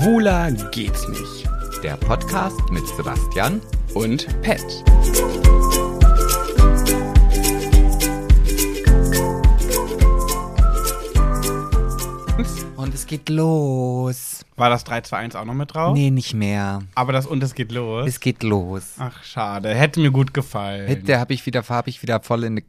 [0.00, 1.46] Schwuler geht's nicht.
[1.82, 3.60] Der Podcast mit Sebastian
[3.92, 4.64] Und Pet.
[12.76, 14.44] und es geht los.
[14.56, 15.92] War das 3, 2, 1 auch noch mit drauf?
[15.94, 16.80] Nee, nicht mehr.
[16.94, 18.08] Aber das und es geht los.
[18.08, 18.94] Es geht los.
[18.98, 19.74] Ach, schade.
[19.74, 20.86] Hätte mir gut gefallen.
[20.86, 22.64] Hätte habe ich wieder, habe ich wieder voll in die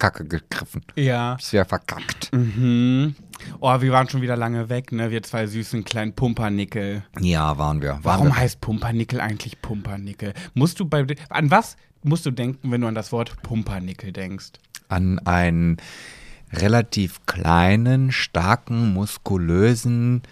[0.00, 0.82] Kacke gegriffen.
[0.96, 1.34] ja.
[1.34, 2.32] Ist wieder verkackt.
[2.32, 3.14] Mhm.
[3.60, 5.12] Oh, wir waren schon wieder lange weg, ne?
[5.12, 7.04] Wir zwei süßen kleinen Pumpernickel.
[7.20, 7.90] Ja, waren wir.
[7.90, 8.36] Waren Warum wir.
[8.36, 10.34] heißt Pumpernickel eigentlich Pumpernickel?
[10.54, 14.52] Musst du bei an was musst du denken, wenn du an das Wort Pumpernickel denkst?
[14.88, 15.76] An einen
[16.52, 20.22] relativ kleinen, starken, muskulösen,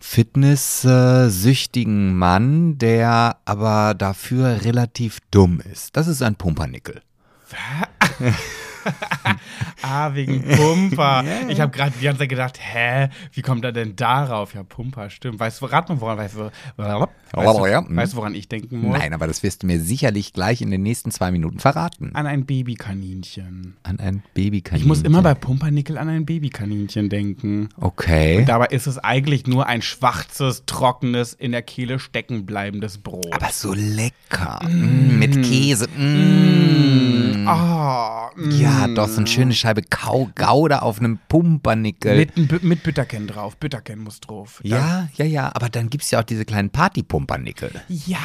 [0.00, 5.96] fitnesssüchtigen Mann, der aber dafür relativ dumm ist.
[5.96, 7.02] Das ist ein Pumpernickel.
[9.82, 11.24] Ah, wegen Pumper.
[11.48, 14.54] Ich habe gerade die ganze Zeit gedacht, hä, wie kommt er denn darauf?
[14.54, 15.40] Ja, Pumper, stimmt.
[15.40, 17.84] Weißt du, rat mal, woran, weißt du, weißt du, Ja.
[17.88, 18.98] weißt du, woran ich denken muss?
[18.98, 22.10] Nein, aber das wirst du mir sicherlich gleich in den nächsten zwei Minuten verraten.
[22.14, 23.76] An ein Babykaninchen.
[23.82, 24.76] An ein Babykaninchen.
[24.82, 27.68] Ich muss immer bei Pumpernickel an ein Babykaninchen denken.
[27.76, 28.44] Okay.
[28.44, 33.32] Dabei ist es eigentlich nur ein schwarzes, trockenes, in der Kehle stecken bleibendes Brot.
[33.32, 34.60] Aber so lecker.
[34.68, 35.88] Mm, mit Käse.
[35.88, 37.46] Mm.
[37.48, 38.50] Ah, mm.
[38.50, 42.16] Ja, doch, so eine schöne Scheibe Kau Gouda auf einem Pumpernickel.
[42.34, 43.56] Mit, mit Bütterken drauf.
[43.56, 44.60] Bütterken muss drauf.
[44.64, 45.50] ja, ja, ja.
[45.54, 47.70] Aber dann gibt es ja auch diese kleinen Partypumpernickel.
[47.88, 48.18] Ja,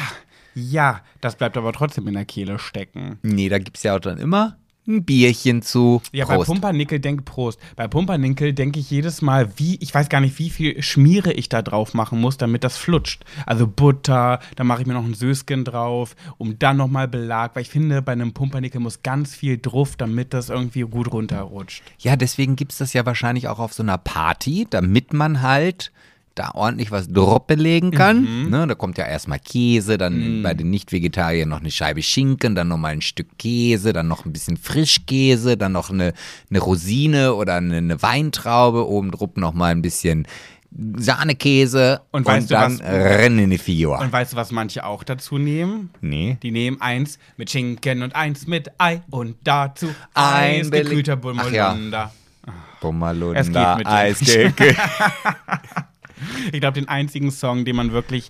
[0.54, 1.00] ja.
[1.20, 3.18] Das bleibt aber trotzdem in der Kehle stecken.
[3.22, 4.56] Nee, da gibt es ja auch dann immer
[4.86, 6.02] ein Bierchen zu.
[6.12, 6.48] Ja, bei Prost.
[6.48, 7.58] Pumpernickel denk Prost.
[7.76, 11.48] Bei Pumpernickel denke ich jedes Mal, wie, ich weiß gar nicht, wie viel Schmiere ich
[11.48, 13.24] da drauf machen muss, damit das flutscht.
[13.44, 17.62] Also Butter, dann mache ich mir noch ein Sösken drauf, um dann nochmal Belag, weil
[17.62, 21.82] ich finde, bei einem Pumpernickel muss ganz viel drauf, damit das irgendwie gut runterrutscht.
[21.98, 25.92] Ja, deswegen gibt es das ja wahrscheinlich auch auf so einer Party, damit man halt
[26.36, 28.48] da ordentlich was Droppe legen kann.
[28.50, 32.68] Ne, da kommt ja erstmal Käse, dann bei den Nicht-Vegetariern noch eine Scheibe Schinken, dann
[32.68, 36.12] nochmal ein Stück Käse, dann noch ein bisschen Frischkäse, dann noch eine,
[36.50, 40.28] eine Rosine oder eine, eine Weintraube, oben drauf nochmal ein bisschen
[40.98, 43.98] Sahnekäse Und weißt du dann was- rennen in die Figur.
[43.98, 45.88] Und weißt du, was manche auch dazu nehmen?
[46.02, 46.36] Nee.
[46.42, 51.50] Die nehmen eins mit Schinken und eins mit Ei und dazu Ein Beleg- gekühlter Ach
[51.50, 51.70] ja.
[51.70, 52.12] Bulmolunder.
[52.82, 53.92] Bummerlunda, Es geht mit dem.
[53.92, 54.76] Eiskecke.
[56.52, 58.28] Ich glaube, den einzigen Song, den man wirklich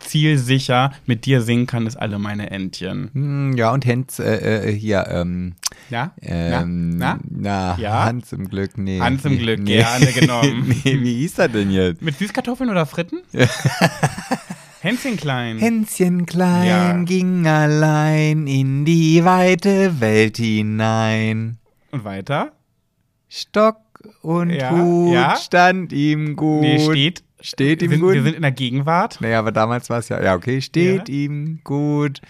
[0.00, 3.10] zielsicher mit dir singen kann, ist Alle meine Entchen.
[3.12, 5.54] Hm, ja, und Hans, äh, äh, hier, ähm,
[5.90, 6.12] Ja?
[6.22, 7.18] Ähm, Na?
[7.28, 8.04] na, Ja?
[8.06, 8.98] Hans im Glück, nee.
[8.98, 9.76] Hans im Glück, nee.
[9.76, 10.74] gerne genommen.
[10.84, 12.00] nee, wie hieß er denn jetzt?
[12.02, 13.18] Mit Süßkartoffeln oder Fritten?
[14.80, 15.58] Hänschen klein.
[15.58, 16.92] Hänschen klein Ja.
[17.04, 21.58] ging allein in die weite Welt hinein.
[21.92, 22.52] und weiter?
[23.28, 23.76] Stock
[24.22, 25.36] und Ja, Hut ja.
[25.36, 26.62] stand ihm gut.
[26.62, 27.22] Nee, steht.
[27.42, 28.14] Steht ihm sind, gut.
[28.14, 29.20] Wir sind in der Gegenwart.
[29.20, 31.14] naja, aber damals war es ja, ja, okay, steht Ja.
[31.14, 32.20] ihm gut.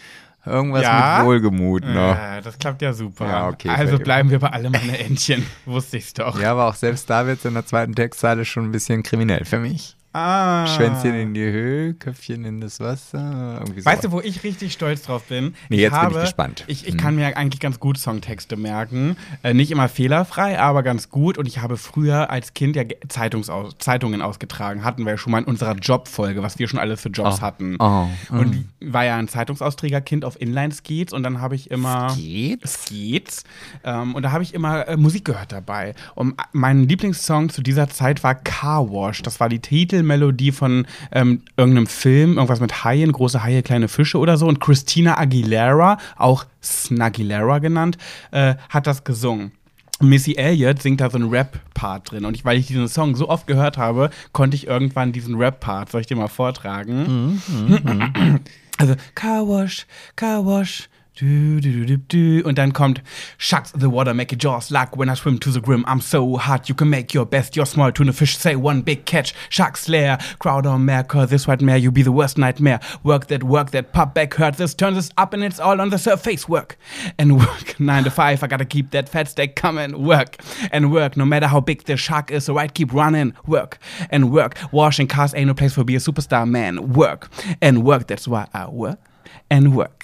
[0.46, 1.18] Irgendwas Ja.
[1.18, 2.16] mit Wohlgemut noch.
[2.16, 3.26] Ja, das klappt ja super.
[3.26, 5.44] Ja, okay, also bleiben wir bei Alle meine Entchen.
[5.66, 6.40] Wusste ich's doch.
[6.40, 9.44] Ja, aber auch selbst da wird es in der zweiten Textzeile schon ein bisschen kriminell
[9.44, 9.96] für mich.
[10.12, 10.66] Ah.
[10.66, 13.58] Schwänzchen in die Höhe, Köpfchen in das Wasser.
[13.60, 13.86] Irgendwie so.
[13.86, 15.54] Weißt du, wo ich richtig stolz drauf bin?
[15.68, 16.64] Nee, ich jetzt bin ich habe, gespannt.
[16.66, 17.00] Ich, ich Hm.
[17.00, 19.16] kann mir eigentlich ganz gut Songtexte merken.
[19.44, 21.38] Äh, nicht immer fehlerfrei, aber ganz gut.
[21.38, 24.82] Und ich habe früher als Kind ja Ge- Zeitungsaus Zeitungen ausgetragen.
[24.84, 27.40] Hatten wir ja schon mal in unserer Jobfolge, was wir schon alles für Jobs Oh.
[27.42, 27.76] hatten.
[27.78, 32.14] Oh, Und war ja ein Zeitungsausträgerkind auf Inline-Skates und dann habe ich immer.
[32.16, 32.84] Geht's?
[32.86, 33.44] Skates.
[33.84, 35.94] Ähm, und da habe ich immer äh, Musik gehört dabei.
[36.16, 39.22] Und mein Lieblingssong zu dieser Zeit war Car Wash.
[39.22, 39.60] Das war die
[40.00, 44.46] Titelmelodie von ähm, irgendeinem Film, irgendwas mit Haien, große Haie, kleine Fische oder so.
[44.46, 47.98] Und Christina Aguilera, auch Snagilera genannt,
[48.30, 49.52] äh, hat das gesungen.
[50.00, 52.24] Missy Elliott singt da so einen Rap-Part drin.
[52.24, 55.90] Und ich, weil ich diesen Song so oft gehört habe, konnte ich irgendwann diesen Rap-Part,
[55.90, 57.40] soll ich dir mal vortragen?
[58.78, 60.88] Also, Car Wash, Car Wash.
[61.22, 63.02] Und dann kommt
[63.38, 65.84] Shucks the water, make your jaws like when I swim to the grim.
[65.86, 67.56] I'm so hot, you can make your best.
[67.56, 69.34] Your small tuna fish say one big catch.
[69.48, 72.80] Shucks lair, crowd on mare, cause this white mare, you be the worst nightmare.
[73.02, 75.90] Work that, work that, pop back, hurt this, turn this up, and it's all on
[75.90, 76.48] the surface.
[76.48, 76.78] Work
[77.18, 77.78] and work.
[77.80, 80.02] Nine to five, I gotta keep that fat steak coming.
[80.04, 80.38] Work
[80.72, 83.34] and work, no matter how big the shark is, alright, keep running.
[83.46, 83.78] Work
[84.10, 84.56] and work.
[84.72, 86.92] Washing cars ain't no place for be a superstar man.
[86.92, 87.28] Work
[87.60, 88.98] and work, that's why I work
[89.50, 89.99] and work.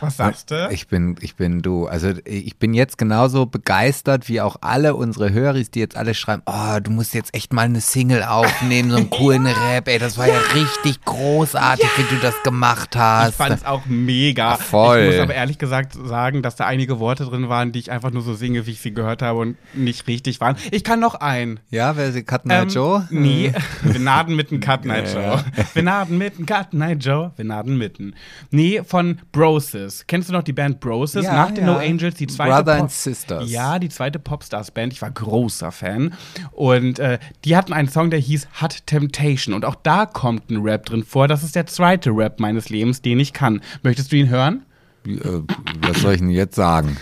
[0.00, 0.68] Was sagst du?
[0.70, 1.86] Ich bin, ich bin du.
[1.86, 6.42] Also ich bin jetzt genauso begeistert wie auch alle unsere Höris, die jetzt alle schreiben,
[6.46, 10.18] oh, du musst jetzt echt mal eine Single aufnehmen, so einen coolen Rap, ey, das
[10.18, 13.30] war ja, richtig großartig, wie du das gemacht hast.
[13.30, 14.56] Ich fand es auch mega.
[14.56, 14.98] Voll.
[14.98, 18.10] Ich muss aber ehrlich gesagt sagen, dass da einige Worte drin waren, die ich einfach
[18.10, 20.56] nur so singe, wie ich sie gehört habe und nicht richtig waren.
[20.70, 21.60] Ich kann noch einen.
[21.70, 23.06] ja, wer ist die Cut Night Joe?
[23.10, 23.52] Nee,
[23.82, 25.44] wir naden mitten Cut Night Joe.
[25.74, 27.32] Wir naden mitten Cut Night Joe.
[27.36, 28.14] Wir naden mitten.
[28.50, 29.85] Nee, von Broses.
[30.06, 31.24] Kennst du noch die Band Broses?
[31.24, 31.72] Ja, Nach den ja.
[31.72, 33.50] No Angels, die zweite Brother Pop- and Sisters.
[33.50, 34.92] Ja, die zweite Popstars-Band.
[34.92, 36.14] Ich war großer Fan.
[36.52, 39.54] Und äh, die hatten einen Song, der hieß Hot Temptation.
[39.54, 41.28] Und auch da kommt ein Rap drin vor.
[41.28, 43.60] Das ist der zweite Rap meines Lebens, den ich kann.
[43.82, 44.64] Möchtest du ihn hören?
[45.06, 45.18] Äh,
[45.80, 46.96] was soll ich denn jetzt sagen?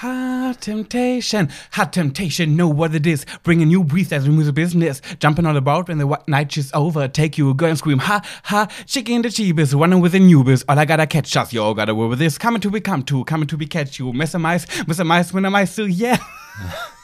[0.00, 3.24] Hot temptation, hot temptation, know what it is.
[3.44, 5.00] Bring a new breeze as we move the business.
[5.20, 7.08] Jumping all about when the night is over.
[7.08, 10.64] Take you a girl and scream, ha, ha, chicken the cheapest, running with the newbest.
[10.68, 12.36] All I gotta catch us, all gotta work with this.
[12.36, 14.12] Coming to be come to, coming to be catch you.
[14.12, 16.18] Mice, messer mice, when a mice, so yeah.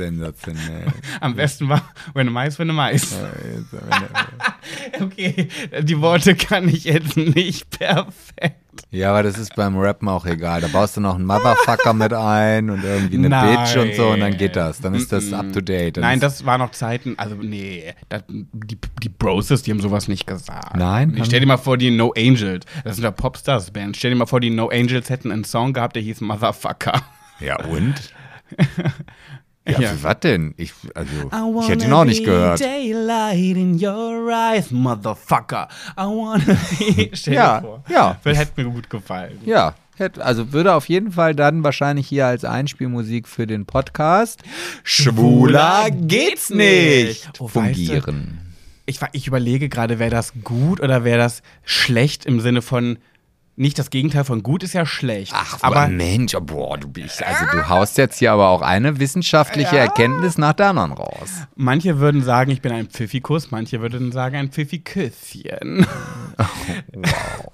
[0.00, 0.86] Sensationell.
[1.20, 1.82] Am besten war,
[2.14, 3.14] when a mice, when a mice.
[4.98, 5.48] Okay,
[5.82, 8.56] die Worte kann ich jetzt nicht perfekt.
[8.90, 10.62] Ja, aber das ist beim Rappen auch egal.
[10.62, 13.58] Da baust du noch einen Motherfucker mit ein und irgendwie eine Nein.
[13.58, 14.80] Bitch und so und dann geht das.
[14.80, 15.98] Dann ist das up to date.
[15.98, 20.08] Dann Nein, das war noch Zeiten, also nee, das, die, die Broses, die haben sowas
[20.08, 20.76] nicht gesagt.
[20.76, 21.14] Nein?
[21.16, 24.26] Ich stell dir mal vor, die No Angels, das sind ja Popstars-Band, stell dir mal
[24.26, 27.02] vor, die No Angels hätten einen Song gehabt, der hieß Motherfucker.
[27.40, 27.94] Ja, und?
[29.72, 29.88] Ja, Ja.
[29.90, 30.54] für was denn?
[30.56, 32.60] Ich, also, ich hätte ihn auch nicht gehört.
[32.60, 35.68] Daylight in your eyes, Motherfucker.
[35.98, 36.44] I wanna
[36.78, 37.10] be.
[37.14, 37.84] Stell Ja, dir vor.
[37.88, 38.16] ja.
[38.24, 39.38] Das hätte mir gut gefallen.
[39.44, 39.74] Ja,
[40.18, 44.42] also würde auf jeden Fall dann wahrscheinlich hier als Einspielmusik für den Podcast
[44.82, 47.28] Schwuler geht's nicht.
[47.38, 48.38] Oh, weißt du, fungieren.
[48.86, 52.98] Ich, ich überlege gerade, wäre das gut oder wäre das schlecht im Sinne von.
[53.60, 55.34] Nicht das Gegenteil von gut ist ja schlecht.
[55.36, 58.98] Ach, aber Mensch, oh, boah, du bist, also du haust jetzt hier aber auch eine
[58.98, 61.28] wissenschaftliche Erkenntnis nach der anderen raus.
[61.56, 65.86] Manche würden sagen, ich bin ein Pfiffikus, manche würden sagen, ein Pfiffiküsschen.
[66.94, 67.52] Wow.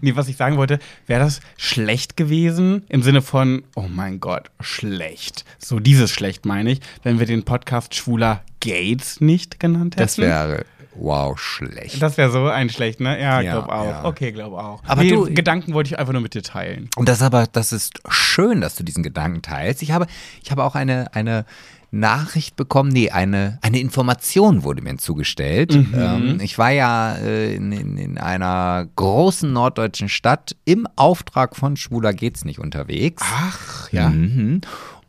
[0.00, 4.52] nee, was ich sagen wollte, wäre das schlecht gewesen im Sinne von, oh mein Gott,
[4.60, 5.44] schlecht.
[5.58, 10.04] So dieses schlecht meine ich, wenn wir den Podcast Schwuler Gates nicht genannt hätten.
[10.04, 10.64] Das wäre,
[10.98, 12.00] wow, schlecht.
[12.02, 13.20] Das wäre so ein schlecht, ne?
[13.20, 13.84] Ja, Ja, glaub auch.
[13.84, 14.04] ja.
[14.04, 14.82] Okay, glaub auch.
[14.86, 16.88] Aber nee, du- Gedanken wollte ich einfach nur mit dir teilen.
[16.96, 19.82] Und das aber, das ist schön, dass du diesen Gedanken teilst.
[19.82, 20.06] Ich habe,
[20.42, 21.44] ich habe auch eine, eine
[21.90, 25.72] Nachricht bekommen, nee, eine, eine Information wurde mir zugestellt.
[25.74, 31.78] Ähm, ich war ja äh, in, in, in einer großen norddeutschen Stadt im Auftrag von
[31.78, 33.22] Schwuler geht's nicht unterwegs.
[33.24, 34.10] Ach, ja.
[34.10, 34.60] Mhm.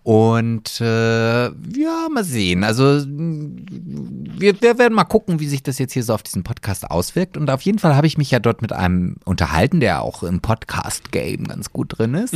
[0.10, 2.64] Und äh, ja, mal sehen.
[2.64, 6.90] Also wir, wir werden mal gucken, wie sich das jetzt hier so auf diesen Podcast
[6.90, 7.38] auswirkt.
[7.38, 10.40] Und auf jeden Fall habe ich mich ja dort mit einem unterhalten, der auch im
[10.40, 12.34] Podcast-Game ganz gut drin ist.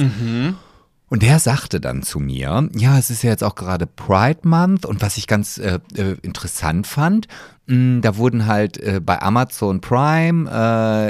[1.09, 4.85] Und der sagte dann zu mir, ja, es ist ja jetzt auch gerade Pride Month
[4.85, 7.27] und was ich ganz äh, äh, interessant fand,
[7.65, 10.49] da wurden halt äh, bei Amazon Prime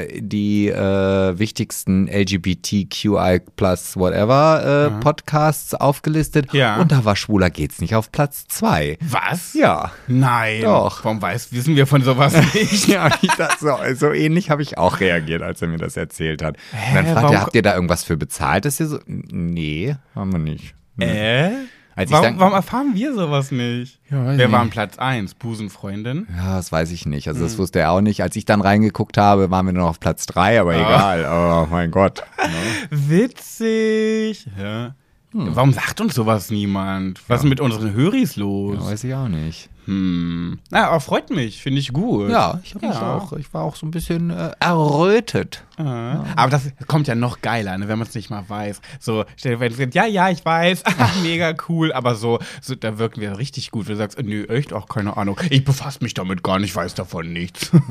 [0.08, 6.80] äh, die äh, wichtigsten LGBTQI plus whatever äh, Podcasts aufgelistet Ja.
[6.80, 8.98] und da war Schwuler geht's nicht auf Platz zwei.
[9.02, 9.56] Was?
[9.56, 9.92] Ja.
[10.08, 10.62] Nein.
[10.62, 11.04] Doch.
[11.04, 12.88] Warum weiß, wissen wir von sowas nicht?
[12.88, 16.44] Ja, ich das so, so ähnlich habe ich auch reagiert, als er mir das erzählt
[16.44, 16.58] hat.
[16.88, 18.66] und dann Hä, fragt er, habt ihr da irgendwas für bezahlt?
[18.66, 20.76] Das ist so, nee, haben wir nicht.
[21.00, 21.50] Äh?
[21.96, 24.00] Als ich warum, dann- warum erfahren wir sowas nicht?
[24.10, 24.52] Ja, Wer nicht.
[24.52, 25.36] war an Platz 1?
[25.36, 26.28] Busenfreundin?
[26.36, 27.28] Ja, das weiß ich nicht.
[27.28, 27.46] Also Hm.
[27.48, 28.24] das wusste er auch nicht.
[28.24, 31.26] Als ich dann reingeguckt habe, waren wir nur noch auf Platz drei, aber egal.
[31.30, 32.24] Oh mein Gott.
[32.90, 34.48] Witzig.
[34.60, 34.96] Ja.
[35.32, 35.56] Hm.
[35.56, 37.22] Warum sagt uns sowas niemand?
[37.28, 38.78] Was ist mit unseren Höris los?
[38.80, 39.70] Ja, weiß ich auch nicht.
[39.86, 40.60] Hm.
[40.70, 42.30] Na, aber freut mich, finde ich gut.
[42.30, 43.16] Ja, ich habe mich Ja.
[43.18, 45.64] auch, ich war auch so ein bisschen äh, errötet.
[45.78, 46.24] Ja.
[46.36, 48.80] Aber das kommt ja noch geiler, ne, wenn man es nicht mal weiß.
[49.00, 50.84] So, stell dir vor, sagst, ja, ja, ich weiß,
[51.24, 53.90] mega cool, aber so, so, da wirken wir richtig gut.
[53.90, 55.40] Du sagst, nö, echt, auch keine Ahnung.
[55.50, 57.72] Ich befasse mich damit gar nicht, weiß davon nichts.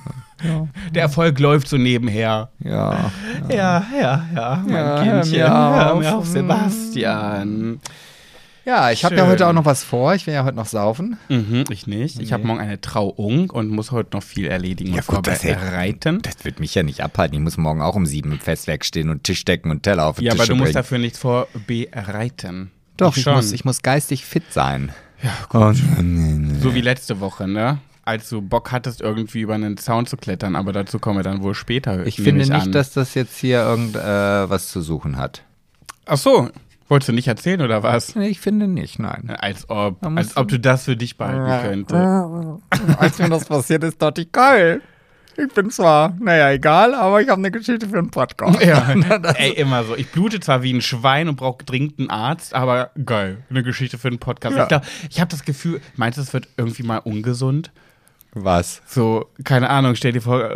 [0.94, 2.50] Der Erfolg läuft so nebenher.
[2.58, 3.12] Ja.
[3.48, 5.40] Ja, ja, ja, mein Ja, Kindchen.
[5.48, 7.80] Hör mir auf, Sebastian.
[8.64, 10.14] Ja, ich habe ja heute auch noch was vor.
[10.14, 11.16] Ich will ja heute noch saufen.
[11.28, 12.20] Mhm, ich nicht.
[12.20, 14.94] Ich habe morgen eine Trauung und muss heute noch viel erledigen.
[14.94, 16.20] Ja, und gut, das vorbereiten.
[16.22, 17.34] Das wird mich ja nicht abhalten.
[17.36, 20.16] Ich muss morgen auch um sieben im Festwerk stehen und Tisch decken und Teller auf
[20.16, 20.74] den Ja, Tisch aber du musst bringen.
[20.74, 22.70] dafür nichts vorbereiten.
[22.96, 23.34] Doch, ich schon.
[23.34, 24.92] muss, ich muss geistig fit sein.
[25.22, 25.76] Ja, gut.
[26.60, 27.78] So wie letzte Woche, ne?
[28.04, 31.42] Als du Bock hattest, irgendwie über einen Zaun zu klettern, aber dazu kommen wir dann
[31.42, 32.04] wohl später.
[32.06, 32.72] Ich finde ich nicht, an.
[32.72, 35.42] dass das jetzt hier irgend äh, zu suchen hat.
[36.06, 36.48] Ach so,
[36.92, 38.14] wolltest du nicht erzählen oder was?
[38.14, 39.34] Nee, ich finde nicht, nein.
[39.38, 42.98] Als ob, als ob du das für dich behalten könntest.
[42.98, 44.82] Als mir das passiert ist, dachte ich, geil.
[45.36, 48.62] Ich bin zwar, naja, egal, aber ich habe eine Geschichte für einen Podcast.
[48.62, 48.92] Ja,
[49.36, 49.96] ey, immer so.
[49.96, 53.96] Ich blute zwar wie ein Schwein und brauche dringend einen Arzt, aber geil, eine Geschichte
[53.96, 54.56] für einen Podcast.
[54.56, 54.62] Ja.
[54.64, 57.72] Ich, glaub, ich habe das Gefühl, meinst du, es wird irgendwie mal ungesund?
[58.34, 58.80] Was?
[58.86, 60.54] So, keine Ahnung, stell dir vor, äh,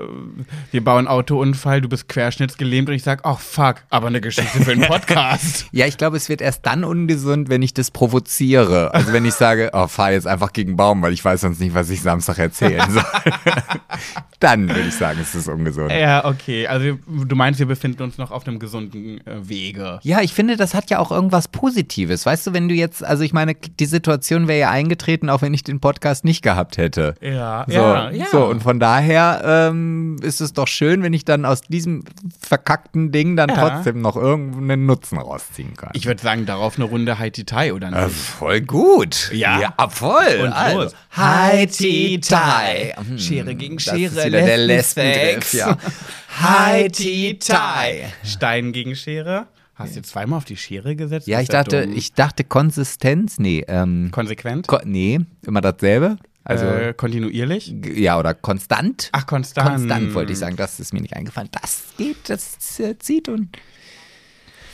[0.71, 4.64] wir bauen einen Autounfall, du bist querschnittsgelähmt und ich sag, ach fuck, aber eine Geschichte
[4.64, 5.66] für einen Podcast.
[5.73, 8.95] Ja, ich glaube, es wird erst dann ungesund, wenn ich das provoziere.
[8.95, 11.75] Also wenn ich sage, oh, fahr jetzt einfach gegen Baum, weil ich weiß sonst nicht,
[11.75, 13.04] was ich Samstag erzählen soll.
[14.40, 15.92] dann würde ich sagen, es ist ungesund.
[15.92, 16.66] ja, okay.
[16.66, 19.99] Also du meinst, wir befinden uns noch auf einem gesunden äh, Wege.
[20.02, 22.25] Ja, ich finde, das hat ja auch irgendwas Positives.
[22.25, 25.52] Weißt du, wenn du jetzt, also ich meine, die Situation wäre ja eingetreten, auch wenn
[25.52, 27.16] ich den Podcast nicht gehabt hätte.
[27.21, 28.27] Ja, So, ja, ja.
[28.31, 32.05] so, und von daher ähm, ist es doch schön, wenn ich dann aus diesem
[32.41, 33.57] verkackten Ding dann Ja.
[33.57, 35.91] trotzdem noch irgendeinen Nutzen rausziehen kann.
[35.95, 38.01] ich würde sagen, darauf eine Runde Haiti Tai oder nicht?
[38.01, 39.31] Äh, voll gut.
[39.33, 39.75] Ja.
[39.89, 40.41] voll.
[40.43, 40.95] Und also, los.
[41.11, 42.95] Haiti Tai.
[42.97, 44.59] Hm, Schere gegen das Schere, ist wieder der.
[44.59, 45.77] Lesbengriff, ja.
[46.41, 48.13] Haiti Tai.
[48.23, 49.47] Stein gegen Schere.
[49.75, 51.27] Hast du zweimal auf die Schere gesetzt?
[51.27, 51.95] Ja, ich dachte, dumm.
[51.95, 54.67] ich dachte Konsistenz, nee, ähm, Konsequent?
[54.69, 56.17] ko nee, immer dasselbe.
[56.47, 57.75] Also, äh, kontinuierlich?
[57.95, 59.09] ja, oder konstant.
[59.12, 59.69] Ach, konstant.
[59.69, 61.49] Konstant wollte ich sagen, das ist mir nicht eingefallen.
[61.50, 63.57] Das geht, das äh, zieht und.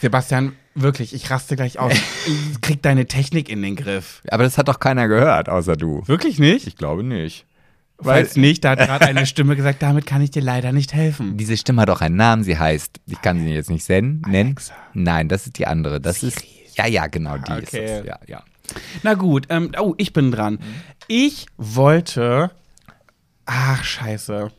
[0.02, 1.94] Sebastian, wirklich, ich raste gleich aus.
[2.60, 4.20] Krieg deine Technik in den Griff.
[4.28, 6.02] Aber das hat doch keiner gehört, außer du.
[6.06, 6.66] Wirklich nicht?
[6.66, 7.46] Ich glaube nicht.
[8.00, 11.36] Falls nicht, da hat gerade eine Stimme gesagt, damit kann ich dir leider nicht helfen.
[11.38, 14.22] Diese Stimme hat auch einen Namen, sie heißt, ich kann sie jetzt nicht nennen.
[14.26, 14.74] Alexa.
[14.92, 16.00] Nein, das ist die andere.
[16.00, 16.44] Das ist.
[16.76, 17.84] Ja, ja, genau, die ist Okay.
[17.84, 18.06] es.
[18.06, 18.42] Ja, ja.
[19.02, 20.58] Na gut, ähm, oh, ich bin dran.
[21.08, 22.50] Ich wollte.
[23.46, 24.50] Ach, scheiße.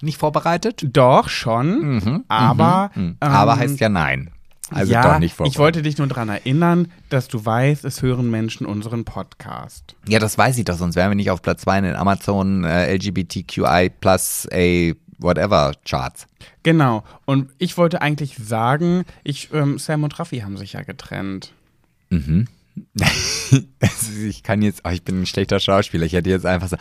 [0.00, 0.84] Nicht vorbereitet?
[0.92, 2.90] Doch schon, aber.
[2.94, 3.02] Hm.
[3.02, 4.30] ähm, Aber heißt ja nein.
[4.70, 5.54] Also ja, doch nicht vorbereitet.
[5.54, 9.94] ich wollte dich nur daran erinnern, dass du weißt, es hören Menschen unseren Podcast.
[10.08, 12.64] Ja, das weiß ich doch, sonst wären wir nicht auf Platz 2 in den Amazon
[12.64, 16.26] äh, LGBTQI plus a whatever Charts.
[16.62, 17.04] Genau.
[17.24, 21.52] Und ich wollte eigentlich sagen, ich, ähm, Sam und Raffi haben sich ja getrennt.
[22.10, 22.44] Also
[24.26, 26.06] ich kann jetzt, oh, ich bin ein schlechter Schauspieler.
[26.06, 26.76] Ich hätte jetzt einfach so,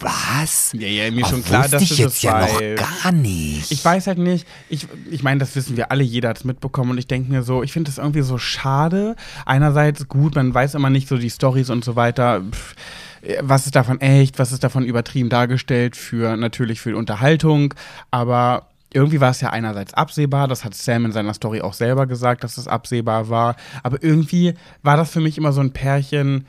[0.00, 0.72] was?
[0.72, 3.70] Ja, ja, mir Oh, schon klar, dass ich du jetzt das ja noch gar nicht.
[3.70, 6.92] Ich weiß halt nicht, ich, ich meine, das wissen wir alle, jeder hat es mitbekommen
[6.92, 9.14] und ich denke mir so, ich finde das irgendwie so schade.
[9.44, 12.42] Einerseits gut, man weiß immer nicht so die Stories und so weiter.
[12.50, 12.74] Pff,
[13.40, 17.74] was ist davon echt, was ist davon übertrieben dargestellt für natürlich für Unterhaltung,
[18.10, 22.06] aber irgendwie war es ja einerseits absehbar, das hat Sam in seiner Story auch selber
[22.06, 26.46] gesagt, dass es absehbar war, aber irgendwie war das für mich immer so ein Pärchen,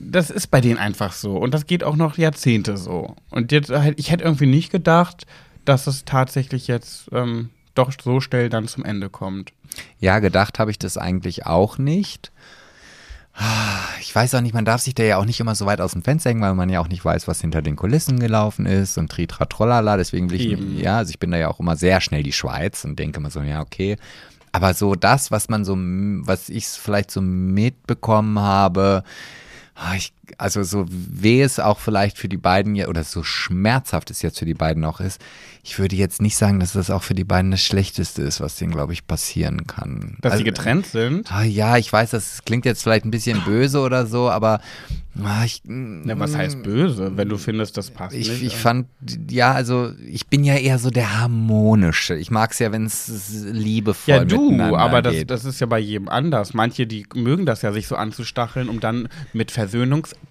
[0.00, 1.36] das ist bei denen einfach so.
[1.36, 3.16] Und das geht auch noch Jahrzehnte so.
[3.30, 5.26] Und jetzt, halt, ich hätte irgendwie nicht gedacht,
[5.64, 9.52] dass es tatsächlich jetzt ähm, doch so schnell dann zum Ende kommt.
[9.98, 12.32] Ja, gedacht habe ich das eigentlich auch nicht.
[14.00, 15.92] Ich weiß auch nicht, man darf sich da ja auch nicht immer so weit aus
[15.92, 18.98] dem Fenster hängen, weil man ja auch nicht weiß, was hinter den Kulissen gelaufen ist
[18.98, 19.96] und tritra trollala.
[19.96, 20.78] Deswegen will ich, Eben.
[20.78, 23.30] ja, also ich bin da ja auch immer sehr schnell die Schweiz und denke immer
[23.30, 23.96] so, ja, okay.
[24.52, 29.04] Aber so das, was man so, was ich vielleicht so mitbekommen habe,
[29.76, 34.10] ah, ich, also so weh es auch vielleicht für die beiden ja, oder so schmerzhaft
[34.10, 35.20] es jetzt für die beiden auch ist,
[35.62, 38.56] ich würde jetzt nicht sagen, dass das auch für die beiden das Schlechteste ist, was
[38.56, 40.16] denen, glaube ich, passieren kann.
[40.22, 41.30] Dass Also- sie getrennt sind.
[41.30, 44.60] Ah, ja, ich weiß, das klingt jetzt vielleicht ein bisschen böse oder so, aber
[45.22, 48.42] ah, ich, Na, was heißt böse, wenn du findest, das passt ich, nicht?
[48.42, 48.86] ich fand,
[49.30, 52.14] ja, also ich bin ja eher so der harmonische.
[52.16, 55.78] Ich mag es ja, wenn es liebevoll ja, du, aber das, das ist ja bei
[55.78, 56.54] jedem anders.
[56.54, 59.50] Manche, die mögen das ja, sich so anzustacheln, um dann mit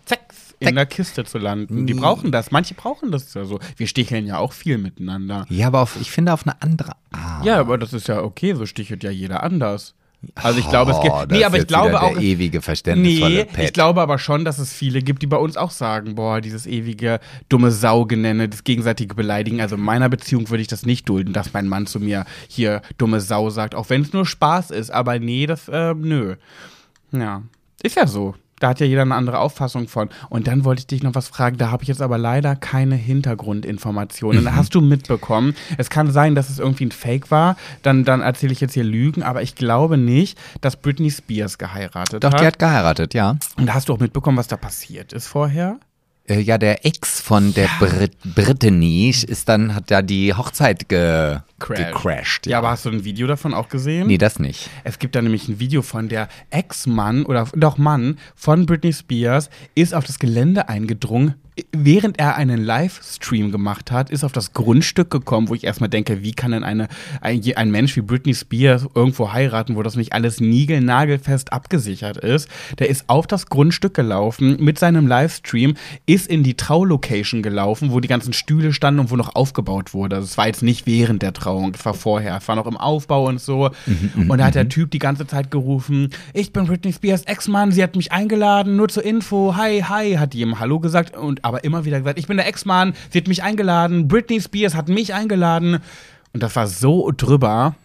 [0.05, 1.87] Versöhnungsex in der Kiste zu landen.
[1.87, 1.99] Die Nee.
[2.01, 2.51] brauchen das.
[2.51, 3.59] Manche brauchen das ja so.
[3.77, 5.45] Wir sticheln ja auch viel miteinander.
[5.49, 7.45] ja, aber auf, ich finde auf eine andere Art.
[7.45, 9.95] Ja, aber das ist ja okay, so stichelt ja jeder anders.
[10.35, 11.15] Also ich glaube, es Oh, gibt.
[11.15, 12.19] das Nee, aber ich glaube auch.
[12.19, 13.63] Ewige verständnisvolle Nee, Pet.
[13.63, 16.67] ich glaube aber schon, dass es viele gibt, die bei uns auch sagen, boah, dieses
[16.67, 19.61] ewige dumme Saugenenne, das gegenseitige Beleidigen.
[19.61, 22.81] Also in meiner Beziehung würde ich das nicht dulden, dass mein Mann zu mir hier
[22.97, 24.91] dumme Sau sagt, auch wenn es nur Spaß ist.
[24.91, 26.35] Aber nee, das, äh, nö.
[27.13, 27.43] Ja,
[27.81, 28.35] ist ja so.
[28.59, 30.09] Da hat ja jeder eine andere Auffassung von.
[30.29, 32.95] Und dann wollte ich dich noch was fragen, da habe ich jetzt aber leider keine
[32.95, 34.55] Hintergrundinformationen.
[34.55, 35.55] Hast du mitbekommen?
[35.77, 38.83] Es kann sein, dass es irgendwie ein Fake war, dann, dann erzähle ich jetzt hier
[38.83, 42.41] Lügen, aber ich glaube nicht, dass Britney Spears geheiratet Doch, hat.
[42.41, 43.37] die hat geheiratet, ja.
[43.57, 45.77] Und hast du auch mitbekommen, was da passiert ist vorher?
[46.29, 51.39] Äh, ja, der Ex von der Brit Brittany ist dann, hat ja die Hochzeit ge
[51.59, 52.45] gecrashed.
[52.45, 54.07] Ja, aber hast du ein Video davon auch gesehen?
[54.07, 54.69] Nee, das nicht.
[54.83, 59.49] Es gibt da nämlich ein Video von der Ex-Mann oder doch Mann von Britney Spears
[59.75, 61.35] ist auf das Gelände eingedrungen
[61.71, 66.23] während er einen Livestream gemacht hat, ist auf das Grundstück gekommen, wo ich erstmal denke,
[66.23, 66.87] wie kann denn eine,
[67.21, 72.49] ein, ein Mensch wie Britney Spears irgendwo heiraten, wo das nicht alles niegelnagelfest abgesichert ist.
[72.79, 75.75] Der ist auf das Grundstück gelaufen mit seinem Livestream,
[76.05, 80.17] ist in die Traulocation gelaufen, wo die ganzen Stühle standen und wo noch aufgebaut wurde.
[80.17, 82.37] Das war jetzt nicht während der Trauung, das war vorher.
[82.37, 83.71] Es war noch im Aufbau und so.
[84.15, 87.83] und da hat der Typ die ganze Zeit gerufen, ich bin Britney Spears Ex-Mann, sie
[87.83, 91.63] hat mich eingeladen, nur zur Info, hi, hi, hat die ihm Hallo gesagt und aber
[91.63, 95.13] immer wieder gesagt, ich bin der Ex-Mann, sie hat mich eingeladen, Britney Spears hat mich
[95.13, 95.79] eingeladen.
[96.33, 97.75] Und das war so drüber,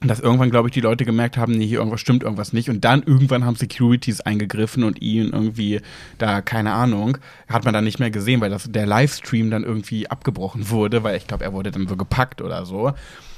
[0.00, 2.70] dass irgendwann, glaube ich, die Leute gemerkt haben, nee, hier irgendwas stimmt irgendwas nicht.
[2.70, 5.80] Und dann irgendwann haben Securities eingegriffen und ihn irgendwie
[6.16, 10.08] da, keine Ahnung, hat man dann nicht mehr gesehen, weil das, der Livestream dann irgendwie
[10.08, 12.92] abgebrochen wurde, weil ich glaube, er wurde dann so gepackt oder so.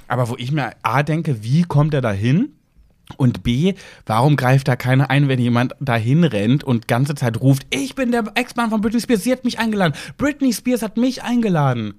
[0.06, 2.50] Aber wo ich mir A denke, wie kommt er da hin?
[3.16, 3.74] Und B,
[4.06, 8.10] warum greift da keiner ein, wenn jemand dahin rennt und ganze Zeit ruft, ich bin
[8.10, 9.94] der Ex-Mann von Britney Spears, sie hat mich eingeladen.
[10.16, 11.94] Britney Spears hat mich eingeladen.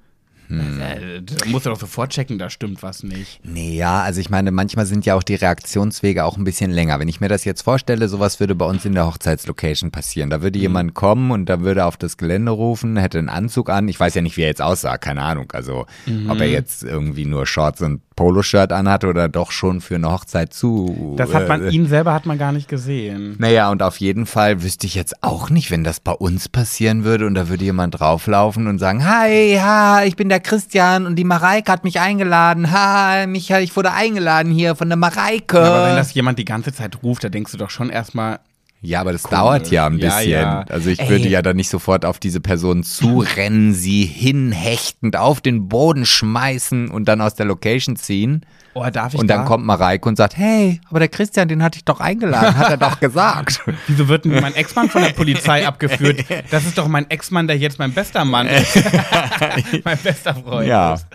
[0.48, 0.81] Hm.
[0.81, 3.39] Äh, Da musst du doch sofort checken, da stimmt was nicht.
[3.43, 7.00] Nee, ja, also ich meine, manchmal sind ja auch die Reaktionswege auch ein bisschen länger.
[7.00, 10.29] Wenn ich mir das jetzt vorstelle, sowas würde bei uns in der Hochzeitslocation passieren.
[10.29, 13.88] Da würde jemand kommen und da würde auf das Gelände rufen, hätte einen Anzug an.
[13.88, 15.51] Ich weiß ja nicht, wie er jetzt aussah, keine Ahnung.
[15.53, 15.86] Also,
[16.27, 20.53] ob er jetzt irgendwie nur Shorts und Poloshirt anhatte oder doch schon für eine Hochzeit
[20.53, 21.15] zu.
[21.17, 23.36] Das hat man, äh, ihn selber hat man gar nicht gesehen.
[23.39, 27.03] Naja, und auf jeden Fall wüsste ich jetzt auch nicht, wenn das bei uns passieren
[27.03, 31.15] würde und da würde jemand drauflaufen und sagen, hi, ha, ich bin der Christian und
[31.15, 32.72] die Mareike hat mich eingeladen.
[32.72, 35.60] Ha, Michael, ich wurde eingeladen hier von der Mareike.
[35.60, 38.39] Aber wenn das jemand die ganze Zeit ruft, da denkst du doch schon erstmal,
[38.84, 40.32] ja, aber das dauert ja ein Ja, bisschen.
[40.32, 40.62] ja.
[40.70, 41.10] Also ich Ey.
[41.10, 46.90] würde ja dann nicht sofort auf diese Person zurennen, sie hinhechtend auf den Boden schmeißen
[46.92, 48.46] und dann aus der Location ziehen.
[48.75, 49.46] oh, darf ich Und dann da?
[49.46, 52.78] kommt Mareike und sagt, hey, aber der Christian, den hatte ich doch eingeladen, hat er
[52.78, 53.62] doch gesagt.
[53.88, 56.25] Wieso wird denn mein Ex-Mann von der Polizei abgeführt?
[56.52, 58.75] Das ist doch mein Ex-Mann, der jetzt mein bester Mann ist.
[59.84, 60.96] mein bester Freund Ja.
[60.96, 61.08] ist.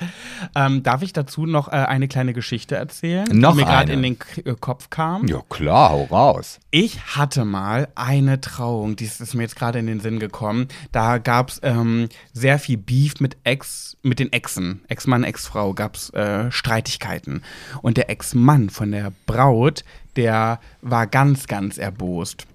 [0.55, 4.03] Ähm, darf ich dazu noch äh, eine kleine Geschichte erzählen, Noch die mir gerade in
[4.03, 5.27] den K äh, Kopf kam?
[5.27, 6.59] Ja klar, hau raus.
[6.71, 10.69] Ich hatte mal eine Trauung, die ist mir jetzt gerade in den Sinn gekommen.
[10.93, 14.83] Da gab es ähm, sehr viel Beef mit Ex, mit den Exen.
[14.87, 17.43] Ex-Mann, Ex-Frau gab es äh, Streitigkeiten.
[17.81, 19.83] Und der Ex-Mann von der Braut,
[20.17, 22.47] der war ganz, ganz erbost.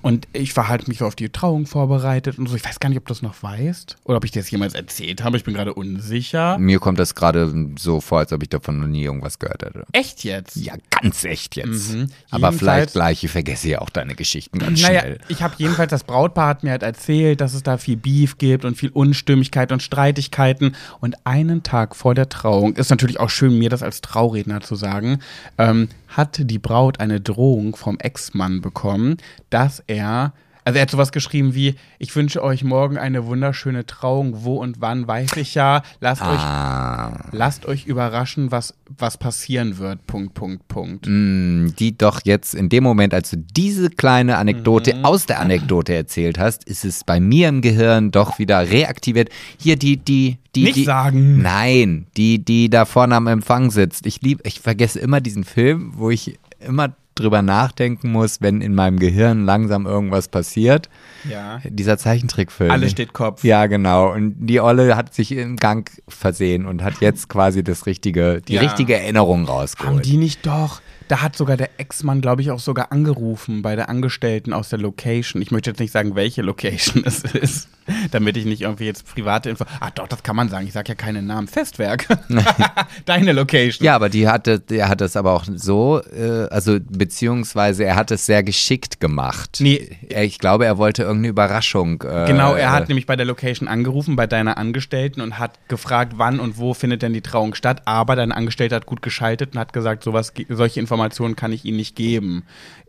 [0.00, 2.56] Und ich war halt mich so auf die Trauung vorbereitet und so.
[2.56, 4.74] Ich weiß gar nicht, ob du das noch weißt oder ob ich dir das jemals
[4.74, 5.36] erzählt habe.
[5.36, 6.58] Ich bin gerade unsicher.
[6.58, 9.84] Mir kommt das gerade so vor, als ob ich davon noch nie irgendwas gehört hätte.
[9.92, 10.56] Echt jetzt?
[10.56, 11.94] Ja, ganz echt jetzt.
[11.94, 12.08] Mhm.
[12.30, 15.18] Aber vielleicht gleich, ich vergesse ja auch deine Geschichten ganz Naja, schnell.
[15.28, 18.64] ich habe jedenfalls, das Brautpaar hat mir halt erzählt, dass es da viel Beef gibt
[18.64, 20.74] und viel Unstimmigkeit und Streitigkeiten.
[21.00, 24.74] Und einen Tag vor der Trauung, ist natürlich auch schön, mir das als Trauredner zu
[24.74, 25.18] sagen,
[25.58, 29.16] ähm, hat die Braut eine Drohung vom Ex-Mann bekommen,
[29.50, 30.32] dass er,
[30.64, 34.80] also er hat sowas geschrieben wie, ich wünsche euch morgen eine wunderschöne Trauung, wo und
[34.80, 40.06] wann, weiß ich ja, lasst euch Ah, Lasst euch überraschen, was, was passieren wird.
[40.06, 41.06] Punkt, Punkt, Punkt.
[41.08, 45.04] mh, die doch jetzt in dem Moment, als du diese kleine Anekdote Mhm.
[45.04, 49.30] aus der Anekdote erzählt hast, ist es bei mir im Gehirn doch wieder reaktiviert.
[49.58, 51.40] Hier die, die, die, Nicht die, sagen.
[51.42, 54.06] Nein, die, die da vorne am Empfang sitzt.
[54.06, 58.74] Ich liebe, ich vergesse immer diesen Film, wo ich immer drüber nachdenken muss, wenn in
[58.74, 60.88] meinem Gehirn langsam irgendwas passiert.
[61.28, 61.60] Ja.
[61.64, 62.70] Dieser Zeichentrickfilm.
[62.70, 63.44] Alles steht Kopf.
[63.44, 64.12] Ja, genau.
[64.12, 68.54] Und die Olle hat sich im Gang versehen und hat jetzt quasi das richtige, die
[68.54, 68.60] Ja.
[68.62, 70.04] richtige Erinnerung Haben rausgeholt.
[70.04, 70.80] die nicht doch?
[71.12, 74.78] Da hat sogar der Ex-Mann, glaube ich, auch sogar angerufen bei der Angestellten aus der
[74.78, 75.42] Location.
[75.42, 77.68] Ich möchte jetzt nicht sagen, welche Location es ist,
[78.12, 79.66] damit ich nicht irgendwie jetzt private Info.
[79.80, 80.66] Ach doch, das kann man sagen.
[80.66, 81.48] Ich sage ja keinen Namen.
[81.48, 82.06] Festwerk.
[83.04, 83.84] Deine Location.
[83.84, 88.10] Ja, aber die hatte, der hat es aber auch so, äh, also beziehungsweise er hat
[88.10, 89.58] es sehr geschickt gemacht.
[89.60, 89.98] Nee.
[90.08, 92.00] Er- Ich glaube, er wollte irgendeine Überraschung.
[92.04, 95.58] Äh, Genau, er hat äh, nämlich bei der Location angerufen, bei deiner Angestellten und hat
[95.68, 97.82] gefragt, wann und wo findet denn die Trauung statt.
[97.84, 101.01] Aber deine Angestellte hat gut geschaltet und hat gesagt, sowas, solche Informationen
[101.36, 102.44] kann ich Ihnen nicht geben.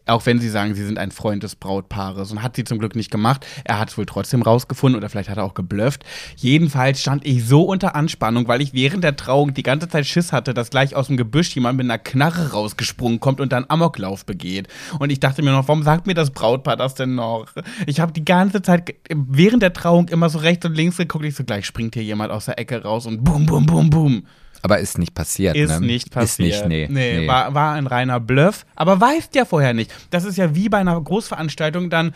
[0.05, 2.31] Auch wenn Sie sagen, Sie sind ein Freund des Brautpaares.
[2.31, 3.45] Und hat sie zum Glück nicht gemacht.
[3.63, 6.03] Er hat es wohl trotzdem rausgefunden oder vielleicht hat er auch geblufft.
[6.35, 10.33] Jedenfalls stand ich so unter Anspannung, weil ich während der Trauung die ganze Zeit Schiss
[10.33, 14.25] hatte, dass gleich aus dem Gebüsch jemand mit einer Knarre rausgesprungen kommt und dann Amoklauf
[14.25, 14.67] begeht.
[14.99, 17.47] Und ich dachte mir noch, warum sagt mir das Brautpaar das denn noch?
[17.87, 21.25] Ich habe die ganze Zeit während der Trauung immer so rechts und links geguckt.
[21.25, 24.23] Ich so, gleich springt hier jemand aus der Ecke raus und bum, bum, bum, bum.
[24.63, 25.85] Aber ist nicht passiert, Ist ne?
[25.85, 26.49] nicht passiert.
[26.49, 27.19] Ist nicht, nee.
[27.19, 27.27] nee.
[27.27, 28.65] War, war ein reiner Bluff.
[28.75, 29.93] Aber weißt ja vorher nicht.
[30.09, 32.15] Das ist ja wie bei einer Großveranstaltung dann.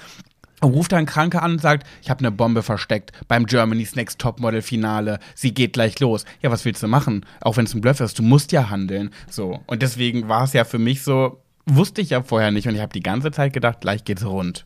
[0.63, 4.63] Ruft ein Kranker an und sagt, ich habe eine Bombe versteckt beim Germany's Next Topmodel
[4.63, 5.19] Finale.
[5.35, 6.25] Sie geht gleich los.
[6.41, 7.27] Ja, was willst du machen?
[7.41, 9.11] Auch wenn es ein Bluff ist, du musst ja handeln.
[9.29, 9.59] So.
[9.67, 12.81] Und deswegen war es ja für mich so, wusste ich ja vorher nicht und ich
[12.81, 14.65] habe die ganze Zeit gedacht, gleich geht's rund.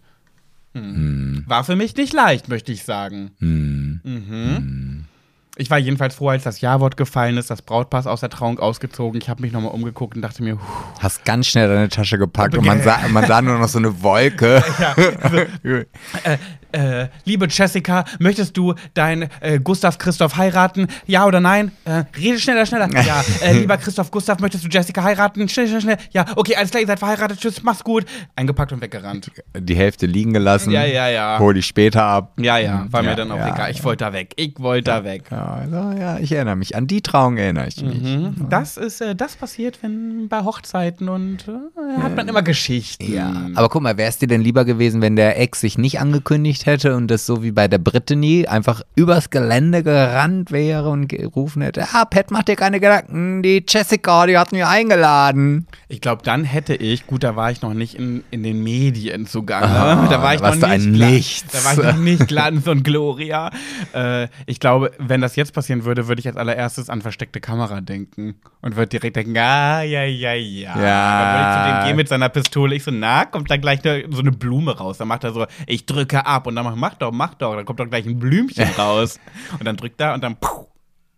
[0.73, 1.43] Hm.
[1.47, 3.31] War für mich nicht leicht, möchte ich sagen.
[3.39, 5.00] Hm.
[5.61, 8.57] Ich war jedenfalls froh, als das Ja-Wort gefallen ist, das Brautpaar ist aus der Trauung
[8.57, 9.21] ausgezogen.
[9.21, 10.61] Ich habe mich nochmal umgeguckt und dachte mir, puh,
[10.99, 14.01] Hast ganz schnell deine Tasche gepackt und man sah, man sah nur noch so eine
[14.01, 14.63] Wolke.
[14.79, 15.85] ja, also, äh,
[16.73, 20.87] äh, liebe Jessica, möchtest du deinen äh, Gustav Christoph heiraten?
[21.05, 21.71] Ja oder nein?
[21.85, 22.89] Äh, rede schneller, schneller.
[23.01, 25.49] Ja, äh, lieber Christoph Gustav, möchtest du Jessica heiraten?
[25.49, 25.97] Schnell, schnell, schnell.
[26.11, 27.39] Ja, okay, alles klar, ihr seid verheiratet.
[27.39, 28.05] Tschüss, mach's gut.
[28.35, 29.31] Eingepackt und weggerannt.
[29.57, 30.71] Die Hälfte liegen gelassen.
[30.71, 31.39] Ja, ja, ja.
[31.39, 32.33] Hol die später ab.
[32.39, 33.71] Ja, ja, war Ja, mir dann auch ja, egal.
[33.71, 34.33] Ich wollte da weg.
[34.35, 35.23] Ich wollte da weg.
[35.31, 36.75] Ja, also, ja, ich erinnere mich.
[36.75, 38.01] An die Trauung erinnere ich mich.
[38.01, 38.47] Mhm.
[38.49, 41.45] Das ist, äh, das passiert, wenn bei Hochzeiten und
[42.01, 43.11] hat man immer Geschichten.
[43.11, 45.99] Ja, aber guck mal, wäre es dir denn lieber gewesen, wenn der Ex sich nicht
[45.99, 51.07] angekündigt hätte und das so wie bei der Brittany einfach übers Gelände gerannt wäre und
[51.07, 55.67] gerufen hätte, ah, Pat, mach dir keine Gedanken, die Jessica, die hat mich eingeladen.
[55.87, 59.25] Ich glaube, dann hätte ich, gut, da war ich noch nicht in, in den Medien
[59.25, 59.67] zugange.
[59.67, 61.51] Ah, da war ich noch nicht ein Nichts.
[61.51, 63.51] Da war ich noch nicht Glanz und Gloria.
[63.93, 67.81] Äh, ich glaube, wenn das jetzt passieren würde, würde ich als allererstes an versteckte Kamera
[67.81, 70.79] denken und würde direkt denken, ah, ja, ja, ja.
[70.79, 71.21] Ja.
[71.21, 72.75] Dann würde ich zu dem gehen mit seiner Pistole.
[72.75, 74.97] Ich so, na, kommt da gleich ne, so eine Blume raus.
[74.97, 77.55] Dann macht er so, ich drücke ab und dann mach, mach doch, mach doch.
[77.55, 79.19] Dann kommt doch gleich ein Blümchen raus.
[79.59, 80.67] Und dann drückt er und dann puh,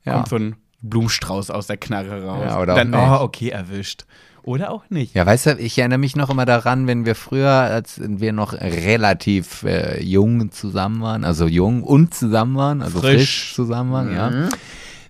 [0.06, 0.14] Ja.
[0.14, 2.44] kommt so ein Blumenstrauß aus der Knarre raus.
[2.48, 3.20] Ja, oder dann, auch nicht.
[3.22, 4.06] oh, okay, erwischt.
[4.46, 5.16] Oder auch nicht.
[5.16, 8.52] Ja, weißt du, ich erinnere mich noch immer daran, wenn wir früher, als wir noch
[8.54, 13.54] relativ äh, jung zusammen waren, also jung und zusammen waren, also frisch, Frisch.
[13.56, 14.50] zusammen waren, ja.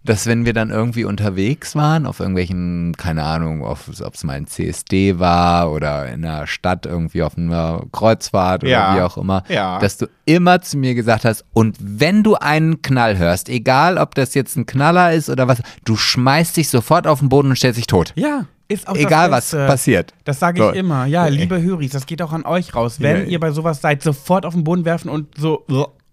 [0.06, 4.48] Dass wenn wir dann irgendwie unterwegs waren, auf irgendwelchen, keine Ahnung, ob es mal ein
[4.48, 8.96] CSD war oder in einer Stadt irgendwie auf einer Kreuzfahrt oder Ja.
[8.98, 9.80] wie auch immer, Ja.
[9.80, 14.14] dass du immer zu mir gesagt hast, und wenn du einen Knall hörst, egal ob
[14.16, 17.56] das jetzt ein Knaller ist oder was, du schmeißt dich sofort auf den Boden und
[17.56, 18.12] stellst dich tot.
[18.16, 20.14] Ja, ist auch Egal was passiert.
[20.26, 20.72] Das sage ich So.
[20.74, 21.06] immer.
[21.06, 23.00] Ja, liebe Höris, das geht auch an euch raus.
[23.00, 23.24] Wenn Ja.
[23.24, 25.64] ihr bei sowas seid, sofort auf den Boden werfen und so.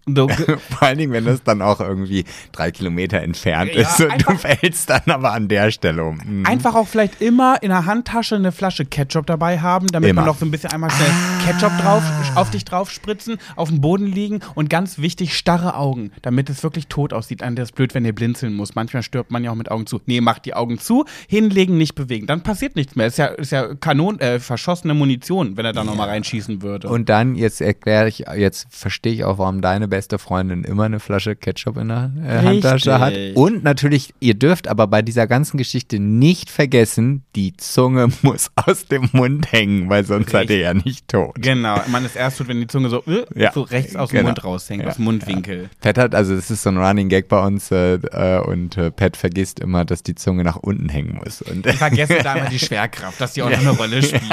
[0.07, 0.27] So
[0.69, 4.35] Vor allen Dingen, wenn das dann auch irgendwie drei Kilometer entfernt Ja, ist und du
[4.35, 6.19] fällst dann aber an der Stelle um.
[6.23, 6.45] Mhm.
[6.45, 10.21] Einfach auch vielleicht immer in der Handtasche eine Flasche Ketchup dabei haben, damit Immer.
[10.21, 11.11] man noch so ein bisschen einmal schnell
[11.45, 12.03] Ketchup drauf,
[12.35, 16.63] auf dich drauf spritzen, auf dem Boden liegen und ganz wichtig, starre Augen, damit es
[16.63, 17.43] wirklich tot aussieht.
[17.43, 18.73] An der ist blöd, wenn ihr blinzeln muss.
[18.73, 20.01] Manchmal stirbt man ja auch mit Augen zu.
[20.07, 22.25] Nee, macht die Augen zu, hinlegen, nicht bewegen.
[22.25, 23.05] Dann passiert nichts mehr.
[23.05, 26.89] Ist ja, ist ja Kanon, äh, verschossene Munition, wenn er da nochmal reinschießen würde.
[26.89, 30.99] Und dann, jetzt erkläre ich, jetzt verstehe ich auch, warum deine beste Freundin immer eine
[30.99, 33.13] Flasche Ketchup in der äh, Handtasche hat.
[33.13, 33.35] Richtig.
[33.35, 38.85] Und natürlich, ihr dürft aber bei dieser ganzen Geschichte nicht vergessen, die Zunge muss aus
[38.87, 41.35] dem Mund hängen, weil sonst seid ihr ja nicht tot.
[41.39, 44.17] Genau, man ist erst tot, wenn die Zunge so, äh, Ja, so rechts aus dem
[44.17, 44.29] genau.
[44.29, 45.69] Mund raushängt, Ja, aus dem Mundwinkel.
[45.81, 48.91] Pat hat, also es ist so ein Running Gag bei uns äh, äh, und äh,
[48.91, 51.41] Pat vergisst immer, dass die Zunge nach unten hängen muss.
[51.41, 54.21] Und Ich vergesse da immer die Schwerkraft, dass die auch noch eine Rolle spielt.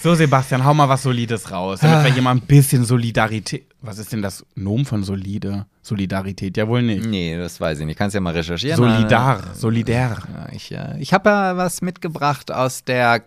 [0.00, 3.64] So, Sebastian, hau mal was Solides raus, damit wir hier mal ein bisschen Solidarität.
[3.80, 5.66] Was ist denn das Nom von solide?
[5.82, 7.06] Solidarität, ja wohl nicht.
[7.06, 7.96] Nee, das weiß ich nicht.
[7.96, 8.76] Kannst ja mal recherchieren.
[8.76, 10.18] Solidar, solidär.
[10.34, 13.20] Ja, ich äh, ich habe ja was mitgebracht aus der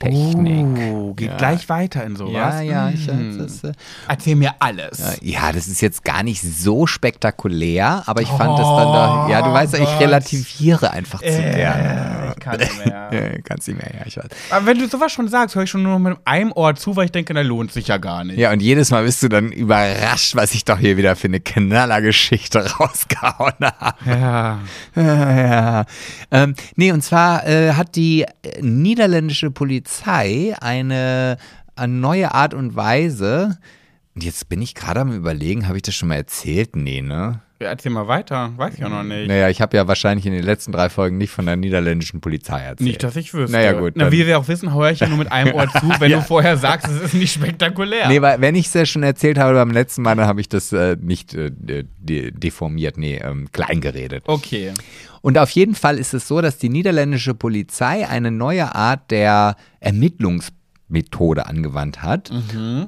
[0.00, 0.92] Kriminaltechnik.
[0.92, 1.36] Oh, geht Ja.
[1.36, 2.32] gleich weiter in sowas.
[2.32, 3.38] ja, ja, ich, Hm.
[3.38, 3.72] das, äh,
[4.08, 5.18] Erzähl mir alles.
[5.20, 9.42] ja, das ist jetzt gar nicht so spektakulär, aber ich fand es dann doch, ja,
[9.42, 10.00] du weißt ja, ich Gott.
[10.00, 12.32] relativiere einfach zu Äh, gerne.
[12.36, 12.90] ich kann nicht mehr.
[13.10, 14.26] Ja, kannst nicht mehr, ja, ich weiß.
[14.50, 17.06] Aber wenn du sowas schon sagst, höre ich schon nur mit einem Ohr zu, weil
[17.06, 18.38] ich denke, da lohnt sich ja gar nicht.
[18.38, 21.40] Ja, und jedes Mal bist du dann überrascht, was ich doch hier wieder für eine
[21.40, 23.96] Knallergeschichte rausgehauen habe.
[24.06, 24.58] Ja.
[24.94, 25.84] Ja, ja.
[26.30, 28.26] Ähm, nee, und zwar äh, hat die äh,
[28.62, 29.89] niederländische Polizei
[30.60, 31.36] eine,
[31.76, 33.58] eine neue Art und Weise.
[34.14, 36.76] Und jetzt bin ich gerade am überlegen, habe ich das schon mal erzählt?
[36.76, 37.40] Nee, ne?
[37.60, 39.28] Ja, Erzähl mal weiter, weiß ich ja noch nicht.
[39.28, 42.58] Naja, ich habe ja wahrscheinlich in den letzten drei Folgen nicht von der niederländischen Polizei
[42.60, 42.80] erzählt.
[42.80, 43.54] Nicht, dass ich wüsste.
[43.54, 45.86] Naja, gut, Na, wie wir auch wissen, höre ich ja nur mit einem Ohr zu,
[45.98, 48.08] wenn du vorher sagst, es ist nicht spektakulär.
[48.08, 50.48] Nee, weil wenn ich es ja schon erzählt habe beim letzten Mal, dann habe ich
[50.48, 54.24] das äh, nicht äh, de deformiert, nee, ähm, klein geredet.
[54.26, 54.72] Okay.
[55.20, 59.56] Und auf jeden Fall ist es so, dass die niederländische Polizei eine neue Art der
[60.90, 62.30] Ermittlungsmethode angewandt hat.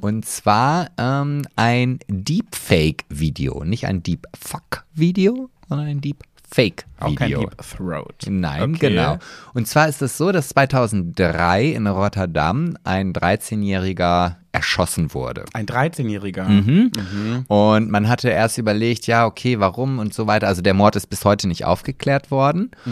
[0.00, 3.64] Und zwar ähm, ein Deepfake-Video.
[3.64, 6.82] Nicht ein Deepfuck-Video, sondern ein Deepfake-Video.
[7.00, 8.26] Auch kein Deep Throat.
[8.28, 8.90] Nein, Okay.
[8.90, 9.18] genau.
[9.54, 15.46] Und zwar ist es so, dass 2003 in Rotterdam ein 13-Jähriger erschossen wurde.
[15.54, 16.44] Ein 13-Jähriger.
[16.46, 17.44] Mhm.
[17.48, 20.46] Und man hatte erst überlegt, ja, okay, warum und so weiter.
[20.48, 22.70] Also der Mord ist bis heute nicht aufgeklärt worden.
[22.84, 22.90] Äh,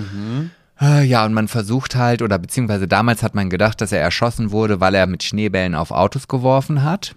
[0.81, 4.81] Ja, und man versucht halt, oder beziehungsweise damals hat man gedacht, dass er erschossen wurde,
[4.81, 7.15] weil er mit Schneebällen auf Autos geworfen hat.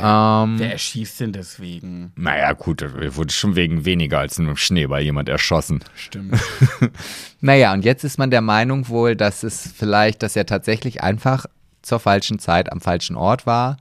[0.00, 2.12] Ähm, Wer erschießt denn deswegen?
[2.16, 5.80] naja, gut, er wurde schon wegen weniger als einem Schneeball jemand erschossen.
[5.94, 6.38] Stimmt.
[7.40, 11.44] Naja, und jetzt ist man der Meinung wohl, dass es vielleicht, dass er tatsächlich einfach
[11.82, 13.76] zur falschen Zeit am falschen Ort war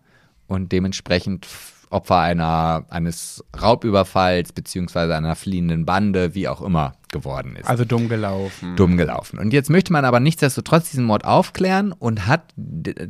[0.47, 1.47] und dementsprechend
[1.93, 7.69] Opfer einer, eines Raubüberfalls beziehungsweise einer fliehenden Bande, wie auch immer, geworden ist.
[7.69, 8.75] Also dumm gelaufen.
[8.75, 9.39] Dumm gelaufen.
[9.39, 12.53] Und jetzt möchte man aber nichtsdestotrotz diesen Mord aufklären und hat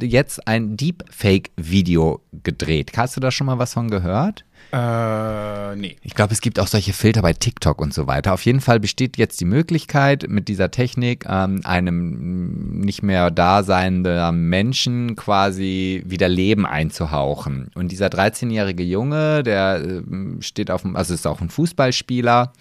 [0.01, 2.91] jetzt ein Deepfake-Video gedreht.
[2.97, 4.45] Hast du da schon mal was von gehört?
[4.73, 5.97] Äh, nee.
[6.01, 8.33] Ich glaube, es gibt auch solche Filter bei TikTok und so weiter.
[8.33, 14.49] Auf jeden Fall besteht jetzt die Möglichkeit, mit dieser Technik ähm, einem nicht mehr daseinenden
[14.49, 17.69] Menschen quasi wieder Leben einzuhauchen.
[17.75, 22.51] Und dieser 13-jährige Junge, der ähm, steht auf dem, also ist auch ein Fußballspieler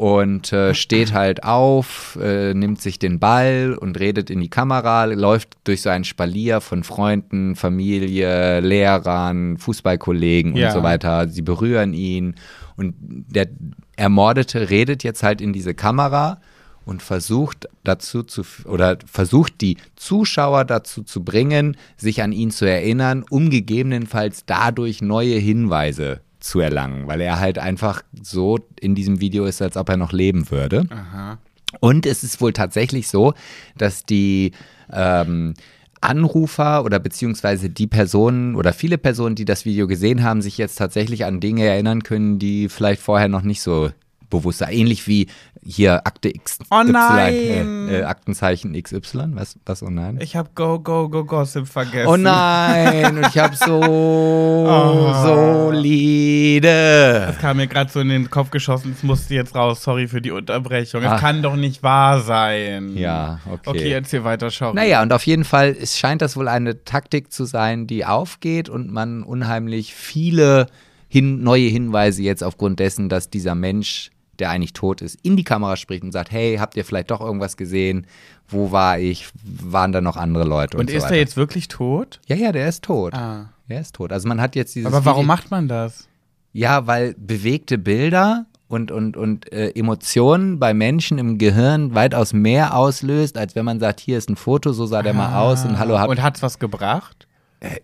[0.00, 5.04] und äh, steht halt auf, äh, nimmt sich den Ball und redet in die Kamera,
[5.04, 10.68] läuft durch so ein Spalier von Freunden, Familie, Lehrern, Fußballkollegen Ja.
[10.68, 11.28] und so weiter.
[11.28, 12.36] Sie berühren ihn
[12.76, 13.48] und der
[13.96, 16.40] Ermordete redet jetzt halt in diese Kamera
[16.86, 22.64] und versucht dazu zu oder versucht die Zuschauer dazu zu bringen, sich an ihn zu
[22.64, 29.20] erinnern, um gegebenenfalls dadurch neue Hinweise zu erlangen, weil er halt einfach so in diesem
[29.20, 30.86] Video ist, als ob er noch leben würde.
[30.90, 31.38] Aha.
[31.78, 33.34] Und es ist wohl tatsächlich so,
[33.76, 34.52] dass die
[34.92, 35.54] ähm,
[36.00, 40.76] Anrufer oder beziehungsweise die Personen oder viele Personen, die das Video gesehen haben, sich jetzt
[40.76, 43.90] tatsächlich an Dinge erinnern können, die vielleicht vorher noch nicht so
[44.30, 44.72] bewusst waren.
[44.72, 45.26] Ähnlich wie
[45.62, 46.58] hier Akte X.
[46.70, 47.34] Oh Y, nein!
[47.34, 49.32] Äh, äh, Aktenzeichen XY.
[49.34, 50.18] Was, was, oh nein?
[50.22, 52.08] Ich hab Go, Go, Go Gossip vergessen.
[52.08, 55.12] Oh nein, und ich habe so Oh.
[55.22, 57.24] solide.
[57.26, 58.92] Das kam mir gerade so in den Kopf geschossen.
[58.96, 59.82] Es musste jetzt raus.
[59.82, 61.02] Sorry für die Unterbrechung.
[61.02, 61.20] Es Ach.
[61.20, 62.96] kann doch nicht wahr sein.
[62.96, 63.70] Ja, okay.
[63.70, 64.72] Okay, erzähl weiter, schau.
[64.72, 68.68] Naja, und auf jeden Fall es scheint das wohl eine Taktik zu sein, die aufgeht
[68.68, 70.66] und man unheimlich viele
[71.08, 74.10] hin, neue Hinweise jetzt aufgrund dessen, dass dieser Mensch,
[74.40, 77.20] der eigentlich tot ist, in die Kamera spricht und sagt, hey, habt ihr vielleicht doch
[77.20, 78.06] irgendwas gesehen?
[78.48, 79.28] Wo war ich?
[79.44, 80.76] Waren da noch andere Leute?
[80.76, 81.14] Und, Und so ist weiter.
[81.14, 82.20] er jetzt wirklich tot?
[82.26, 83.14] Ja, ja, der ist tot.
[83.14, 83.50] Ah.
[83.68, 84.12] Der ist tot.
[84.12, 86.08] Also man hat jetzt dieses Aber warum Video- macht man das?
[86.52, 92.74] Ja, weil bewegte Bilder und, und, und äh, Emotionen bei Menschen im Gehirn weitaus mehr
[92.74, 95.78] auslöst, als wenn man sagt, hier ist ein Foto, so sah der mal aus und
[95.78, 97.26] hallo, hab, Und hat's was gebracht?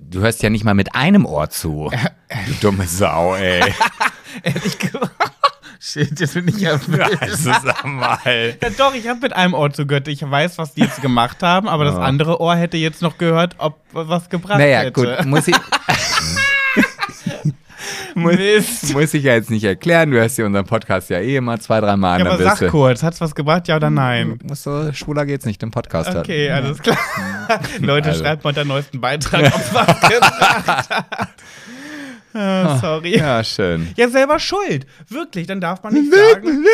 [0.01, 1.91] du hörst ja nicht mal mit einem Ohr zu.
[2.47, 3.61] Du dumme Sau, ey.
[4.43, 5.11] Ehrlich gesagt.
[5.81, 6.73] Shit, jetzt bin ich ja.
[7.21, 8.19] Also sag mal.
[8.25, 10.09] Ja, doch, ich habe mit einem Ohr zugehört.
[10.09, 12.01] Ich weiß, was die jetzt gemacht haben, aber das Ja.
[12.01, 14.93] andere Ohr hätte jetzt noch gehört, ob was gebracht Naja, hätte.
[14.93, 15.57] gut, muss ich,
[18.15, 18.95] Mist.
[18.95, 20.11] muss ich ja jetzt nicht erklären.
[20.11, 22.27] Du hörst dir unseren Podcast ja eh immer zwei, dreimal an.
[22.27, 24.39] Ja, aber sag kurz, hat's was gebracht, ja oder nein?
[24.43, 26.15] Musst du, schwuler geht's nicht, im Podcast.
[26.15, 26.97] Okay, alles klar.
[27.81, 28.23] Leute, Also.
[28.25, 31.29] schreibt mal unter neuesten Beitrag, ob was gebracht hat.
[32.67, 33.17] Ah, sorry.
[33.17, 33.39] Ja.
[33.39, 33.89] Ja, schön.
[34.09, 34.87] selber schuld.
[35.09, 36.65] Wirklich, dann darf man nicht sagen.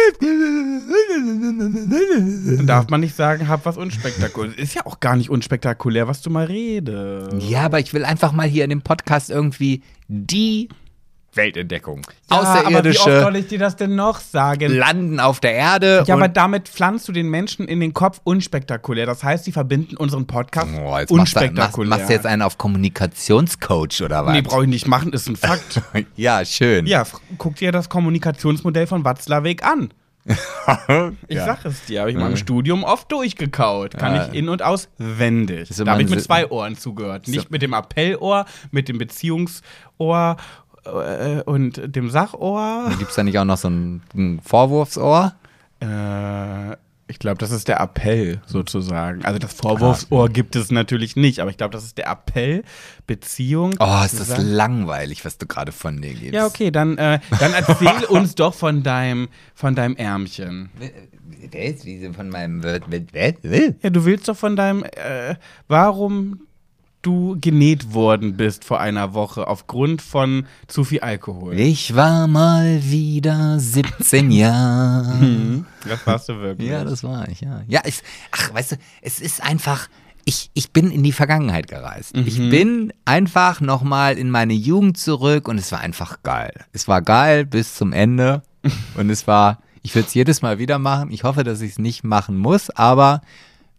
[2.57, 4.59] Dann darf man nicht sagen, hab was unspektakulär.
[4.59, 7.49] Ist ja auch gar nicht unspektakulär, was du mal redest.
[7.49, 10.69] Ja, aber ich will einfach mal hier in dem Podcast irgendwie die
[11.35, 12.03] Weltentdeckung.
[12.31, 14.71] Ja, aber wie oft Außerirdische soll ich dir das denn noch sagen?
[14.73, 16.05] landen auf der Erde.
[16.07, 19.07] Ja, aber damit pflanzt du den Menschen in den Kopf unspektakulär.
[19.07, 21.89] Das heißt, sie verbinden unseren Podcast Oh, jetzt machst du, machst, unspektakulär.
[21.91, 24.33] machst du jetzt einen auf Kommunikationscoach oder was?
[24.35, 25.81] Nee, brauche ich nicht machen, ist ein Fakt.
[26.17, 26.87] ja, schön.
[26.87, 27.05] ja,
[27.39, 29.93] guck dir das Kommunikationsmodell von Watzlawick an.
[31.27, 31.47] Ich Ja.
[31.47, 33.97] sag es dir, habe ich mal im Studium oft durchgekaut.
[33.99, 34.29] Kann Ja.
[34.29, 35.69] ich in- und auswendig.
[35.73, 37.27] So, da habe ich mit zwei Ohren zugehört.
[37.27, 40.37] Nicht mit dem Appellohr, mit dem Beziehungsohr
[40.85, 42.91] äh, und dem Sachohr.
[42.99, 45.35] Gibt es da nicht auch noch so ein, ein Vorwurfsohr?
[45.81, 46.77] Äh,
[47.09, 49.23] ich glaube, das ist der Appell sozusagen.
[49.25, 52.63] Also das Vorwurfsohr gibt es natürlich nicht, aber ich glaube, das ist der Appell,
[53.07, 53.75] Beziehung.
[53.81, 56.33] Oh, ist das langweilig, was du gerade von dir gibst.
[56.33, 60.71] Ja, okay, dann, äh, dann erzähl uns doch von deinem, von deinem Ärmchen.
[61.51, 62.63] Wer ist diese von meinem...
[62.63, 63.35] Wer-
[63.83, 65.35] Ja, du willst doch von deinem, äh,
[65.69, 66.41] warum
[67.03, 71.59] du genäht worden bist vor einer Woche aufgrund von zu viel Alkohol.
[71.59, 75.65] Ich war mal wieder 17 Jahre.
[75.87, 76.71] Das warst du wirklich.
[76.71, 77.63] Ja, das war ich, ja.
[77.67, 79.89] Ja, ich, ach, weißt du, es ist einfach,
[80.25, 82.17] ich, ich bin in die Vergangenheit gereist.
[82.17, 86.55] Ich bin einfach nochmal in meine Jugend zurück und es war einfach geil.
[86.73, 88.43] Es war geil bis zum Ende
[88.97, 91.11] und es war, ich würde es jedes Mal wieder machen.
[91.11, 93.23] Ich hoffe, dass ich es nicht machen muss, aber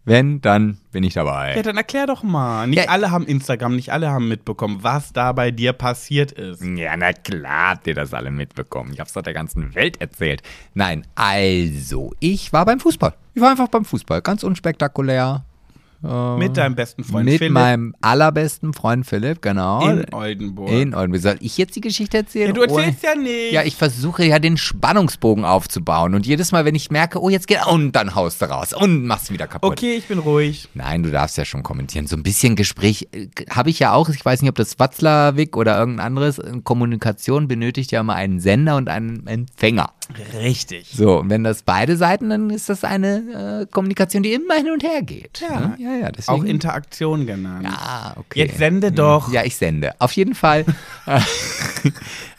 [0.05, 1.55] wenn, dann bin ich dabei.
[1.55, 2.67] Ja, dann erklär doch mal.
[2.67, 2.89] Nicht Ja.
[2.89, 6.63] alle haben Instagram, nicht alle haben mitbekommen, was da bei dir passiert ist.
[6.63, 8.91] Ja, na klar habt ihr das alle mitbekommen.
[8.93, 10.41] Ich hab's doch der ganzen Welt erzählt.
[10.73, 13.13] Nein, also, ich war beim Fußball.
[13.33, 14.21] Ich war einfach beim Fußball.
[14.21, 15.45] Ganz unspektakulär.
[16.03, 19.87] Äh, Mit deinem besten Freund mit Philipp meinem allerbesten Freund Philipp, genau.
[19.87, 20.69] in Oldenburg.
[20.69, 21.21] In Oldenburg.
[21.21, 22.47] Soll ich jetzt die Geschichte erzählen?
[22.47, 23.53] ja, du erzählst ja nicht.
[23.53, 27.47] Ja, ich versuche ja den Spannungsbogen aufzubauen und jedes Mal, wenn ich merke, oh, jetzt
[27.47, 29.71] geht, und dann haust du raus und machst wieder kaputt.
[29.71, 30.67] Okay, ich bin ruhig.
[30.73, 32.07] Nein, du darfst ja schon kommentieren.
[32.07, 34.09] So ein bisschen Gespräch äh, habe ich ja auch.
[34.09, 36.41] Ich weiß nicht, ob das Watzlawick oder irgendein anderes.
[36.63, 39.91] Kommunikation benötigt ja immer einen Sender und einen Empfänger.
[40.37, 40.91] Richtig.
[40.93, 44.69] So, und wenn das beide Seiten, dann ist das eine äh, Kommunikation, die immer hin
[44.71, 45.41] und her geht.
[45.41, 45.59] Ja.
[45.59, 45.75] ne?
[45.79, 46.41] ja, ja deswegen.
[46.41, 47.67] Auch Interaktion genannt.
[47.69, 48.39] Ah, okay.
[48.39, 49.31] Jetzt sende doch.
[49.31, 49.91] Ja, ich sende.
[49.99, 50.65] Auf jeden Fall
[51.05, 51.19] äh,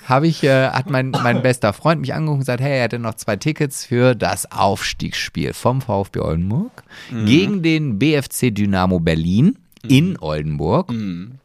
[0.08, 2.98] habe ich, äh, hat mein, mein bester Freund mich angerufen und gesagt, hey, er hätte
[2.98, 7.26] noch zwei Tickets für das Aufstiegsspiel vom VfB Oldenburg Mhm.
[7.26, 10.90] gegen den BFC Dynamo Berlin in Oldenburg.
[10.92, 11.38] Mhm.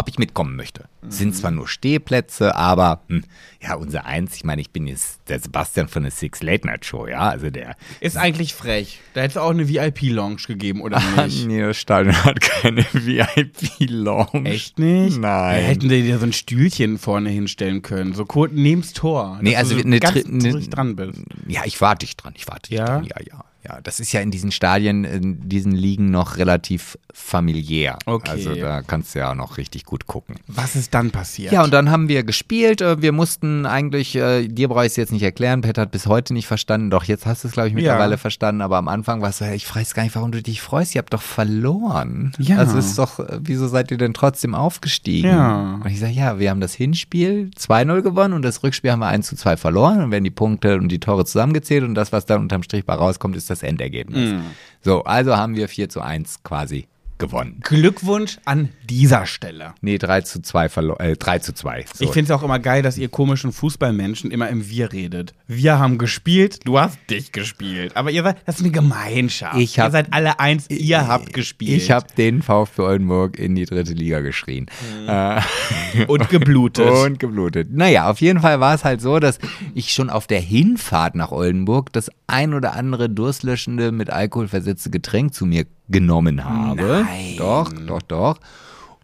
[0.00, 0.84] Ob ich mitkommen möchte.
[1.06, 3.22] Es Sind zwar nur Stehplätze, aber hm,
[3.62, 6.86] ja, unser Eins, ich meine, ich bin jetzt der Sebastian von der Six Late Night
[6.86, 8.98] Show, ja, also der Ist eigentlich frech.
[9.12, 11.46] Da hätte es auch eine VIP-Lounge gegeben, oder nicht?
[11.46, 14.48] nee, das Stadion hat keine VIP-Lounge.
[14.48, 15.18] Echt nicht?
[15.18, 15.60] Nein.
[15.60, 18.14] Da hätten die dir so ein Stühlchen vorne hinstellen können.
[18.14, 19.38] So kurz neben's Tor.
[19.42, 21.20] Nee, also du so eine ganz ruhig dran bist.
[21.46, 22.86] Ja, ich warte dich dran, ich warte dich Ja?
[22.86, 23.04] dran.
[23.04, 23.44] Ja, ja.
[23.62, 27.98] Ja, das ist ja in diesen Stadien, in diesen Ligen noch relativ familiär.
[28.06, 28.30] Okay.
[28.30, 30.36] Also da kannst du ja auch noch richtig gut gucken.
[30.46, 31.52] Was ist dann passiert?
[31.52, 32.80] Ja, und dann haben wir gespielt.
[32.80, 36.06] Äh, Wir mussten eigentlich, äh, dir brauche ich es jetzt nicht erklären, Pet hat bis
[36.06, 36.88] heute nicht verstanden.
[36.90, 38.16] Doch, jetzt hast du es, glaube ich, mittlerweile Ja.
[38.16, 38.62] verstanden.
[38.62, 40.94] Aber am Anfang war es so, ich weiß gar nicht, warum du dich freust.
[40.94, 42.32] Ihr habt doch verloren.
[42.38, 42.56] Ja.
[42.58, 45.28] Also ist doch, äh, wieso seid ihr denn trotzdem aufgestiegen?
[45.28, 45.80] Ja.
[45.84, 49.08] Und ich sage, ja, wir haben das Hinspiel 2-0 gewonnen und das Rückspiel haben wir
[49.08, 50.02] 1 zu 2 verloren.
[50.02, 52.94] Und werden die Punkte und die Tore zusammengezählt und das, was dann unterm Strich bei
[52.94, 54.40] rauskommt, ist das Endergebnis.
[54.80, 56.86] So, also haben wir 4 zu 1 quasi
[57.20, 57.60] gewonnen.
[57.62, 59.74] Glückwunsch an dieser Stelle.
[59.80, 61.84] Nee, 3 zu 2 verloren, äh, 3 zu 2.
[61.94, 62.04] So.
[62.04, 65.34] Ich finde es auch immer geil, dass ihr komischen Fußballmenschen immer im Wir redet.
[65.46, 67.96] Wir haben gespielt, du hast dich gespielt.
[67.96, 69.56] Aber ihr seid, das ist eine Gemeinschaft.
[69.56, 71.80] Ich ihr hab- seid alle eins, ihr habt gespielt.
[71.80, 74.66] Ich habe den VfB Oldenburg in die dritte Liga geschrien.
[75.06, 75.40] Äh,
[76.08, 76.88] und geblutet.
[76.90, 77.68] und geblutet.
[77.70, 79.38] Naja, auf jeden Fall war es halt so, dass
[79.74, 84.90] ich schon auf der Hinfahrt nach Oldenburg das ein oder andere durstlöschende, mit Alkohol versetzte
[84.90, 87.04] Getränk zu mir genommen habe.
[87.06, 87.34] Nein.
[87.38, 88.36] Doch, doch, doch.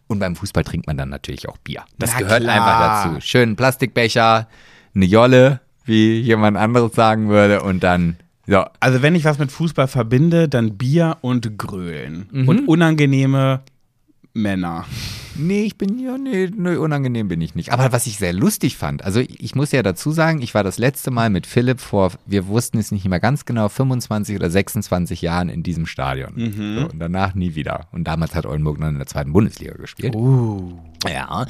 [0.08, 1.82] Und beim Fußball trinkt man dann natürlich auch Bier.
[1.98, 2.54] Das Na gehört klar.
[2.54, 3.20] einfach dazu.
[3.20, 4.48] Schön Plastikbecher,
[4.94, 9.50] eine Jolle, wie jemand anderes sagen würde, und dann so, Also wenn ich was mit
[9.50, 12.28] Fußball verbinde, dann Bier und Grölen.
[12.30, 12.48] Mhm.
[12.48, 13.62] Und unangenehme
[14.36, 14.84] Männer.
[15.38, 17.72] Nee, ich bin ja, nee, nee, unangenehm bin ich nicht.
[17.72, 20.78] Aber was ich sehr lustig fand, also ich muss ja dazu sagen, ich war das
[20.78, 25.22] letzte Mal mit Philipp vor, wir wussten es nicht mehr ganz genau, 25 oder 26
[25.22, 26.32] Jahren in diesem Stadion.
[26.80, 27.88] So, und danach nie wieder.
[27.92, 30.14] Und damals hat Oldenburg noch in der zweiten Bundesliga gespielt.
[30.14, 30.72] Uh.
[31.06, 31.46] Ja.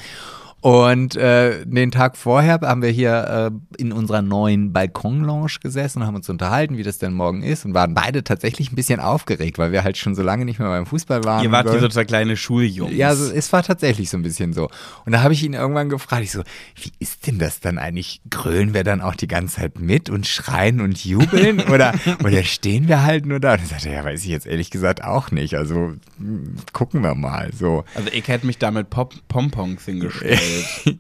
[0.67, 6.09] Und äh, den Tag vorher haben wir hier äh, in unserer neuen Balkonlounge gesessen und
[6.09, 9.59] haben uns unterhalten, wie das denn morgen ist und waren beide tatsächlich ein bisschen aufgeregt,
[9.59, 11.45] weil wir halt schon so lange nicht mehr beim Fußball waren.
[11.45, 11.87] Ihr wart wie so.
[11.87, 12.93] zwei kleine Schuljungs.
[12.97, 14.69] Ja, so, es war tatsächlich so ein bisschen so.
[15.05, 16.43] Und da habe ich ihn irgendwann gefragt, ich so,
[16.75, 18.21] wie ist denn das dann eigentlich?
[18.29, 21.61] Grölen wir dann auch die ganze Zeit mit und schreien und jubeln?
[21.71, 23.53] Oder, oder stehen wir halt nur da?
[23.53, 25.55] Und er sagte, ja, weiß ich jetzt ehrlich gesagt auch nicht.
[25.55, 27.51] Also hm, gucken wir mal.
[27.57, 27.85] So.
[27.95, 30.41] Also ich hätte mich da mit Pop Pompons hingestellt.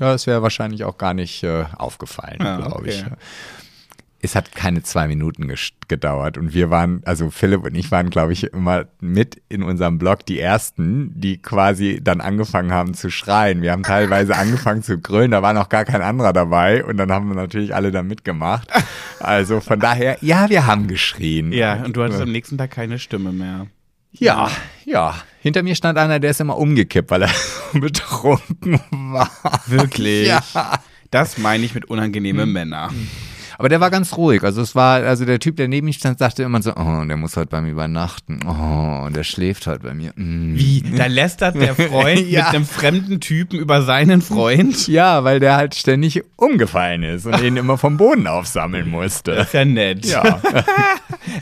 [0.00, 2.90] Ja, das wäre wahrscheinlich auch gar nicht äh, aufgefallen, Ah, glaube okay.
[2.90, 3.04] ich.
[4.20, 5.52] Es hat keine zwei Minuten
[5.88, 9.98] gedauert und wir waren, also Philipp und ich waren, glaube ich, immer mit in unserem
[9.98, 13.60] Blog die Ersten, die quasi dann angefangen haben zu schreien.
[13.62, 17.10] Wir haben teilweise angefangen zu grölen, da war noch gar kein anderer dabei und dann
[17.10, 18.68] haben wir natürlich alle da mitgemacht.
[19.18, 21.52] Also von daher, ja, wir haben geschrien.
[21.52, 23.66] ja, und du hattest am nächsten Tag keine Stimme mehr.
[24.18, 24.50] Ja,
[24.84, 25.14] ja.
[25.40, 27.30] Hinter mir stand einer, der ist immer umgekippt, weil er
[27.72, 29.30] betrunken war.
[29.66, 30.28] Wirklich?
[30.28, 30.42] Ja.
[31.10, 32.42] Das meine ich mit unangenehme
[32.88, 33.08] Hm.
[33.58, 34.44] Aber der war ganz ruhig.
[34.44, 37.16] Also es war, also der Typ, der neben mir stand, sagte immer so, oh, der
[37.16, 38.38] muss heute bei mir übernachten.
[38.46, 40.12] Oh, und der schläft heute bei mir.
[40.14, 40.54] Mm.
[40.54, 40.80] Wie?
[40.96, 42.44] Da lästert der Freund Ja.
[42.46, 44.86] mit einem fremden Typen über seinen Freund?
[44.86, 49.34] Ja, weil der halt ständig umgefallen ist und ihn immer vom Boden aufsammeln musste.
[49.34, 50.06] Das ist ja nett.
[50.06, 50.22] Ja.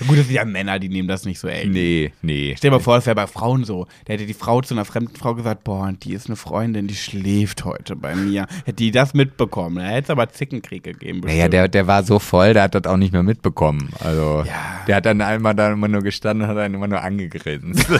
[0.08, 1.70] Gut, das sind ja Männer, die nehmen das nicht so eng.
[1.70, 2.54] Nee, nee.
[2.56, 3.86] Stell dir mal vor, das wäre bei Frauen so.
[4.06, 6.94] Da hätte die Frau zu einer fremden Frau gesagt, boah, die ist eine Freundin, die
[6.94, 8.46] schläft heute bei mir.
[8.64, 11.20] Hätte die das mitbekommen, da hätte es aber Zickenkrieg gegeben.
[11.20, 11.52] Naja, bestimmt.
[11.52, 13.90] der, der war so voll, der hat das auch nicht mehr mitbekommen.
[14.00, 14.84] Also, Ja.
[14.86, 17.86] der hat dann einmal da immer nur gestanden und hat dann immer nur angegrinst.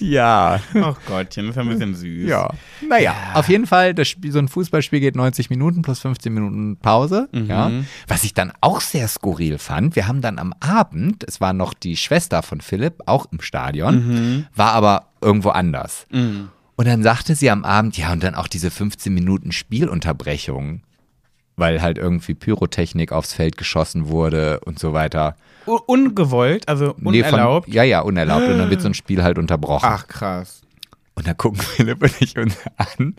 [0.00, 0.60] Ja.
[0.74, 2.28] Ach Gottchen, das ist ja ein bisschen süß.
[2.28, 2.48] Ja.
[2.88, 6.76] Naja, auf jeden Fall, das Spiel, so ein Fußballspiel geht 90 Minuten plus 15 Minuten
[6.78, 7.28] Pause.
[7.32, 7.70] Ja.
[8.08, 11.74] Was ich dann auch sehr skurril fand, wir haben dann am Abend, es war noch
[11.74, 16.06] die Schwester von Philipp, auch im Stadion, war aber irgendwo anders.
[16.10, 16.50] Und
[16.88, 20.80] dann sagte sie am Abend, ja, und dann auch diese 15 Minuten Spielunterbrechung.
[21.56, 25.36] Weil halt irgendwie Pyrotechnik aufs Feld geschossen wurde und so weiter.
[25.66, 27.68] U ungewollt, also Nee, von- unerlaubt.
[27.68, 28.48] ja, ja, unerlaubt.
[28.48, 29.86] Und dann wird so ein Spiel halt unterbrochen.
[29.88, 30.62] Ach, krass.
[31.14, 33.14] Und dann gucken Philipp und ich uns an.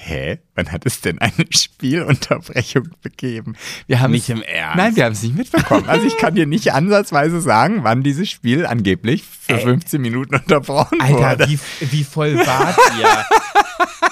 [0.00, 0.38] Hä?
[0.54, 3.56] Wann hat es denn eine Spielunterbrechung gegeben?
[3.88, 4.76] Wir haben Nicht es- im Ernst.
[4.76, 5.88] Nein, wir haben es nicht mitbekommen.
[5.88, 11.00] Also ich kann dir nicht ansatzweise sagen, wann dieses Spiel angeblich für 15 Minuten unterbrochen
[11.00, 11.48] Alter, wurde.
[11.50, 11.58] wie,
[11.92, 13.08] wie voll wart ihr?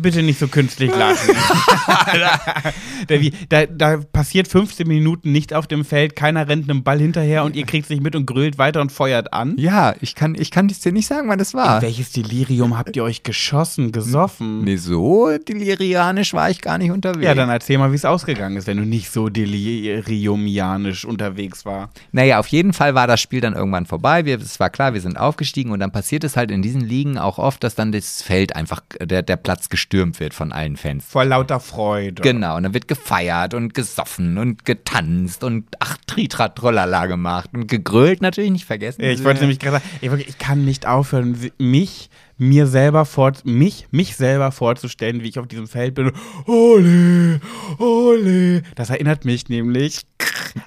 [0.00, 1.34] Bitte nicht so künstlich lachen.
[3.48, 7.56] da, da, passiert 15 Minuten nicht auf dem Feld, keiner rennt einem Ball hinterher und
[7.56, 9.54] ihr kriegt es nicht mit und grölt weiter und feuert an.
[9.58, 11.82] Ja, ich kann, ich kann dir nicht sagen, wann es war.
[11.82, 14.62] Welches Delirium habt ihr euch geschossen, gesoffen?
[14.62, 17.24] Nee, so delirianisch war ich gar nicht unterwegs.
[17.24, 21.90] Ja, dann erzähl mal, wie es ausgegangen ist, wenn du nicht so deliriumianisch unterwegs war.
[22.12, 24.24] Naja, auf jeden Fall war das Spiel dann irgendwann vorbei.
[24.24, 27.18] Wir, es war klar, wir sind aufgestiegen und dann passiert es halt in diesen Ligen
[27.18, 31.04] auch oft, dass dann das Feld einfach, der, der Platz gestürmt wird von allen Fans.
[31.06, 32.22] Vor lauter Freude.
[32.22, 37.68] Genau, und dann wird gefeiert und gesoffen und getanzt und ach, Tritra Trollala gemacht und
[37.68, 39.02] gegrölt natürlich nicht vergessen.
[39.02, 43.88] Ich wollte nämlich gerade sagen, ich, ich kann nicht aufhören, mich mir selber vor mich
[43.90, 46.12] mich selber vorzustellen, wie ich auf diesem Feld bin.
[46.46, 47.40] Ole,
[47.78, 48.62] ole.
[48.76, 50.02] Das erinnert mich nämlich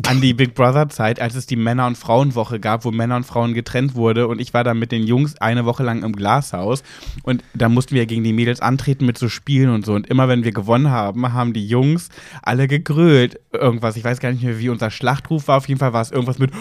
[0.07, 3.25] an die Big Brother Zeit, als es die Männer- und Frauenwoche gab, wo Männer und
[3.25, 6.83] Frauen getrennt wurde und ich war dann mit den Jungs eine Woche lang im Glashaus
[7.23, 10.27] und da mussten wir gegen die Mädels antreten mit so Spielen und so und immer
[10.27, 12.09] wenn wir gewonnen haben, haben die Jungs
[12.41, 13.95] alle gegrölt irgendwas.
[13.95, 15.57] Ich weiß gar nicht mehr, wie unser Schlachtruf war.
[15.57, 16.51] Auf jeden Fall war es irgendwas mit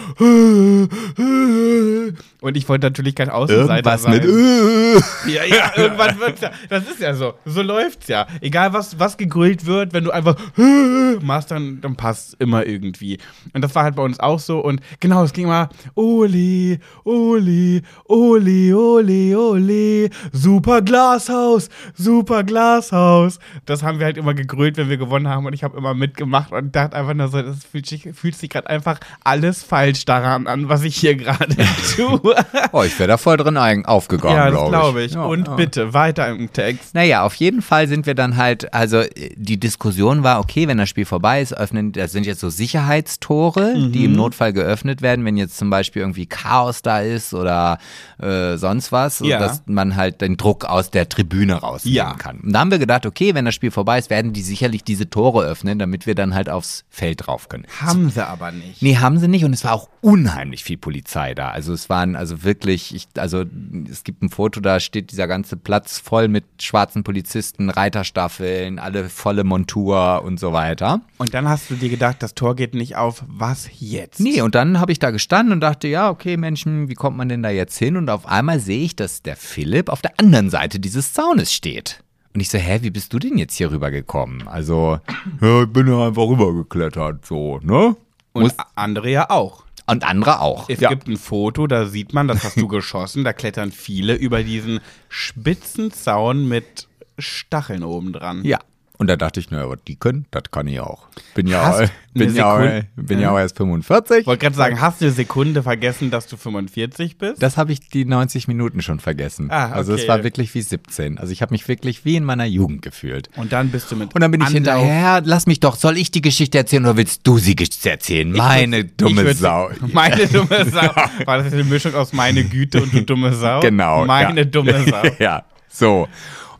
[2.40, 4.12] und ich wollte natürlich kein Außenseiter Irgendwas sein.
[4.12, 4.99] mit äh.
[5.26, 6.50] Ja, ja, irgendwann wird's ja.
[6.68, 7.34] Das ist ja so.
[7.44, 8.26] So läuft's ja.
[8.40, 10.36] Egal was, was gegrillt wird, wenn du einfach
[11.20, 13.18] machst, dann, dann passt immer irgendwie.
[13.52, 14.60] Und das war halt bei uns auch so.
[14.60, 23.38] Und genau, es ging immer Oli, Oli, Oli, Oli, Oli, super Glashaus, super Glashaus.
[23.66, 25.46] Das haben wir halt immer gegrillt, wenn wir gewonnen haben.
[25.46, 28.50] Und ich habe immer mitgemacht und dachte einfach nur so, das fühlt sich, fühlt sich
[28.50, 31.54] gerade einfach alles falsch daran an, was ich hier gerade
[31.96, 32.34] tue.
[32.72, 35.12] Oh, ich wäre da voll drin aufgegangen, Ja, glaube glaube ich.
[35.12, 35.54] Ja, Und ja.
[35.56, 36.94] bitte, weiter im Text.
[36.94, 39.02] Naja, auf jeden Fall sind wir dann halt, also
[39.36, 43.90] die Diskussion war, okay, wenn das Spiel vorbei ist, öffnen, das sind jetzt so Sicherheitstore,
[43.90, 47.78] die im Notfall geöffnet werden, wenn jetzt zum Beispiel irgendwie Chaos da ist oder
[48.20, 49.38] äh, sonst was, Ja.
[49.38, 52.14] dass man halt den Druck aus der Tribüne rausnehmen Ja.
[52.14, 52.40] kann.
[52.40, 55.08] Und da haben wir gedacht, okay, wenn das Spiel vorbei ist, werden die sicherlich diese
[55.08, 57.64] Tore öffnen, damit wir dann halt aufs Feld drauf können.
[57.80, 58.82] Haben sie aber nicht.
[58.82, 61.50] Nee, haben sie nicht und es war auch unheimlich viel Polizei da.
[61.50, 63.44] Also es waren also wirklich, ich, also
[63.90, 69.08] es gibt ein Foto, da steht dieser ganze Platz voll mit schwarzen Polizisten, Reiterstaffeln, alle
[69.08, 71.00] volle Montur und so weiter.
[71.18, 73.24] Und dann hast du dir gedacht, das Tor geht nicht auf.
[73.28, 74.20] Was jetzt?
[74.20, 77.28] Nee, und dann habe ich da gestanden und dachte, ja, okay, Menschen, wie kommt man
[77.28, 77.96] denn da jetzt hin?
[77.96, 82.02] Und auf einmal sehe ich, dass der Philipp auf der anderen Seite dieses Zaunes steht.
[82.34, 84.46] Und ich so, hä, wie bist du denn jetzt hier rübergekommen?
[84.46, 84.98] Also,
[85.40, 87.96] ja, ich bin ja einfach rübergeklettert, so, ne?
[88.32, 89.64] Und Muss- andere ja auch.
[89.90, 90.68] Und andere auch.
[90.68, 94.42] Es gibt ein Foto, da sieht man, das hast du geschossen, da klettern viele über
[94.42, 96.88] diesen spitzen Zaun mit
[97.18, 98.44] Stacheln oben dran.
[98.44, 98.58] Ja.
[99.00, 101.06] Und da dachte ich, naja, was die können, das kann ich auch.
[101.34, 104.18] Bin ja, Hast auch, bin ja, auch, bin ja auch erst 45.
[104.18, 107.42] Ich wollte gerade sagen, hast du eine Sekunde vergessen, dass du 45 bist?
[107.42, 109.48] Das habe ich die 90 Minuten schon vergessen.
[109.50, 110.08] Ah, Also es okay.
[110.08, 111.16] war wirklich wie 17.
[111.16, 113.30] Also ich habe mich wirklich wie in meiner Jugend gefühlt.
[113.36, 115.96] Und dann bist du mit Und dann bin ich Anlauf- hinterher, lass mich doch, soll
[115.96, 118.30] ich die Geschichte erzählen oder willst du sie erzählen?
[118.30, 119.70] Meine Ich dumme würd- Sau.
[119.94, 120.94] Meine dumme Sau.
[121.24, 123.60] War das eine Mischung aus meine Güte und du dumme Sau?
[123.60, 124.04] Genau.
[124.04, 124.44] Meine ja.
[124.44, 125.02] dumme Sau.
[125.18, 126.06] ja, so.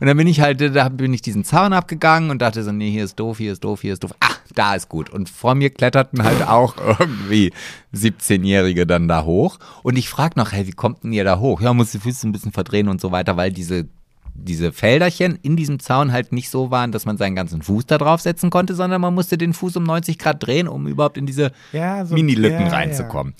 [0.01, 2.89] Und dann bin ich halt, da bin ich diesen Zaun abgegangen und dachte so, nee,
[2.91, 4.11] hier ist doof, hier ist doof, hier ist doof.
[4.19, 5.09] Ah, da ist gut.
[5.11, 7.53] Und vor mir kletterten halt auch irgendwie
[7.93, 9.59] 17-Jährige dann da hoch.
[9.83, 11.61] Und ich frag noch, hey, wie kommt denn ihr da hoch?
[11.61, 13.87] Ja, muss die Füße ein bisschen verdrehen und so weiter, weil diese
[14.33, 17.97] diese Felderchen in diesem Zaun halt nicht so waren, dass man seinen ganzen Fuß da
[17.97, 21.25] drauf setzen konnte, sondern man musste den Fuß um 90 Grad drehen, um überhaupt in
[21.25, 23.33] diese Ja, so- Mini-Lücken ja, reinzukommen.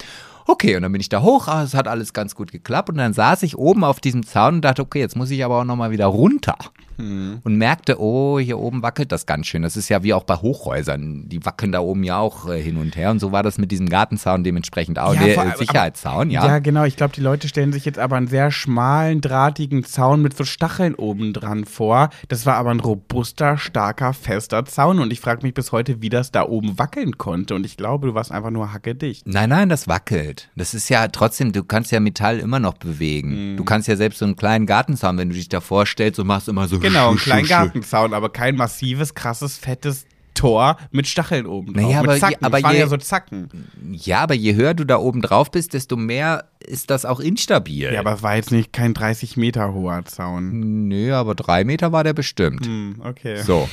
[0.48, 2.98] Okay, und dann bin ich da hoch, ah, es hat alles ganz gut geklappt und
[2.98, 5.66] dann saß ich oben auf diesem Zaun und dachte, okay, jetzt muss ich aber auch
[5.66, 6.58] nochmal wieder runter.
[6.98, 7.40] Hm.
[7.44, 9.62] Und merkte, oh, hier oben wackelt das ganz schön.
[9.62, 11.28] Das ist ja wie auch bei Hochhäusern.
[11.28, 13.12] Die wackeln da oben ja auch äh, hin und her.
[13.12, 15.14] Und so war das mit diesem Gartenzaun dementsprechend auch.
[15.14, 16.46] Ja, der vor äh, Sicherheitszaun, ja.
[16.46, 16.84] Ja, genau.
[16.84, 20.44] Ich glaube, die Leute stellen sich jetzt aber einen sehr schmalen, drahtigen Zaun mit so
[20.44, 22.10] Stacheln oben dran vor.
[22.28, 25.00] Das war aber ein robuster, starker, fester Zaun.
[25.00, 27.56] Und ich frage mich bis heute, wie das da oben wackeln konnte.
[27.56, 29.28] Und ich glaube, du warst einfach nur hackedicht.
[29.28, 30.50] Nein, nein, das wackelt.
[30.56, 33.32] Das ist ja trotzdem, du kannst ja Metall immer noch bewegen.
[33.32, 33.58] Hm.
[33.58, 36.48] Du kannst ja selbst so einen kleinen Gartenzaun, wenn du dich da vorstellst und machst
[36.48, 36.81] immer so.
[36.82, 41.84] Genau, einen schu- kleinen Gartenzaun, aber kein massives, krasses, fettes Tor mit Stacheln oben drauf.
[41.84, 42.46] Naja, aber mit je- Zacken.
[42.46, 43.50] aber je- ja so Zacken.
[43.92, 47.92] Ja, aber je höher du da oben drauf bist, desto mehr ist das auch instabil.
[47.94, 50.88] Ja, aber es war jetzt nicht kein 30 Meter hoher Zaun.
[50.88, 52.66] Nö, aber drei Meter war der bestimmt.
[52.66, 53.42] Hm, okay.
[53.44, 53.68] So.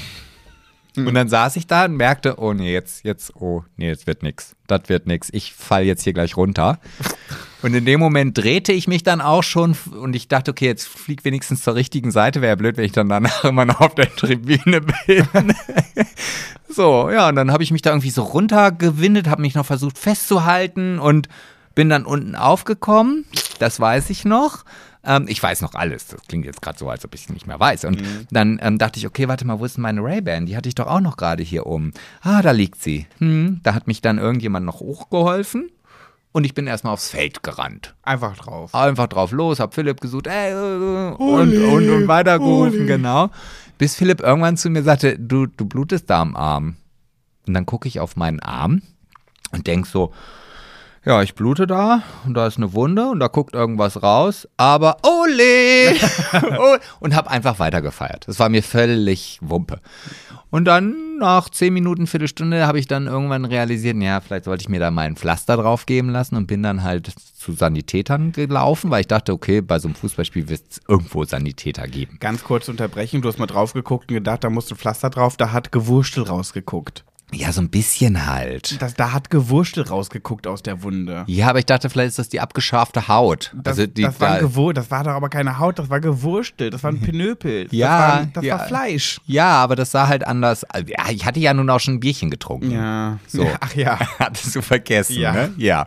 [1.07, 4.22] Und dann saß ich da und merkte, oh nee, jetzt, jetzt, oh nee, jetzt wird
[4.22, 4.57] nix.
[4.66, 5.28] Das wird nix.
[5.32, 6.78] Ich fall jetzt hier gleich runter.
[7.62, 10.86] Und in dem Moment drehte ich mich dann auch schon und ich dachte, okay, jetzt
[10.86, 12.40] flieg wenigstens zur richtigen Seite.
[12.40, 15.26] Wäre ja blöd, wenn ich dann danach immer noch auf der Tribüne bin.
[16.68, 19.99] so, ja, und dann habe ich mich da irgendwie so runtergewindet, habe mich noch versucht
[19.99, 21.28] festzuhalten und
[21.74, 23.24] bin dann unten aufgekommen.
[23.59, 24.64] Das weiß ich noch.
[25.09, 26.06] Ähm, ich weiß noch alles.
[26.06, 27.84] Das klingt jetzt gerade so, als ob ich es nicht mehr weiß.
[27.86, 28.26] Und Mhm.
[28.30, 30.46] dann ähm, dachte ich, okay, warte mal, wo ist denn meine Ray-Ban?
[30.46, 31.92] Die hatte ich doch auch noch gerade hier oben.
[32.20, 33.06] Ah, da liegt sie.
[33.18, 35.70] Hm, da hat mich dann irgendjemand noch hochgeholfen.
[36.30, 37.94] Und ich bin erstmal aufs Feld gerannt.
[38.02, 38.74] Einfach drauf.
[38.74, 43.30] Einfach drauf los, hab Philipp gesucht, ey, äh, und, und, und weitergerufen, genau.
[43.78, 46.76] Bis Philipp irgendwann zu mir sagte, du, du blutest da am Arm.
[47.46, 48.82] Und dann gucke ich auf meinen Arm
[49.52, 50.12] und denk so,
[51.09, 54.98] ja, ich blute da und da ist eine Wunde und da guckt irgendwas raus, aber
[55.02, 55.94] ole!
[57.00, 58.28] Und hab einfach weitergefeiert.
[58.28, 59.80] Das war mir völlig Wumpe.
[60.50, 64.68] Und dann nach zehn Minuten, Viertelstunde habe ich dann irgendwann realisiert, ja, vielleicht sollte ich
[64.68, 68.90] mir da mal ein Pflaster drauf geben lassen und bin dann halt zu Sanitätern gelaufen,
[68.90, 72.18] weil ich dachte, okay, bei so einem Fußballspiel wird es irgendwo Sanitäter geben.
[72.20, 75.38] Ganz kurz unterbrechen, du hast mal drauf geguckt und gedacht, da musst du Pflaster drauf,
[75.38, 77.04] da hat Gewurstel rausgeguckt.
[77.31, 78.81] Ja, so ein bisschen halt.
[78.81, 81.24] Das, da hat Gewurstel rausgeguckt aus der Wunde.
[81.26, 83.53] Ja, aber ich dachte, vielleicht ist das die abgescharfte Haut.
[83.55, 86.70] Das, also die, das, war da- das war doch aber keine Haut, das war Gewurstel,
[86.70, 87.68] das war ein Pinöpel.
[87.70, 88.59] Ja, das, war, das ja.
[88.59, 89.20] war Fleisch.
[89.26, 90.64] ja, aber das sah halt anders.
[91.11, 92.70] ich hatte ja nun auch schon ein Bierchen getrunken.
[92.70, 93.18] Ja.
[93.26, 93.47] So.
[93.61, 93.99] Ach ja.
[94.18, 95.33] Hattest du vergessen, Ja.
[95.33, 95.53] ne?
[95.59, 95.87] Ja.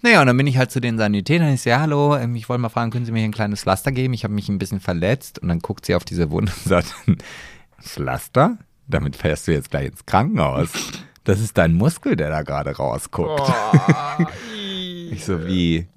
[0.00, 1.52] Naja, und dann bin ich halt zu den Sanitätern.
[1.52, 3.92] Ich ja, hallo, ähm, ich wollte mal fragen, können Sie mir hier ein kleines Pflaster
[3.92, 4.14] geben?
[4.14, 5.38] Ich habe mich ein bisschen verletzt.
[5.40, 6.94] Und dann guckt sie auf diese Wunde und sagt,
[7.80, 8.56] Pflaster?
[8.88, 10.70] Damit fährst du jetzt gleich ins Krankenhaus.
[11.24, 13.42] Das ist dein Muskel, der da gerade rausguckt.
[15.10, 15.88] Ich so, wie?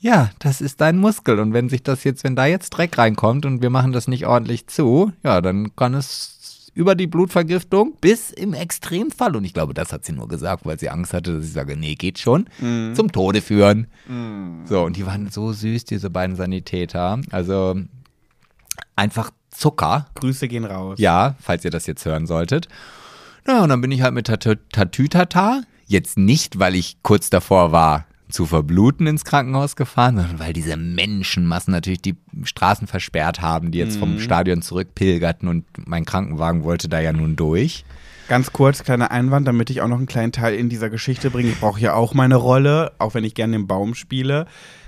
[0.00, 1.38] Ja, das ist dein Muskel.
[1.38, 4.26] Und wenn sich das jetzt, wenn da jetzt Dreck reinkommt und wir machen das nicht
[4.26, 9.72] ordentlich zu, ja, dann kann es über die Blutvergiftung bis im Extremfall, und ich glaube,
[9.72, 12.48] das hat sie nur gesagt, weil sie Angst hatte, dass ich sage, nee, geht schon,
[12.58, 13.86] zum Tode führen.
[14.64, 17.20] So, und die waren so süß, diese beiden Sanitäter.
[17.30, 17.76] Also
[18.96, 20.06] einfach Zucker.
[20.14, 20.98] Grüße gehen raus.
[20.98, 22.68] Ja, falls ihr das jetzt hören solltet.
[23.46, 25.62] Ja, und dann bin ich halt mit Tat- Tatütata.
[25.86, 30.76] Jetzt nicht, weil ich kurz davor war, zu verbluten ins Krankenhaus gefahren, sondern weil diese
[30.76, 36.88] Menschenmassen natürlich die Straßen versperrt haben, die jetzt vom Stadion zurückpilgerten und mein Krankenwagen wollte
[36.88, 37.84] da ja nun durch.
[38.28, 41.50] Ganz kurz, kleiner Einwand, damit ich auch noch einen kleinen Teil in dieser Geschichte bringe.
[41.50, 44.46] Ich brauche ja auch meine Rolle, auch wenn ich gerne den Baum spiele.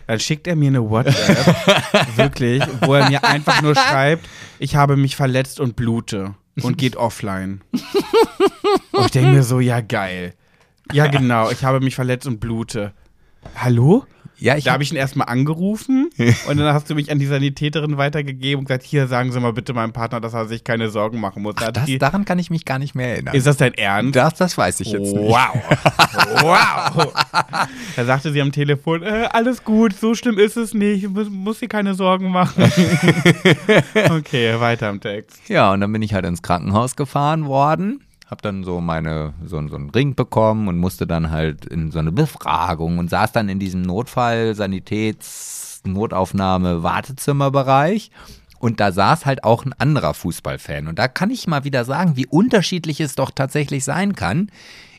[0.09, 4.27] Dann schickt er mir eine WhatsApp, wirklich, wo er mir einfach nur schreibt,
[4.59, 7.61] ich habe mich verletzt und blute und geht offline.
[8.93, 10.33] Und ich denke mir so, ja geil.
[10.93, 12.95] Ja genau, ich habe mich verletzt und blute.
[13.55, 14.07] Hallo?
[14.41, 16.11] Ja, ich da hab- habe ich ihn erstmal angerufen
[16.49, 19.53] und dann hast du mich an die Sanitäterin weitergegeben und gesagt, hier sagen Sie mal
[19.53, 21.57] bitte meinem Partner, dass er sich keine Sorgen machen muss.
[21.57, 23.35] Hat Das, die, daran kann ich mich gar nicht mehr erinnern.
[23.35, 24.15] ist das dein Ernst?
[24.17, 25.29] das, das weiß ich jetzt nicht.
[25.29, 25.55] Wow.
[26.43, 27.13] wow.
[27.97, 31.59] Da sagte sie am Telefon, äh, alles gut, so schlimm ist es nicht, muss, muss
[31.61, 32.65] sie keine Sorgen machen.
[34.11, 35.41] okay, weiter im Text.
[35.49, 39.67] Ja, und dann bin ich halt ins Krankenhaus gefahren worden, hab dann so meine so,
[39.69, 43.49] so einen Ring bekommen und musste dann halt in so eine Befragung und saß dann
[43.49, 48.11] in diesem Notfall Sanitäts Notaufnahme Wartezimmerbereich
[48.59, 52.17] und da saß halt auch ein anderer Fußballfan und da kann ich mal wieder sagen,
[52.17, 54.51] wie unterschiedlich es doch tatsächlich sein kann.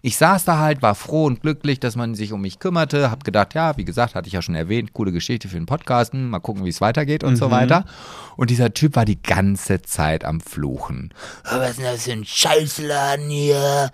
[0.01, 3.23] Ich saß da halt, war froh und glücklich, dass man sich um mich kümmerte, hab
[3.23, 6.29] gedacht, ja, wie gesagt, hatte ich ja schon erwähnt, coole Geschichte für den Podcast, hm,
[6.29, 7.85] mal gucken, wie es weitergeht und so weiter.
[8.37, 11.13] Und dieser Typ war die ganze Zeit am Fluchen.
[11.43, 13.91] Was ist denn das für ein Scheißladen hier?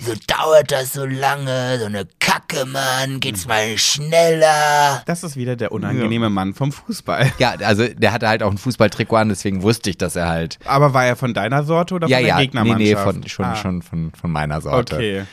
[0.00, 1.76] Wieso dauert das so lange?
[1.80, 3.18] So eine Kacke, Mann.
[3.18, 5.02] Geht's mal schneller?
[5.06, 7.32] Das ist wieder der unangenehme Mann vom Fußball.
[7.38, 10.58] Ja, also der hatte halt auch ein Fußballtrikot an, deswegen wusste ich, dass er halt.
[10.66, 12.80] Aber war er von deiner Sorte oder Ja, von der ja, nee, Gegnermannschaft?
[12.80, 14.94] nee, von, schon, Ah, schon von, von meiner Sorte.
[14.94, 15.24] Okay.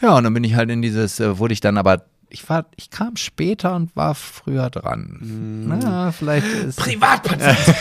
[0.00, 2.66] Ja, und dann bin ich halt in dieses, äh, wurde ich dann aber, ich war,
[2.76, 5.18] ich kam später und war früher dran.
[5.20, 5.78] Hm.
[5.78, 6.78] Na, vielleicht ist.
[6.78, 7.58] Privatpatient.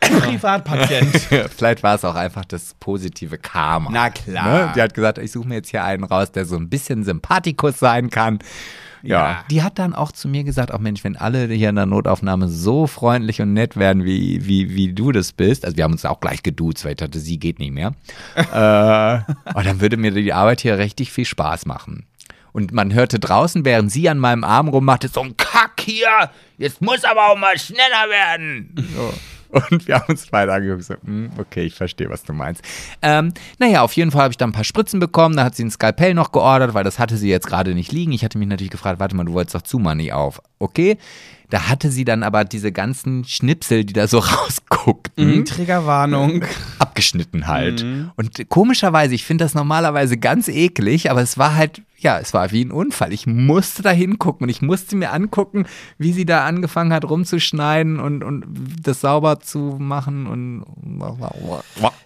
[0.00, 1.16] Privatpatient.
[1.56, 3.90] Vielleicht war es auch einfach das positive Karma.
[3.92, 4.66] Na klar.
[4.66, 4.72] Ne?
[4.74, 7.78] Die hat gesagt, ich suche mir jetzt hier einen raus, der so ein bisschen Sympathikus
[7.78, 8.38] sein kann.
[9.02, 9.44] Ja.
[9.50, 12.48] Die hat dann auch zu mir gesagt, auch Mensch, wenn alle hier in der Notaufnahme
[12.48, 16.04] so freundlich und nett werden, wie, wie, wie du das bist, also wir haben uns
[16.04, 17.94] auch gleich geduzt, weil ich dachte, sie geht nicht mehr,
[18.34, 22.06] äh, und dann würde mir die Arbeit hier richtig viel Spaß machen.
[22.52, 26.80] Und man hörte draußen, während sie an meinem Arm rummachte, so ein Kack hier, jetzt
[26.80, 28.74] muss aber auch mal schneller werden.
[28.94, 29.12] So.
[29.52, 32.62] Und wir haben uns beide angeguckt, so, hm, okay, ich verstehe, was du meinst.
[33.02, 35.64] Ähm, naja, auf jeden Fall habe ich dann ein paar Spritzen bekommen, da hat sie
[35.64, 38.12] ein Skalpell noch geordert, weil das hatte sie jetzt gerade nicht liegen.
[38.12, 40.40] Ich hatte mich natürlich gefragt, warte mal, du wolltest doch zu Money auf.
[40.58, 40.98] Okay,
[41.50, 46.44] da hatte sie dann aber diese ganzen Schnipsel, die da so rausguckten, Mhm, Triggerwarnung.
[46.78, 47.84] abgeschnitten halt.
[48.16, 52.50] Und komischerweise, ich finde das normalerweise ganz eklig, aber es war halt, ja, es war
[52.52, 53.12] wie ein Unfall.
[53.12, 55.66] Ich musste da hingucken und ich musste mir angucken,
[55.98, 58.44] wie sie da angefangen hat rumzuschneiden und, und
[58.82, 60.64] das sauber zu machen und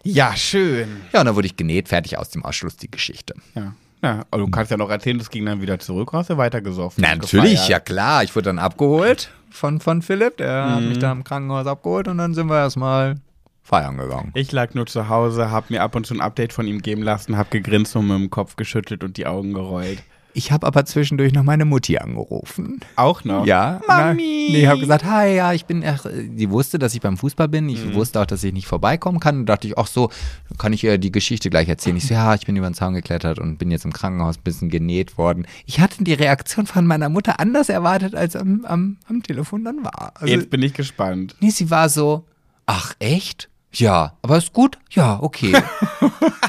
[0.02, 0.88] Ja, schön.
[1.12, 3.34] ja, und dann wurde ich genäht, fertig aus dem Ausschluss die Geschichte.
[3.54, 3.74] Ja.
[4.04, 7.02] Ja, aber du kannst ja noch erzählen, das ging dann wieder zurück, hast du weitergesoffen.
[7.02, 7.68] Na, natürlich, gefeiert.
[7.70, 8.22] ja klar.
[8.22, 10.36] Ich wurde dann abgeholt von, von Philipp.
[10.36, 13.14] Der hat mich da im Krankenhaus abgeholt und dann sind wir erstmal
[13.62, 14.30] feiern gegangen.
[14.34, 17.02] Ich lag nur zu Hause, hab mir ab und zu ein Update von ihm geben
[17.02, 20.02] lassen, hab gegrinst und mit dem Kopf geschüttelt und die Augen gerollt.
[20.36, 22.80] Ich habe aber zwischendurch noch meine Mutti angerufen.
[22.96, 23.46] Auch noch?
[23.46, 23.80] Ja.
[23.86, 24.46] Mami!
[24.48, 27.16] Na, nee, ich habe gesagt, hi, ja, ich bin, ach, die wusste, dass ich beim
[27.16, 27.68] Fußball bin.
[27.68, 29.38] Ich wusste auch, dass ich nicht vorbeikommen kann.
[29.38, 30.10] Und dachte ich, ach so,
[30.58, 31.96] kann ich ihr die Geschichte gleich erzählen.
[31.96, 34.42] Ich so, ja, ich bin über den Zaun geklettert und bin jetzt im Krankenhaus ein
[34.42, 35.46] bisschen genäht worden.
[35.66, 39.84] Ich hatte die Reaktion von meiner Mutter anders erwartet, als am, am, am Telefon dann
[39.84, 40.14] war.
[40.16, 41.36] Also, Jetzt bin ich gespannt.
[41.38, 42.24] nee, sie war so,
[42.66, 43.48] ach echt?
[43.72, 44.78] Ja, aber ist gut?
[44.90, 45.52] Ja, okay.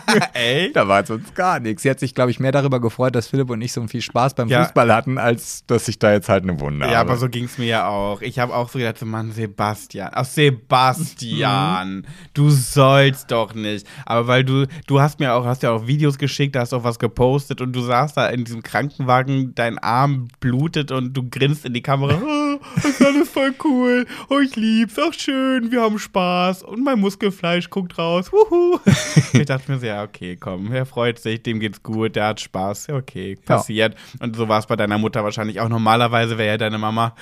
[0.34, 0.72] Ey?
[0.74, 1.84] Da war sonst gar nichts.
[1.84, 4.34] Sie hat sich, glaube ich, mehr darüber gefreut, dass Philipp und ich so viel Spaß
[4.36, 4.64] beim Ja.
[4.64, 7.12] Fußball hatten, als dass ich da jetzt halt eine Wunde Ja, habe.
[7.12, 8.22] aber so ging es mir ja auch.
[8.22, 10.12] Ich habe auch so gedacht, so, Mann, Sebastian.
[10.14, 13.88] Ach, Sebastian, du sollst doch nicht.
[14.06, 16.84] Aber weil du, du hast mir auch, hast ja auch Videos geschickt, da hast auch
[16.84, 21.66] was gepostet und du saßt da in diesem Krankenwagen, dein Arm blutet und du grinst
[21.66, 22.20] in die Kamera.
[22.24, 24.06] Oh, das ist alles voll cool.
[24.30, 24.96] Oh, ich lieb's.
[25.00, 25.72] Ach, schön.
[25.72, 26.64] Wir haben Spaß.
[26.64, 28.32] Und mein Muskelfleisch guckt raus.
[28.32, 28.80] Wuhu.
[29.34, 30.72] ich dachte mir so, ja, okay, komm.
[30.74, 32.88] Er freut sich, dem geht's gut, der hat Spaß.
[32.88, 33.96] Ja, okay, passiert.
[34.20, 35.70] Und so war es bei deiner Mutter wahrscheinlich auch.
[35.70, 37.16] Normalerweise wäre ja deine Mama.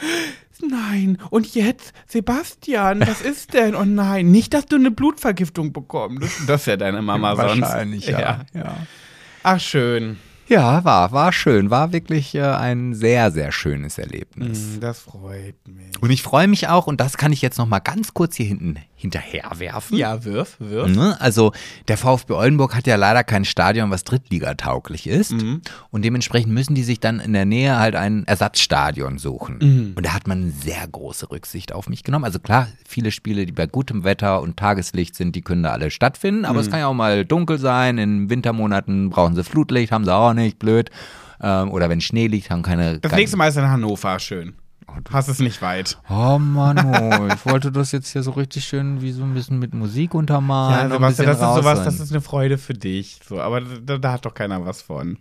[0.68, 3.76] Nein, und jetzt, Sebastian, was ist denn?
[3.76, 6.48] Oh nein, nicht, dass du eine Blutvergiftung bekommst.
[6.48, 7.62] Das wäre deine Mama sonst.
[7.62, 8.40] Wahrscheinlich, ja.
[8.54, 8.78] ja.
[9.44, 10.18] Ach, schön.
[10.48, 11.70] Ja, war, war schön.
[11.70, 14.74] War wirklich äh, ein sehr, sehr schönes Erlebnis.
[14.74, 16.02] Hm, Das freut mich.
[16.02, 18.46] Und ich freue mich auch, und das kann ich jetzt noch mal ganz kurz hier
[18.46, 19.98] hinten hinterherwerfen.
[19.98, 20.90] Ja, wirf, wirf.
[20.90, 21.16] Ne?
[21.20, 21.52] Also
[21.88, 25.34] der VfB Oldenburg hat ja leider kein Stadion, was drittligatauglich ist.
[25.92, 29.94] Und dementsprechend müssen die sich dann in der Nähe halt ein Ersatzstadion suchen.
[29.96, 32.26] Und da hat man sehr große Rücksicht auf mich genommen.
[32.26, 35.92] Also klar, viele Spiele, die bei gutem Wetter und Tageslicht sind, die können da alle
[35.92, 36.46] stattfinden.
[36.46, 37.98] Aber es kann ja auch mal dunkel sein.
[37.98, 40.90] In Wintermonaten brauchen sie Flutlicht, haben sie auch nicht, blöd.
[41.42, 43.00] Ähm, oder wenn Schnee liegt, haben keine.
[43.00, 44.54] Das nächste Mal ist in Hannover schön.
[45.12, 45.98] Hast es nicht weit.
[46.10, 49.60] Oh Mann, oh, ich wollte das jetzt hier so richtig schön wie so ein bisschen
[49.60, 50.90] mit Musik untermalen.
[50.90, 53.20] Ja, Sebastian, das ist sowas, das ist eine Freude für dich.
[53.28, 55.18] So, aber da, da hat doch keiner was von.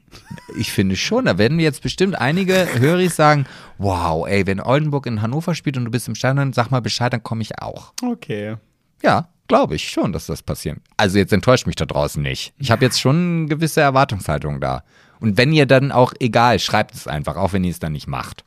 [0.56, 3.46] Ich finde schon, da werden jetzt bestimmt einige Höris sagen,
[3.78, 7.12] wow, ey, wenn Oldenburg in Hannover spielt und du bist im Stadion, sag mal Bescheid,
[7.12, 7.92] dann komme ich auch.
[8.02, 8.56] Okay.
[9.02, 10.78] Ja, glaube ich schon, dass das passiert.
[10.96, 12.54] Also jetzt enttäuscht mich da draußen nicht.
[12.58, 14.84] Ich habe jetzt schon eine gewisse Erwartungshaltung da.
[15.20, 18.08] Und wenn ihr dann auch, egal, schreibt es einfach, auch wenn ihr es dann nicht
[18.08, 18.44] macht.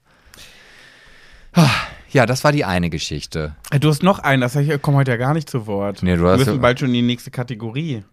[2.12, 3.56] Ja, das war die eine Geschichte.
[3.72, 6.02] Äh, Du hast noch einen, das heißt, ich komme heute ja gar nicht zu Wort.
[6.02, 8.04] Nee, du Wir hast müssen ja- bald schon in die nächste Kategorie.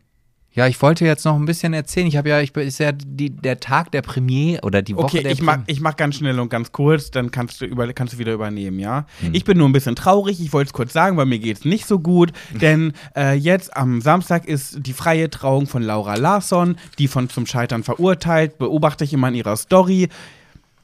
[0.54, 2.06] Ja, ich wollte jetzt noch ein bisschen erzählen.
[2.06, 5.22] Ich habe ja, ich ist ja die, der Tag der Premiere oder die Woche Okay,
[5.22, 8.12] der ich mach, ich mach ganz schnell und ganz kurz, dann kannst du, über, kannst
[8.14, 9.06] du wieder übernehmen, ja?
[9.20, 9.30] Hm.
[9.34, 11.86] Ich bin nur ein bisschen traurig, ich wollte es kurz sagen, weil mir geht's nicht
[11.86, 17.08] so gut, denn äh, jetzt am Samstag ist die freie Trauung von Laura Larsson, die
[17.08, 20.10] von zum Scheitern verurteilt, beobachte ich immer in ihrer Story.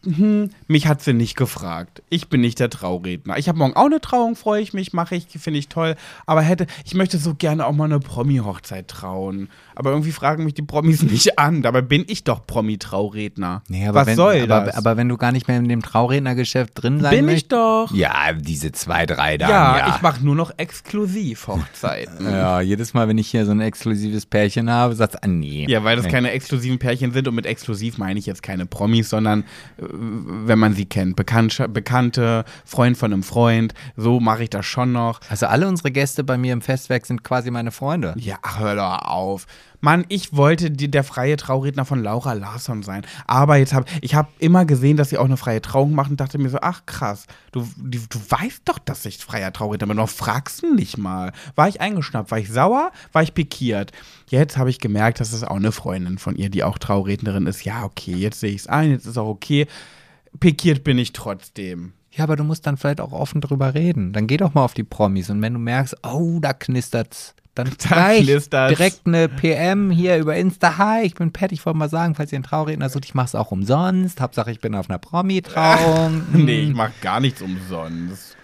[0.04, 2.02] Hm, mich hat sie nicht gefragt.
[2.08, 3.36] Ich bin nicht der Trauredner.
[3.36, 5.96] Ich habe morgen auch eine Trauung, freue ich mich, mache ich, finde ich toll.
[6.24, 9.48] Aber hätte, ich möchte so gerne auch mal eine Promi-Hochzeit trauen.
[9.74, 11.62] Aber irgendwie fragen mich die Promis nicht an.
[11.62, 13.62] Dabei bin ich doch Promi-Trauredner.
[13.68, 14.76] Nee, Was wenn, soll aber, das?
[14.76, 17.52] aber wenn du gar nicht mehr in dem Traurednergeschäft drin sein bin ich möchtest.
[17.52, 17.90] doch.
[17.92, 19.48] Ja, diese zwei, drei da.
[19.48, 19.94] Ja, ja.
[19.96, 22.26] ich mache nur noch exklusiv Hochzeiten.
[22.38, 25.66] Ja, jedes Mal, wenn ich hier so ein exklusives Pärchen habe, sagst du, ah, nee.
[25.68, 29.08] Ja, weil das keine exklusiven Pärchen sind und mit exklusiv meine ich jetzt keine Promis,
[29.08, 29.44] sondern
[29.78, 34.66] äh, wenn man sie kennt, Bekannte, Bekannte, Freund von einem Freund, so mache ich das
[34.66, 35.20] schon noch.
[35.28, 38.14] Also alle unsere Gäste bei mir im Festwerk sind quasi meine Freunde.
[38.16, 39.46] Ja, hör doch auf.
[39.80, 43.02] Mann, ich wollte die, der freie Trauredner von Laura Larsson sein.
[43.26, 46.20] Aber jetzt habe ich habe immer gesehen, dass sie auch eine freie Trauung macht und
[46.20, 49.96] dachte mir so, ach krass, du, die, du weißt doch, dass ich freier Trauredner bin,
[49.96, 51.32] doch fragst du nicht mal.
[51.54, 53.92] War ich eingeschnappt, war ich sauer, war ich pikiert.
[54.28, 57.64] Jetzt habe ich gemerkt, dass es auch eine Freundin von ihr, die auch Traurednerin ist.
[57.64, 59.66] Ja, okay, jetzt sehe ich es ein, jetzt ist auch okay.
[60.40, 61.92] Pikiert bin ich trotzdem.
[62.10, 64.12] Ja, aber du musst dann vielleicht auch offen drüber reden.
[64.12, 67.70] Dann geh doch mal auf die Promis und wenn du merkst, oh, da knistert's, dann
[67.80, 70.78] Da gleich direkt eine PM hier über Insta.
[70.78, 73.34] Hi, ich bin Pat, ich wollte mal sagen, falls ihr einen Trauredner sucht, ich mach's
[73.34, 74.20] auch umsonst.
[74.20, 76.22] Hauptsache, ich bin auf einer Promi-Trauung.
[76.32, 78.37] Nee, ich mache gar nichts umsonst.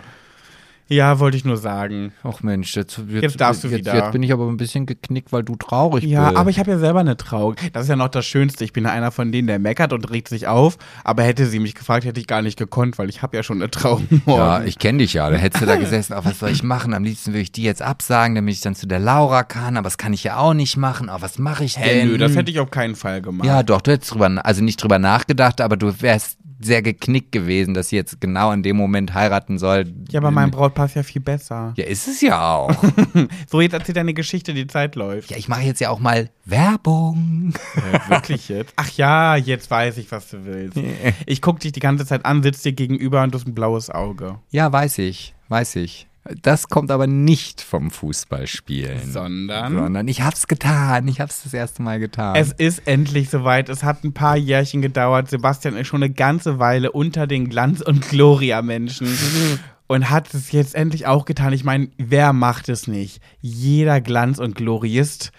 [0.86, 2.12] Ja, wollte ich nur sagen.
[2.22, 3.94] Ach Mensch, jetzt, jetzt, Jetzt darfst du jetzt, wieder.
[3.94, 6.36] Jetzt bin ich aber ein bisschen geknickt, weil du traurig Ja, bist.
[6.38, 7.56] aber ich habe ja selber eine Trauung.
[7.72, 8.64] Das ist ja noch das Schönste.
[8.64, 10.76] Ich bin ja einer von denen, der meckert und regt sich auf.
[11.02, 13.62] Aber hätte sie mich gefragt, hätte ich gar nicht gekonnt, weil ich habe ja schon
[13.62, 14.06] eine Trauung.
[14.26, 15.30] Ja, ich kenne dich ja.
[15.30, 16.92] Da hättest du da gesessen, oh, was soll ich machen?
[16.92, 19.84] Am liebsten würde ich die jetzt absagen, damit ich dann zu der Laura kann, aber
[19.84, 21.08] das kann ich ja auch nicht machen.
[21.10, 22.08] Oh, was mache ich denn?
[22.08, 23.46] nö, das hätte ich auf keinen Fall gemacht.
[23.46, 27.74] ja, doch, du hättest drüber, also nicht drüber nachgedacht, aber du wärst sehr geknickt gewesen,
[27.74, 29.92] dass sie jetzt genau in dem Moment heiraten soll.
[30.10, 31.72] Ja, aber mein Brautpaar ist ja viel besser.
[31.76, 32.74] Ja, ist es ja auch.
[33.48, 35.30] So, jetzt erzähl deine Geschichte, die Zeit läuft.
[35.30, 37.52] ja, ich mache jetzt ja auch mal Werbung.
[37.76, 38.72] Äh, wirklich jetzt?
[38.76, 40.76] Ach ja, jetzt weiß ich, was du willst.
[41.26, 43.90] Ich guck dich die ganze Zeit an, sitz dir gegenüber und du hast ein blaues
[43.90, 44.38] Auge.
[44.50, 46.06] Ja, weiß ich, weiß ich.
[46.40, 49.12] Das kommt aber nicht vom Fußballspielen.
[49.12, 49.74] Sondern?
[49.74, 51.06] Sondern ich hab's getan.
[51.06, 52.34] Ich hab's das erste Mal getan.
[52.36, 53.68] Es ist endlich soweit.
[53.68, 55.28] Es hat ein paar Jährchen gedauert.
[55.28, 59.06] Sebastian ist schon eine ganze Weile unter den Glanz- und Gloria-Menschen.
[59.86, 61.52] Und hat es jetzt endlich auch getan.
[61.52, 63.20] Ich meine, wer macht es nicht?
[63.40, 65.30] Jeder Glanz- und Glorist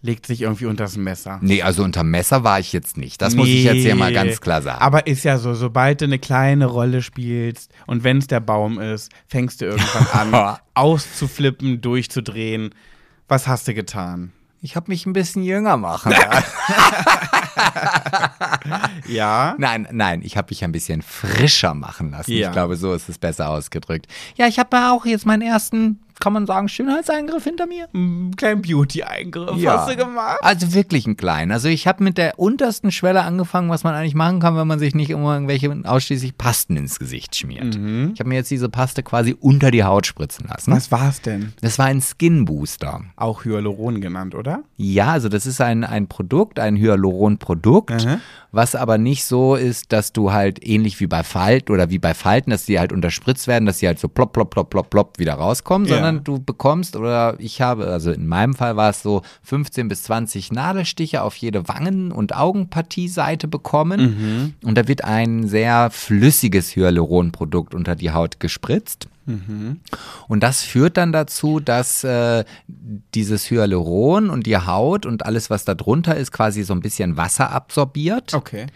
[0.00, 1.38] legt sich irgendwie unters Messer.
[1.42, 3.20] nee, also unter Messer war ich jetzt nicht.
[3.20, 4.80] Das muss ich jetzt hier mal ganz klar sagen.
[4.80, 8.78] Aber ist ja so, sobald du eine kleine Rolle spielst und wenn es der Baum
[8.78, 12.70] ist, fängst du irgendwann an, auszuflippen, durchzudrehen.
[13.26, 14.32] Was hast du getan?
[14.60, 16.44] Ich habe mich ein bisschen jünger machen lassen.
[19.06, 19.54] Ja.
[19.58, 22.32] Nein, nein, ich habe mich ein bisschen frischer machen lassen.
[22.32, 22.48] Ja.
[22.48, 24.06] Ich glaube, so ist es besser ausgedrückt.
[24.36, 27.88] Ja, ich habe auch jetzt meinen ersten, kann man sagen, Schönheitseingriff hinter mir.
[27.94, 30.38] Einen kleinen Beauty-Eingriff hast du gemacht?
[30.42, 31.52] Also wirklich einen kleinen.
[31.52, 34.78] Also ich habe mit der untersten Schwelle angefangen, was man eigentlich machen kann, wenn man
[34.78, 37.76] sich nicht immer irgendwelche ausschließlich Pasten ins Gesicht schmiert.
[38.12, 40.72] Ich habe mir jetzt diese Paste quasi unter die Haut spritzen lassen.
[40.72, 41.52] Was war's denn?
[41.60, 43.02] Das war ein Skin Booster.
[43.16, 44.62] Auch Hyaluron genannt, oder?
[44.76, 48.20] Ja, also das ist ein, ein Produkt, ein Hyaluron-Produkt, Mhm.
[48.52, 52.14] was aber nicht so ist, dass du halt ähnlich wie bei Falten oder wie bei
[52.14, 55.18] Falten, dass die halt unterspritzt werden, dass die halt so plopp, plopp, plopp, plopp, plopp
[55.18, 55.94] wieder rauskommen, Ja.
[55.96, 60.02] sondern du bekommst oder ich habe, also in meinem Fall war es so 15 bis
[60.04, 67.74] 20 Nadelstiche auf jede Wangen- und Augenpartieseite bekommen und da wird ein sehr flüssiges Hyaluron-Produkt
[67.74, 69.08] unter die Haut gespritzt.
[70.26, 72.44] Und das führt dann dazu, dass äh,
[73.14, 77.18] dieses Hyaluron und die Haut und alles, was da drunter ist, quasi so ein bisschen
[77.18, 78.66] Wasser absorbiert Okay.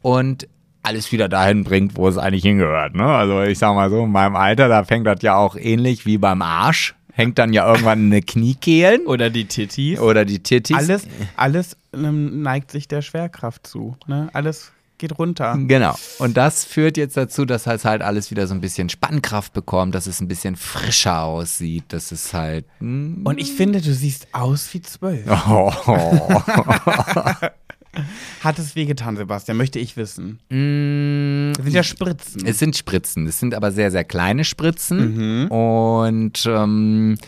[0.00, 0.48] und
[0.88, 2.94] alles wieder dahin bringt, wo es eigentlich hingehört.
[2.94, 3.04] Ne?
[3.04, 6.18] Also ich sag mal so, in meinem Alter, da fängt das ja auch ähnlich wie
[6.18, 6.94] beim Arsch.
[7.12, 9.98] Hängt dann ja irgendwann eine Kniekehlen Oder die Tittis.
[9.98, 10.76] oder die Tittis.
[10.76, 11.02] Alles,
[11.36, 13.96] alles ähm, neigt sich der Schwerkraft zu.
[14.06, 14.28] Ne?
[14.32, 15.56] Alles geht runter.
[15.66, 15.94] Genau.
[16.18, 19.94] Und das führt jetzt dazu, dass es halt alles wieder so ein bisschen Spannkraft bekommt,
[19.94, 22.64] dass es ein bisschen frischer aussieht, dass es halt.
[22.78, 25.24] hm, Und ich finde, du siehst aus wie zwölf.
[25.48, 25.72] Oh.
[28.42, 29.56] Hat es wehgetan, Sebastian?
[29.56, 30.38] Möchte ich wissen.
[30.48, 32.46] Mm, Das sind ja Spritzen.
[32.46, 33.26] Es sind Spritzen.
[33.26, 35.48] Es sind aber sehr, sehr kleine Spritzen.
[35.48, 37.18] Und ähm,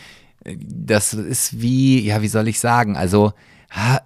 [0.57, 2.97] das ist wie, ja, wie soll ich sagen?
[2.97, 3.33] Also,
[3.69, 4.01] ha,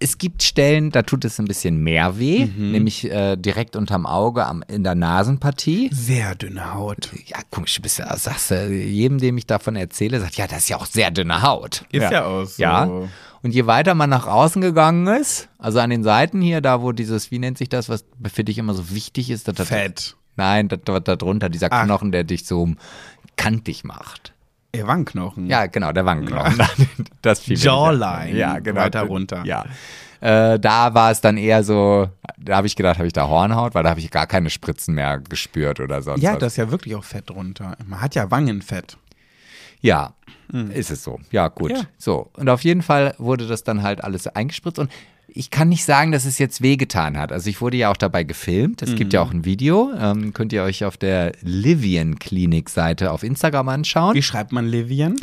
[0.00, 4.46] es gibt Stellen, da tut es ein bisschen mehr weh, nämlich äh, direkt unterm Auge
[4.46, 5.90] am, in der Nasenpartie.
[5.92, 7.10] Sehr dünne Haut.
[7.26, 10.58] Ja, komisch, du bist ja, sagst du, jedem, dem ich davon erzähle, sagt, ja, das
[10.58, 11.84] ist ja auch sehr dünne Haut.
[11.90, 12.62] Ist ja, auch so.
[12.62, 12.88] Ja.
[13.42, 16.92] Und je weiter man nach außen gegangen ist, also an den Seiten hier, da wo
[16.92, 20.16] dieses, wie nennt sich das, was für dich immer so wichtig ist, dass das, Fett.
[20.36, 21.84] Nein, das, das, da drunter, dieser Ach.
[21.84, 22.68] Knochen, der dich so
[23.36, 24.32] kantig macht.
[24.74, 25.46] Ihr Wangenknochen.
[25.46, 26.58] Ja, genau, der Wangenknochen.
[27.22, 28.36] Das fiel mir nicht Jawline.
[28.38, 28.80] Ja, genau.
[28.80, 29.42] Weiter runter.
[29.44, 29.64] Ja.
[30.20, 33.74] Äh, da war es dann eher so, da habe ich gedacht, habe ich da Hornhaut,
[33.74, 36.38] weil da habe ich gar keine Spritzen mehr gespürt oder sonst Ja, was.
[36.40, 37.76] das ist ja wirklich auch Fett drunter.
[37.86, 38.96] Man hat ja Wangenfett.
[39.80, 40.14] Ja,
[40.74, 41.18] ist es so.
[41.30, 41.70] Ja, gut.
[41.72, 41.82] Ja.
[41.98, 42.30] So.
[42.34, 44.90] Und auf jeden Fall wurde das dann halt alles eingespritzt und
[45.30, 47.32] ich kann nicht sagen, dass es jetzt wehgetan hat.
[47.32, 48.80] Also ich wurde ja auch dabei gefilmt.
[48.80, 48.96] Es Mhm.
[48.96, 49.90] gibt ja auch ein Video.
[50.00, 54.14] Ähm, könnt ihr euch auf der Livian Klinik Seite auf Instagram anschauen.
[54.14, 55.16] Wie schreibt man Livian?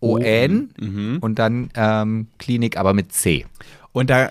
[0.00, 1.18] L-I-V-I-O-N Mhm.
[1.20, 3.46] und dann ähm, Klinik, aber mit C.
[3.92, 4.30] Und da,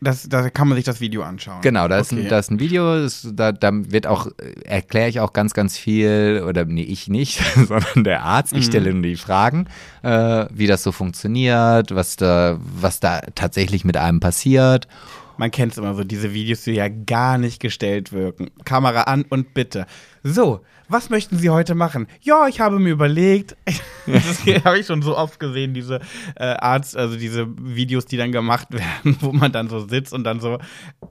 [0.00, 1.60] das, da kann man sich das Video anschauen.
[1.60, 2.22] Genau, da ist, Okay.
[2.22, 5.52] ein, da ist ein Video, das, da, da wird auch, äh, erkläre ich auch ganz,
[5.52, 8.52] ganz viel, oder nee, ich nicht, sondern der Arzt.
[8.54, 9.66] Ich stelle nur die Fragen,
[10.02, 14.88] äh, wie das so funktioniert, was da, was da tatsächlich mit einem passiert.
[15.36, 18.50] Man kennt es immer so, diese Videos, die ja gar nicht gestellt wirken.
[18.64, 19.86] Kamera an und bitte.
[20.22, 20.60] So,
[20.90, 22.08] was möchten Sie heute machen?
[22.20, 23.56] Ja, ich habe mir überlegt.
[24.06, 26.00] Das habe ich schon so oft gesehen, diese
[26.34, 30.24] äh, Arzt, also diese Videos, die dann gemacht werden, wo man dann so sitzt und
[30.24, 30.58] dann so,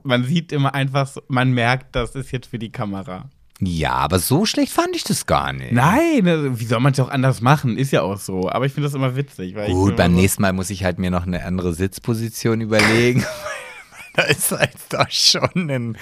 [0.02, 3.30] man sieht immer einfach, so, man merkt, das ist jetzt für die Kamera.
[3.60, 5.72] Ja, aber so schlecht fand ich das gar nicht.
[5.72, 7.78] Nein, also, wie soll man es auch anders machen?
[7.78, 8.50] Ist ja auch so.
[8.50, 9.54] Aber ich finde das immer witzig.
[9.54, 12.60] Weil ich Gut, beim so, nächsten Mal muss ich halt mir noch eine andere Sitzposition
[12.60, 13.24] überlegen.
[14.14, 15.98] da ist halt doch schon ein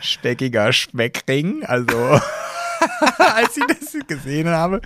[0.00, 2.20] speckiger Speckring, also.
[3.36, 4.80] Als ich das gesehen habe.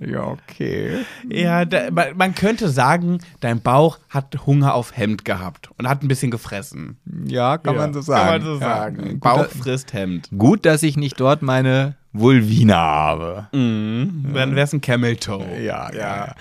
[0.00, 1.04] Ja, okay.
[1.28, 6.08] Ja, da, man, könnte sagen, dein Bauch hat Hunger auf Hemd gehabt und hat ein
[6.08, 6.98] bisschen gefressen.
[7.26, 8.28] Ja, kann Ja, man so sagen.
[8.28, 8.76] Kann man so Ja.
[8.76, 9.08] sagen.
[9.10, 10.28] Gut, Bauch frisst Hemd.
[10.36, 13.48] Gut, dass ich nicht dort meine Vulvina habe.
[13.52, 14.30] Mhm.
[14.34, 15.44] Dann wär's ein Camel Toe.
[15.60, 15.98] Ja, ja.
[16.26, 16.34] ja.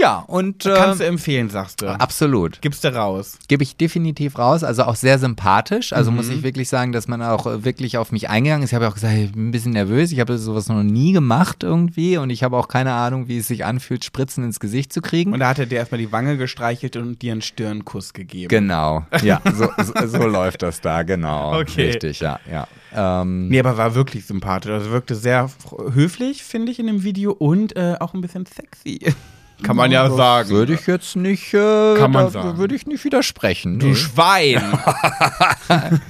[0.00, 1.88] Ja, und äh, Kannst du empfehlen, sagst du.
[1.88, 2.62] absolut.
[2.62, 3.36] Gibst du raus.
[3.48, 4.62] Gebe ich definitiv raus.
[4.62, 5.92] Also auch sehr sympathisch.
[5.92, 6.34] Also muss Mhm.
[6.34, 8.70] ich wirklich sagen, dass man auch äh, wirklich auf mich eingegangen ist.
[8.70, 10.12] Ich habe ja auch gesagt, ich bin ein bisschen nervös.
[10.12, 12.16] Ich habe sowas noch nie gemacht irgendwie.
[12.16, 15.32] Und ich habe auch keine Ahnung, wie es sich anfühlt, Spritzen ins Gesicht zu kriegen.
[15.32, 18.48] Und da hat er dir erstmal die Wange gestreichelt und dir einen Stirnkuss gegeben.
[18.50, 21.58] Genau, ja, so, so, so läuft das da, genau.
[21.60, 21.86] Okay.
[21.88, 22.68] Richtig, ja, ja.
[22.94, 24.70] Ähm, Nee, aber war wirklich sympathisch.
[24.70, 25.50] Also wirkte sehr
[25.92, 29.00] höflich, finde ich, in dem Video und äh, auch ein bisschen sexy.
[29.62, 30.50] Kann man ja sagen.
[30.50, 32.58] Würde ich jetzt nicht, äh, Kann man da sagen.
[32.58, 33.78] würde ich nicht widersprechen.
[33.78, 33.94] Du nee.
[33.94, 34.62] Schwein!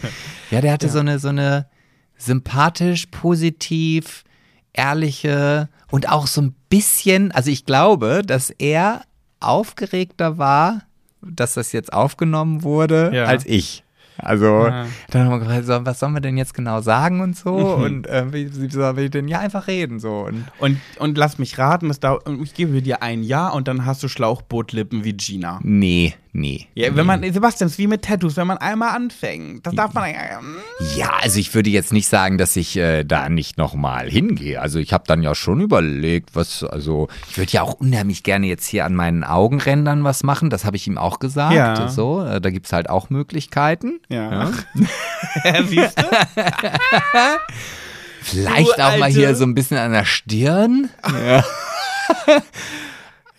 [0.50, 1.66] Ja, der hatte so eine, so eine
[2.16, 4.24] sympathisch, positiv,
[4.72, 9.02] ehrliche und auch so ein bisschen, also ich glaube, dass er
[9.40, 10.82] aufgeregter war,
[11.20, 13.24] dass das jetzt aufgenommen wurde, Ja.
[13.24, 13.84] als ich.
[14.18, 14.86] Also, Ja.
[15.10, 17.54] dann haben wir gefragt, so, was sollen wir denn jetzt genau sagen und so?
[17.54, 19.28] Und äh, wie, wie soll ich denn?
[19.28, 20.26] Ja, einfach reden so.
[20.26, 23.86] Und Und, und lass mich raten, es dauert, ich gebe dir ein Jahr und dann
[23.86, 25.60] hast du Schlauchbootlippen wie Gina.
[25.62, 26.66] nee, nee.
[26.74, 29.66] Ja, wenn man, Sebastian, es ist wie mit Tattoos, wenn man einmal anfängt.
[29.66, 30.04] Das darf man.
[30.10, 30.14] Äh,
[30.96, 34.60] Ja, also ich würde jetzt nicht sagen, dass ich äh, da nicht nochmal hingehe.
[34.60, 38.46] Also ich habe dann ja schon überlegt, was, also ich würde ja auch unheimlich gerne
[38.46, 40.50] jetzt hier an meinen Augenrändern was machen.
[40.50, 41.54] Das habe ich ihm auch gesagt.
[41.54, 41.88] Ja.
[41.88, 44.00] So, äh, da gibt es halt auch Möglichkeiten.
[44.08, 44.50] ja.
[45.66, 46.04] Siehst du?
[48.22, 50.90] Vielleicht Du auch mal hier so ein bisschen an der Stirn.
[51.04, 51.44] Ja.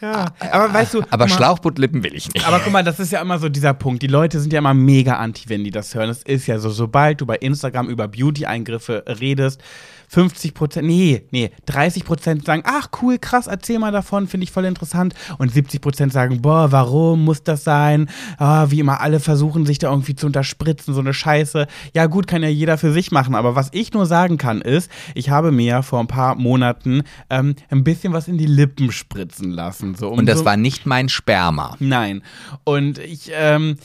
[0.01, 1.01] Aber weißt du.
[1.09, 2.47] Aber mal, Schlauchbootlippen will ich nicht.
[2.47, 4.01] Aber guck mal, das ist ja immer so dieser Punkt.
[4.01, 6.09] Die Leute sind ja immer mega anti, wenn die das hören.
[6.09, 9.61] Es ist ja so, sobald du bei Instagram über Beauty-Eingriffe redest,
[10.09, 14.51] 50 Prozent, nee, nee, 30 Prozent sagen, ach cool, krass, erzähl mal davon, finde ich
[14.51, 15.13] voll interessant.
[15.37, 18.09] Und 70 Prozent sagen, boah, warum muss das sein?
[18.37, 21.67] Ah, wie immer, alle versuchen sich da irgendwie zu unterspritzen, so eine Scheiße.
[21.93, 23.35] Ja gut, kann ja jeder für sich machen.
[23.35, 27.03] Aber was ich nur sagen kann, ist, ich habe mir ja vor ein paar Monaten
[27.29, 29.93] ähm, ein bisschen was in die Lippen spritzen lassen.
[29.93, 31.75] So, um Und das so war nicht mein Sperma.
[31.79, 32.23] Nein.
[32.63, 33.77] Und ich, ähm,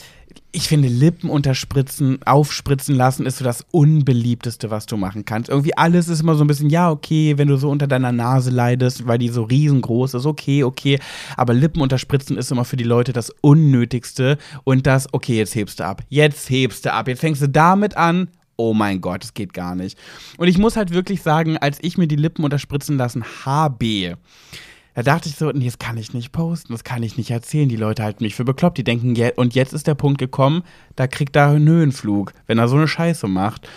[0.55, 5.51] ich finde, Lippen unterspritzen, aufspritzen lassen ist so das Unbeliebteste, was du machen kannst.
[5.51, 8.51] Irgendwie alles ist immer so ein bisschen, ja, okay, wenn du so unter deiner Nase
[8.51, 11.01] leidest, weil die so riesengroß ist, okay, okay.
[11.37, 14.39] Aber Lippen unterspritzen ist immer für die Leute das Unnötigste.
[14.63, 16.03] Und das, okay, jetzt hebst du ab.
[16.09, 17.09] Jetzt hebst du ab.
[17.09, 18.29] Jetzt fängst du damit an.
[18.57, 19.99] Oh mein Gott, das geht gar nicht.
[20.39, 24.17] Und ich muss halt wirklich sagen, als ich mir die Lippen unterspritzen lassen habe,
[24.95, 27.69] da dachte ich so, nee, das kann ich nicht posten, das kann ich nicht erzählen.
[27.69, 28.79] Die Leute halten mich für bekloppt.
[28.79, 30.63] Die denken, je und jetzt ist der Punkt gekommen,
[30.95, 33.69] da kriegt er einen Höhenflug, wenn er so eine Scheiße macht.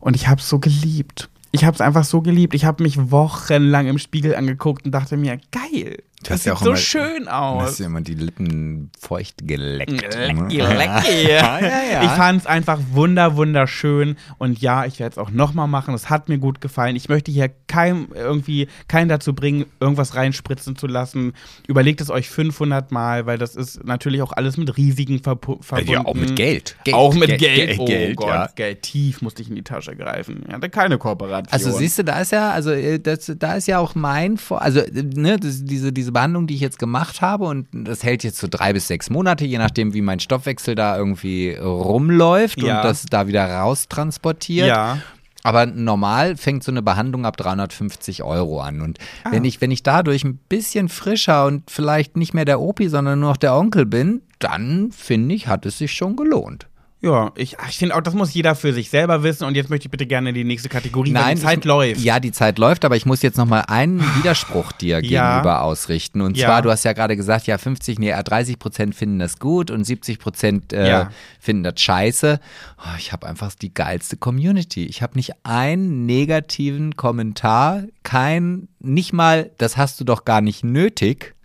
[0.00, 1.30] Und ich hab's so geliebt.
[1.52, 2.54] Ich hab's einfach so geliebt.
[2.54, 6.02] Ich habe mich wochenlang im Spiegel angeguckt und dachte mir, geil.
[6.22, 7.78] Du Das ja sieht auch so immer- schön Du hast aus.
[7.78, 9.92] ja immer die Lippen feucht geleckt.
[9.92, 10.58] Lecki, lecki.
[11.28, 12.02] Ja, ja, ja.
[12.02, 14.16] Ich fand es einfach wunder, wunderschön.
[14.38, 15.94] Und ja, ich werde es auch nochmal machen.
[15.94, 16.96] Es hat mir gut gefallen.
[16.96, 21.34] Ich möchte hier keinem irgendwie keinen dazu bringen, irgendwas reinspritzen zu lassen.
[21.68, 25.92] Überlegt es euch 500 Mal, weil das ist natürlich auch alles mit Risiken verbu- verbunden.
[25.92, 26.76] Ja, auch mit Geld.
[26.82, 27.68] Geld auch mit Geld, Geld.
[27.68, 28.48] Geld, oh Geld, Gott, ja.
[28.56, 28.82] Geld.
[28.82, 30.42] Tief musste ich in die Tasche greifen.
[30.48, 31.52] Ich hatte keine Kooperation.
[31.52, 34.60] Also siehst du, da ist ja, also äh, das, da ist ja auch mein, Vor
[34.62, 38.24] also äh, ne, das, diese, diese Behandlung, die ich jetzt gemacht habe und das hält
[38.24, 42.78] jetzt so drei bis sechs Monate, je nachdem, wie mein Stoffwechsel da irgendwie rumläuft Ja.
[42.78, 44.68] und das da wieder raustransportiert.
[44.68, 44.98] Ja.
[45.44, 48.80] Aber normal fängt so eine Behandlung ab 350 Euro an.
[48.80, 49.30] Und Ah.
[49.32, 53.20] wenn, ich, wenn ich dadurch ein bisschen frischer und vielleicht nicht mehr der Opi, sondern
[53.20, 56.66] nur noch der Onkel bin, dann finde ich, hat es sich schon gelohnt.
[57.00, 59.44] Ja, ich, ich finde auch, das muss jeder für sich selber wissen.
[59.44, 62.00] Und jetzt möchte ich bitte gerne in die nächste Kategorie, weil die Zeit ich, läuft.
[62.00, 65.30] Ja, die Zeit läuft, aber ich muss jetzt noch mal einen Widerspruch dir Ja.
[65.30, 66.20] gegenüber ausrichten.
[66.20, 66.46] Und Ja.
[66.48, 69.84] zwar, du hast ja gerade gesagt, ja, 50, nee, 30 Prozent finden das gut und
[69.84, 71.10] 70 Prozent äh, Ja.
[71.38, 72.40] finden das scheiße.
[72.78, 74.84] Oh, ich habe einfach die geilste Community.
[74.86, 80.64] Ich habe nicht einen negativen Kommentar, kein, nicht mal, das hast du doch gar nicht
[80.64, 81.36] nötig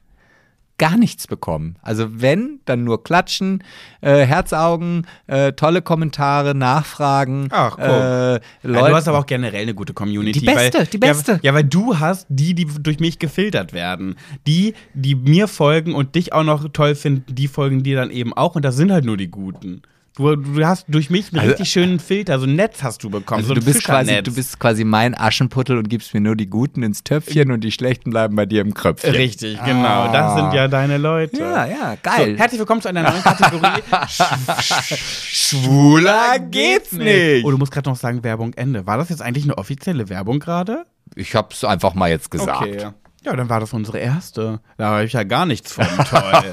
[0.84, 1.78] gar nichts bekommen.
[1.82, 3.64] Also wenn, dann nur klatschen,
[4.02, 7.48] äh, Herzaugen, äh, tolle Kommentare, Nachfragen.
[7.52, 7.86] Ach, guck.
[7.86, 10.42] äh, Leute, du hast aber auch generell eine gute Community.
[10.42, 11.32] Die beste, weil, die beste.
[11.36, 14.16] Ja, ja, weil du hast die, die durch mich gefiltert werden.
[14.46, 18.34] Die, die mir folgen und dich auch noch toll finden, die folgen dir dann eben
[18.34, 18.56] auch.
[18.56, 19.84] Und das sind halt nur die Guten.
[20.16, 23.10] Du, du hast durch mich einen Also- richtig schönen Filter, so ein Netz hast du
[23.10, 26.22] bekommen, Also so ein du, bist quasi, du bist quasi mein Aschenputtel und gibst mir
[26.22, 29.10] nur die Guten ins Töpfchen und die Schlechten bleiben bei dir im Kröpfchen.
[29.16, 30.12] Richtig, genau.
[30.12, 31.40] Das sind ja deine Leute.
[31.40, 32.38] Ja, ja, So, geil.
[32.38, 33.82] herzlich willkommen zu einer neuen Kategorie.
[35.02, 37.44] Schwuler geht's nicht.
[37.44, 38.86] Oh, du musst gerade noch sagen, Werbung Ende.
[38.86, 40.86] War das jetzt eigentlich eine offizielle Werbung gerade?
[41.16, 42.62] Ich hab's einfach mal jetzt gesagt.
[42.62, 42.78] Okay.
[42.82, 42.94] Ja,
[43.32, 44.60] dann war das unsere erste.
[44.78, 45.86] Da habe ich ja gar nichts von.
[46.10, 46.52] Toll.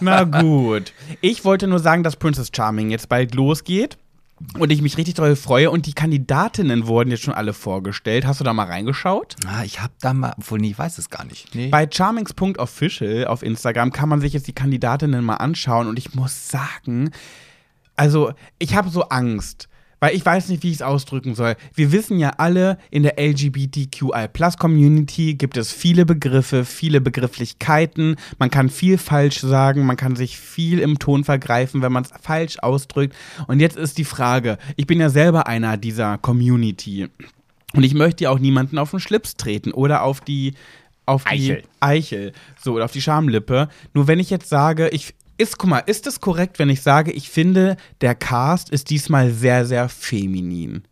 [0.00, 0.92] Na gut.
[1.20, 3.98] Ich wollte nur sagen, dass Princess Charming jetzt bald losgeht.
[4.58, 5.70] Und ich mich richtig doll freue.
[5.70, 8.26] Und die Kandidatinnen wurden jetzt schon alle vorgestellt.
[8.26, 9.36] Hast du da mal reingeschaut?
[9.46, 11.54] Ah, ich hab da mal, obwohl nee, ich weiß es gar nicht.
[11.54, 11.68] Nee.
[11.68, 15.86] Bei charmings.official auf Instagram kann man sich jetzt die Kandidatinnen mal anschauen.
[15.86, 17.10] Und ich muss sagen,
[17.96, 19.68] also ich habe so Angst.
[20.04, 21.56] Weil ich weiß nicht, wie ich es ausdrücken soll.
[21.74, 28.16] Wir wissen ja alle, in der LGBTQI-Plus-Community gibt es viele Begriffe, viele Begrifflichkeiten.
[28.38, 32.10] Man kann viel falsch sagen, man kann sich viel im Ton vergreifen, wenn man es
[32.20, 33.16] falsch ausdrückt.
[33.46, 37.08] Und jetzt ist die Frage, ich bin ja selber einer dieser Community.
[37.72, 40.52] Und ich möchte ja auch niemanden auf den Schlips treten oder auf die
[41.06, 41.62] auf die Eichel.
[41.80, 42.32] Eichel,
[42.62, 43.70] so oder auf die Schamlippe.
[43.94, 47.12] Nur wenn ich jetzt sage, ich ist guck mal, ist es korrekt, wenn ich sage,
[47.12, 50.84] ich finde, der Cast ist diesmal sehr sehr feminin.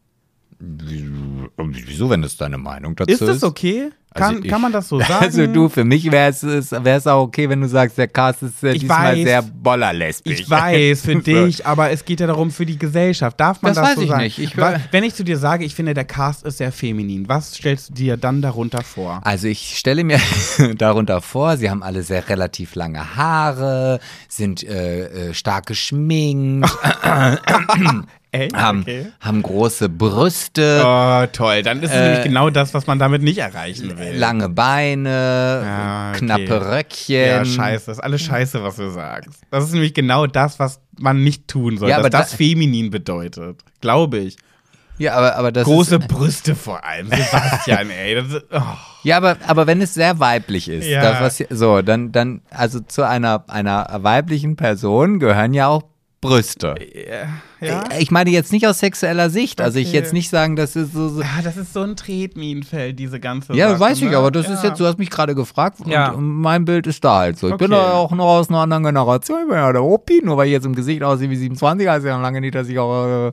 [1.57, 3.29] Wieso, wenn das deine Meinung dazu Ist ist?
[3.29, 3.91] das okay?
[4.15, 5.15] Kann, Also ich- kann man das so sagen?
[5.25, 8.75] Also du, für mich wäre es auch okay, wenn du sagst, der Cast ist äh,
[8.75, 9.25] diesmal weiß.
[9.25, 10.41] sehr bollerlesbisch.
[10.41, 13.41] ich weiß, für dich, aber es geht ja darum für die Gesellschaft.
[13.41, 14.23] Darf man Das das, weiß so ich sagen?
[14.23, 14.39] nicht.
[14.39, 17.89] Ich wenn ich zu dir sage, ich finde, der Cast ist sehr feminin, was stellst
[17.91, 19.21] du dir dann darunter vor?
[19.25, 20.21] Also ich stelle mir
[20.77, 23.99] darunter vor, sie haben alle sehr relativ lange Haare,
[24.29, 26.69] sind äh, äh, stark geschminkt,
[28.35, 28.57] Echt?
[28.57, 28.85] haben,
[29.20, 31.62] haben große Brüste, Oh, toll.
[31.62, 34.16] Dann ist es Äh, nämlich genau das, was man damit nicht erreichen will.
[34.16, 36.18] lange Beine, Ja, okay.
[36.18, 37.14] knappe Röckchen.
[37.26, 37.87] Ja, scheiße.
[37.87, 39.28] Das ist alles scheiße, was du sagst.
[39.51, 41.91] Das ist nämlich genau das, was man nicht tun soll.
[41.91, 43.61] Ja, dass aber das da- feminin bedeutet.
[43.83, 44.37] Glaube ich.
[44.99, 47.09] Ja, aber, aber das Große ist, Brüste vor allem.
[47.09, 48.14] Sebastian, ey.
[48.18, 48.61] Ist, oh.
[49.03, 51.03] Ja, aber, aber wenn es sehr weiblich ist, Ja.
[51.03, 55.83] das, was, so, dann, dann, also zu einer, einer weiblichen Person gehören ja auch
[56.20, 56.76] Brüste.
[56.95, 57.28] Ja?
[57.99, 59.97] Ich meine jetzt nicht aus sexueller Sicht, also ich Okay.
[59.97, 63.55] jetzt nicht sagen, das ist so, so Ja, das ist so ein Tretminenfeld, diese ganze
[63.55, 64.17] Ja, Sache, weiß ich, ne?
[64.17, 64.55] aber das ja.
[64.55, 66.15] ist jetzt, du hast mich gerade gefragt und Ja.
[66.19, 67.49] mein Bild ist da halt so.
[67.49, 67.81] Ich bin Okay.
[67.83, 70.53] da auch noch aus einer anderen Generation, ich bin ja der Opi, nur weil ich
[70.53, 73.33] jetzt im Gesicht aussehe wie 27, heißt ja lange nicht, dass ich auch äh,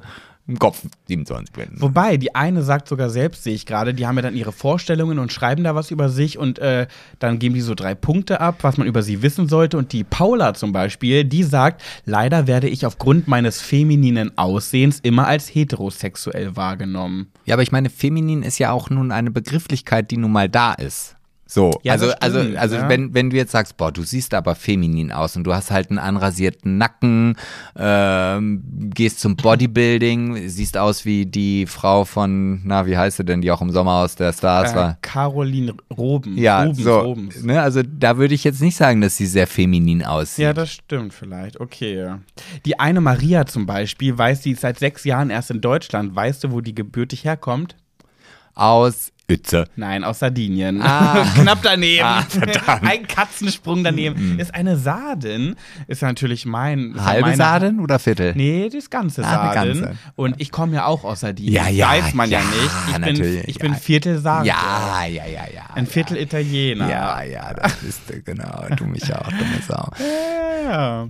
[0.50, 1.70] im Kopf 27 bin.
[1.76, 5.20] Wobei, die eine sagt sogar selbst, sehe ich gerade, die haben ja dann ihre Vorstellungen
[5.20, 6.88] und schreiben da was über sich und äh,
[7.20, 9.78] dann geben die so drei Punkte ab, was man über sie wissen sollte.
[9.78, 15.28] Und die Paula zum Beispiel, die sagt, leider werde ich aufgrund meines femininen Aussehens immer
[15.28, 17.28] als heterosexuell wahrgenommen.
[17.46, 20.74] Ja, aber ich meine, feminin ist ja auch nun eine Begrifflichkeit, die nun mal da
[20.74, 21.16] ist.
[21.52, 22.90] So, Ja, also, das stimmt, also, also ja.
[22.90, 25.90] wenn, wenn du jetzt sagst, boah, du siehst aber feminin aus und du hast halt
[25.90, 27.38] einen anrasierten Nacken,
[27.76, 28.62] ähm,
[28.94, 33.50] gehst zum Bodybuilding, siehst aus wie die Frau von, na, wie heißt sie denn, die
[33.52, 34.98] auch im Sommer aus der Stars Äh, war?
[35.02, 36.38] Caroline Roben.
[36.38, 37.44] Ja, Robens, so, Robens.
[37.44, 40.44] ne, also da würde ich jetzt nicht sagen, dass sie sehr feminin aussieht.
[40.44, 41.60] Ja, das stimmt vielleicht.
[41.60, 42.14] Okay.
[42.66, 46.16] Die eine Maria zum Beispiel weiß, die ist seit sechs Jahren erst in Deutschland.
[46.16, 47.76] Weißt du, wo die gebürtig herkommt?
[48.54, 49.66] Aus Uetze.
[49.76, 50.82] Nein, aus Sardinien.
[50.82, 51.26] Ah.
[51.36, 52.04] Knapp daneben.
[52.04, 52.26] Ah.
[52.82, 54.40] Ein Katzensprung daneben.
[54.40, 55.56] Ist eine Sardin.
[55.88, 56.94] Ist natürlich mein.
[56.96, 58.34] ist Halbe meine- Sarden oder Viertel?
[58.36, 59.82] Nee, das ganze Ah, Sardin.
[59.82, 59.98] ganze.
[60.16, 61.54] Und ich komme ja auch aus Sardinien.
[61.54, 63.16] Ja, ja, Weiß man ja, ja, nicht.
[63.16, 63.62] Ich bin, ich ja.
[63.62, 64.48] bin Viertel Sarde.
[64.48, 65.64] Ja, ja, ja, ja.
[65.76, 66.90] Ein Viertel Italiener.
[66.90, 68.66] Ja, ja, das bist du, genau.
[68.76, 69.90] Du mich auch, dumme Sau.
[70.70, 71.08] Ja.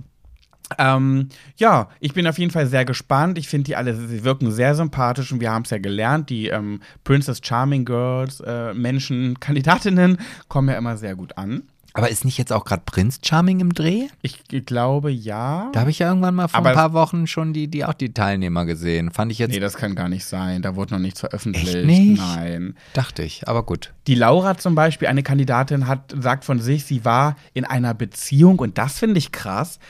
[0.78, 3.38] Ähm, ja, ich bin auf jeden Fall sehr gespannt.
[3.38, 6.48] Ich finde die alle, sie wirken sehr sympathisch und wir haben es ja gelernt, die
[6.48, 10.18] ähm, Princess Charming Girls, äh, Menschen, Kandidatinnen
[10.48, 11.62] kommen ja immer sehr gut an.
[11.92, 14.06] Aber ist nicht jetzt auch gerade Prinz Charming im Dreh?
[14.22, 15.70] Ich glaube ja.
[15.72, 17.94] Da habe ich ja irgendwann mal vor Aber ein paar Wochen schon die, die auch
[17.94, 19.10] die Teilnehmer gesehen.
[19.10, 20.62] Fand ich jetzt, Nee, das kann gar nicht sein.
[20.62, 21.74] Da wurde noch nichts veröffentlicht.
[21.74, 22.20] Echt nicht?
[22.20, 22.76] Nein.
[22.92, 23.92] dachte ich, aber gut.
[24.06, 28.60] Die Laura zum Beispiel, eine Kandidatin, hat, sagt von sich, sie war in einer Beziehung
[28.60, 29.80] und das finde ich krass,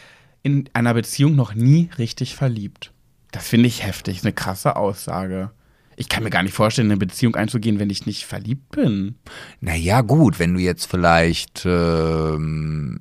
[0.43, 2.93] in einer Beziehung noch nie richtig verliebt.
[3.31, 5.51] Das finde ich heftig, eine krasse Aussage.
[5.97, 9.17] Ich kann mir gar nicht vorstellen, in eine Beziehung einzugehen, wenn ich nicht verliebt bin.
[9.61, 12.99] Naja, gut, wenn du jetzt vielleicht ähm,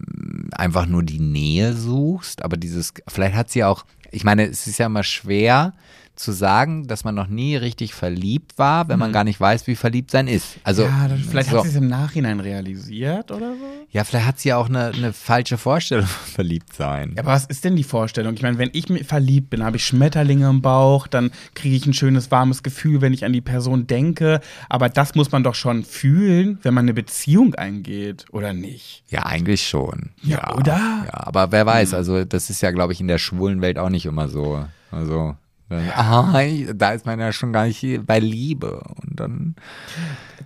[0.52, 4.80] einfach nur die Nähe suchst, aber dieses, vielleicht hat sie auch, ich meine, es ist
[4.80, 5.74] ja immer schwer
[6.20, 9.76] zu sagen, dass man noch nie richtig verliebt war, wenn man gar nicht weiß, wie
[9.76, 10.58] verliebt sein ist.
[10.64, 11.58] Also, ja, vielleicht so.
[11.58, 13.66] hat sie es im Nachhinein realisiert oder so.
[13.92, 17.14] ja, vielleicht hat sie ja auch eine, eine falsche Vorstellung von verliebt sein.
[17.16, 18.34] Ja, aber was ist denn die Vorstellung?
[18.34, 21.94] Ich meine, wenn ich verliebt bin, habe ich Schmetterlinge im Bauch, dann kriege ich ein
[21.94, 24.42] schönes, warmes Gefühl, wenn ich an die Person denke.
[24.70, 29.04] Aber das muss man doch schon fühlen, wenn man eine Beziehung eingeht, oder nicht?
[29.10, 30.10] Ja, eigentlich schon.
[30.24, 30.78] Ja, oder?
[30.78, 33.90] Ja, aber wer weiß, also das ist ja, glaube ich, in der schwulen Welt auch
[33.90, 34.66] nicht nicht immer so.
[34.92, 35.36] Also,
[35.70, 36.42] dann, ah,
[36.74, 38.82] da ist man ja schon gar nicht bei Liebe.
[39.02, 39.56] Und dann.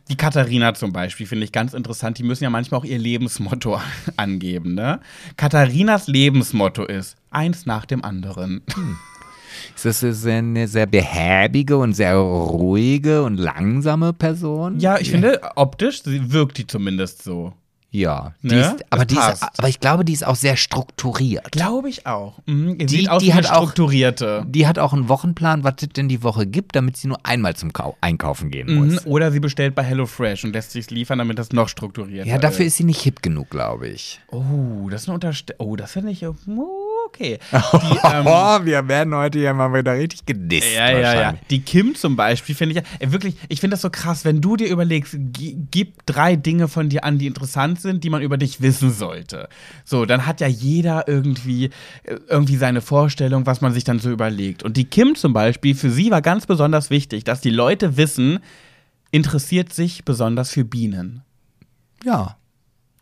[0.10, 2.18] Die Katharina zum Beispiel finde ich ganz interessant.
[2.18, 3.80] Die müssen ja manchmal auch ihr Lebensmotto
[4.18, 4.76] angeben.
[4.76, 5.00] Ne?
[5.38, 8.62] Katharinas Lebensmotto ist eins nach dem anderen.
[9.76, 14.80] Ist das eine sehr behäbige und sehr ruhige und langsame Person?
[14.80, 17.54] Ja, ich finde, optisch wirkt die zumindest so.
[17.96, 18.34] Ja.
[18.42, 18.62] Die Ne?
[18.62, 21.52] ist, aber, die ist, aber ich glaube, die ist auch sehr strukturiert.
[21.52, 22.40] Glaube ich auch.
[22.48, 22.80] Mhm.
[22.80, 24.44] Die, Die- die hat eine auch- strukturierte.
[24.50, 27.56] Die hat auch einen Wochenplan, was es denn die Woche gibt, damit sie nur einmal
[27.56, 28.94] zum Kau Einkaufen gehen Mhm.
[28.94, 29.06] muss.
[29.06, 32.66] Oder sie bestellt bei HelloFresh und lässt sich liefern, damit das noch strukturierter Ja, dafür
[32.66, 32.74] ist.
[32.74, 34.20] ist sie nicht hip genug, glaube ich.
[34.32, 35.68] Oh, das ist eine Unterstellung.
[35.70, 36.26] Oh, das finde ich.
[36.26, 36.34] oh,
[37.14, 37.38] Okay.
[37.54, 40.68] Die, ähm, oh, wir werden heute ja mal wieder richtig gedisst.
[40.76, 41.34] Ja, ja, ja.
[41.52, 44.56] Die Kim zum Beispiel finde ich ja, wirklich, ich finde das so krass, wenn du
[44.56, 48.38] dir überlegst, gi- gib drei Dinge von dir an, die interessant sind, die man über
[48.38, 49.48] dich wissen sollte.
[49.86, 51.66] So, dann hat ja jeder irgendwie,
[52.04, 54.64] äh, irgendwie seine Vorstellung, was man sich dann so überlegt.
[54.64, 58.40] Und die Kim zum Beispiel, für sie war ganz besonders wichtig, dass die Leute wissen,
[59.12, 61.22] interessiert sich besonders für Bienen.
[62.04, 62.38] Ja.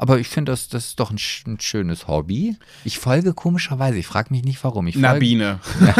[0.02, 2.58] Aber ich finde, das, das ist doch ein, ein schönes Hobby.
[2.84, 4.88] Ich folge komischerweise, ich frage mich nicht warum.
[4.88, 5.60] Ich Na, folge, Biene.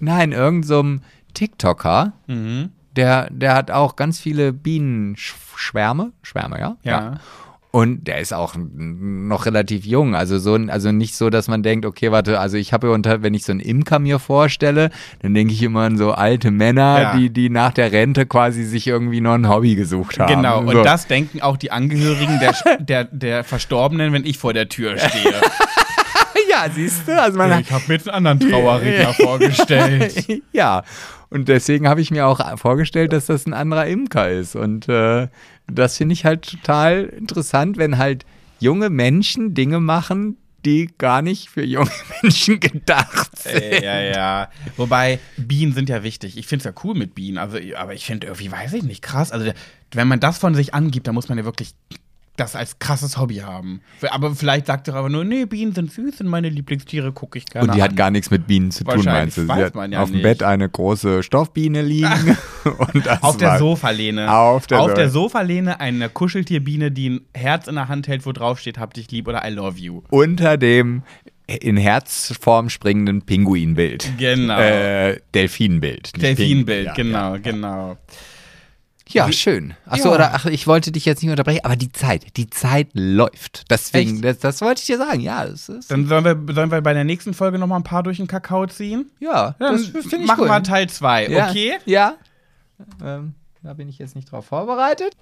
[0.00, 1.00] Nein, irgendeinem so einem
[1.34, 2.70] TikToker, Mhm.
[2.96, 6.12] der, der hat auch ganz viele Bienenschwärme.
[6.22, 6.76] Schwärme, ja?
[6.82, 7.20] Ja.
[7.74, 10.14] Und der ist auch noch relativ jung.
[10.14, 13.34] Also so also nicht so, dass man denkt, okay, warte, also ich habe unter, wenn
[13.34, 14.90] ich so einen Imker mir vorstelle,
[15.22, 17.16] dann denke ich immer an so alte Männer, Ja.
[17.16, 20.32] die, die nach der Rente quasi sich irgendwie noch ein Hobby gesucht haben.
[20.32, 20.84] Genau, und so.
[20.84, 25.34] das denken auch die Angehörigen der, der, der Verstorbenen, wenn ich vor der Tür stehe.
[26.50, 30.24] Ja, siehst du, also man Ich habe mir jetzt einen anderen Trauerredner vorgestellt.
[30.52, 30.84] ja,
[31.34, 34.54] und deswegen habe ich mir auch vorgestellt, dass das ein anderer Imker ist.
[34.54, 35.26] Und äh,
[35.66, 38.24] das finde ich halt total interessant, wenn halt
[38.60, 41.90] junge Menschen Dinge machen, die gar nicht für junge
[42.22, 43.60] Menschen gedacht sind.
[43.60, 44.48] Äh, ja, ja.
[44.76, 46.38] Wobei, Bienen sind ja wichtig.
[46.38, 47.38] Ich finde es ja cool mit Bienen.
[47.38, 49.32] Also, aber ich finde irgendwie, weiß ich nicht, krass.
[49.32, 49.50] Also,
[49.90, 51.74] wenn man das von sich angibt, dann muss man ja wirklich
[52.36, 53.80] das als krasses Hobby haben.
[54.10, 57.46] Aber vielleicht sagt er aber nur, nee, Bienen sind süß und meine Lieblingstiere gucke ich
[57.46, 57.90] gerne Und die an.
[57.90, 59.46] hat gar nichts mit Bienen zu tun, meinst du?
[59.46, 60.22] Sie hat man ja auf dem.
[60.22, 62.36] Bett eine große Stoffbiene liegen.
[63.20, 64.32] Auf der Sofalehne.
[64.32, 68.32] Auf der Auf der Sofalehne eine Kuscheltierbiene, die ein Herz in der Hand hält, wo
[68.32, 70.02] drauf steht, hab dich lieb oder I love you.
[70.10, 71.02] Unter dem
[71.46, 74.12] in Herzform springenden Pinguinbild.
[74.18, 74.58] Genau.
[74.58, 76.20] Äh, Delfinbild.
[76.20, 77.98] Delfinbild, ja, genau, genau.
[79.08, 79.74] Ja, schön.
[79.86, 80.14] Achso, Ja.
[80.14, 83.64] oder ach, ich wollte dich jetzt nicht unterbrechen, aber die Zeit, die Zeit läuft.
[83.70, 85.20] Deswegen, das, das wollte ich dir sagen.
[85.20, 87.82] Ja, das ist, Dann sollen wir, sollen wir bei der nächsten Folge noch mal ein
[87.84, 89.10] paar durch den Kakao ziehen?
[89.20, 90.48] ja, Dann das finde ich machen gut.
[90.48, 91.74] wir Teil 2, ja, okay?
[91.84, 92.14] Ja.
[93.04, 95.14] Ähm, da bin ich jetzt nicht drauf vorbereitet.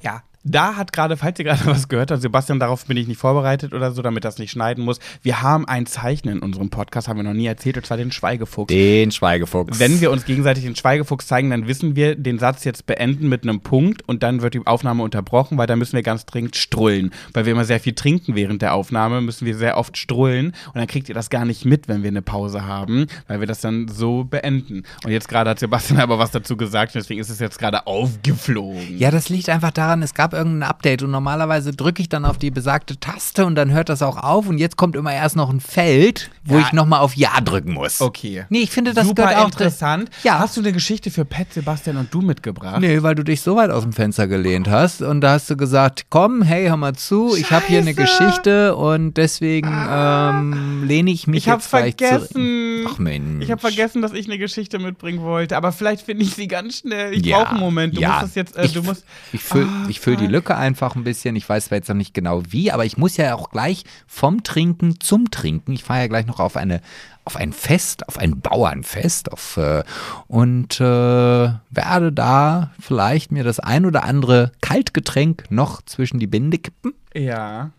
[0.00, 0.22] Ja.
[0.44, 3.74] Da hat gerade, falls ihr gerade was gehört habt, Sebastian, darauf bin ich nicht vorbereitet
[3.74, 4.98] oder so, damit das nicht schneiden muss.
[5.22, 8.10] Wir haben ein Zeichen in unserem Podcast, haben wir noch nie erzählt, und zwar den
[8.10, 8.68] Schweigefuchs.
[8.68, 9.78] Den Schweigefuchs.
[9.78, 13.44] Wenn wir uns gegenseitig den Schweigefuchs zeigen, dann wissen wir, den Satz jetzt beenden mit
[13.44, 17.12] einem Punkt und dann wird die Aufnahme unterbrochen, weil dann müssen wir ganz dringend strullen.
[17.32, 20.76] Weil wir immer sehr viel trinken während der Aufnahme, müssen wir sehr oft strullen und
[20.76, 23.60] dann kriegt ihr das gar nicht mit, wenn wir eine Pause haben, weil wir das
[23.60, 24.82] dann so beenden.
[25.04, 27.86] Und jetzt gerade hat Sebastian aber was dazu gesagt, und deswegen ist es jetzt gerade
[27.86, 28.98] aufgeflogen.
[28.98, 32.38] Ja, das liegt einfach daran, es gab irgendein Update und normalerweise drücke ich dann auf
[32.38, 35.50] die besagte Taste und dann hört das auch auf und jetzt kommt immer erst noch
[35.50, 36.60] ein Feld, wo Ja.
[36.60, 38.00] ich nochmal auf Ja drücken muss.
[38.00, 38.44] Okay.
[38.48, 40.10] Nee, ich finde, das Super gehört auch interessant.
[40.24, 40.38] Ja.
[40.38, 42.80] Hast du eine Geschichte für Pet, Sebastian und du mitgebracht?
[42.80, 45.56] Nee, weil du dich so weit aus dem Fenster gelehnt hast und da hast du
[45.56, 48.02] gesagt, komm, hey, hör mal zu, ich habe hier eine Scheiße.
[48.02, 52.28] Geschichte und deswegen ähm, lehne ich mich Ich jetzt vielleicht vergessen.
[52.32, 52.92] zurück.
[52.94, 53.44] Ach Mensch.
[53.44, 56.78] Ich habe vergessen, dass ich eine Geschichte mitbringen wollte, aber vielleicht finde ich sie ganz
[56.78, 57.12] schnell.
[57.14, 57.96] Ich Ja, brauche einen Moment.
[57.96, 58.14] Du ja.
[58.14, 59.04] musst es jetzt, äh, ich, du musst.
[59.32, 60.32] Ich fülle Ah, füll die.
[60.32, 61.36] Lücke einfach ein bisschen.
[61.36, 64.42] Ich weiß zwar jetzt noch nicht genau wie, aber ich muss ja auch gleich vom
[64.42, 65.72] Trinken zum Trinken.
[65.72, 66.80] Ich fahre ja gleich noch auf eine
[67.24, 69.84] auf ein Fest, auf ein Bauernfest, auf äh,
[70.26, 76.58] und äh, werde da vielleicht mir das ein oder andere Kaltgetränk noch zwischen die Binde
[76.58, 76.94] kippen.
[77.14, 77.70] Ja.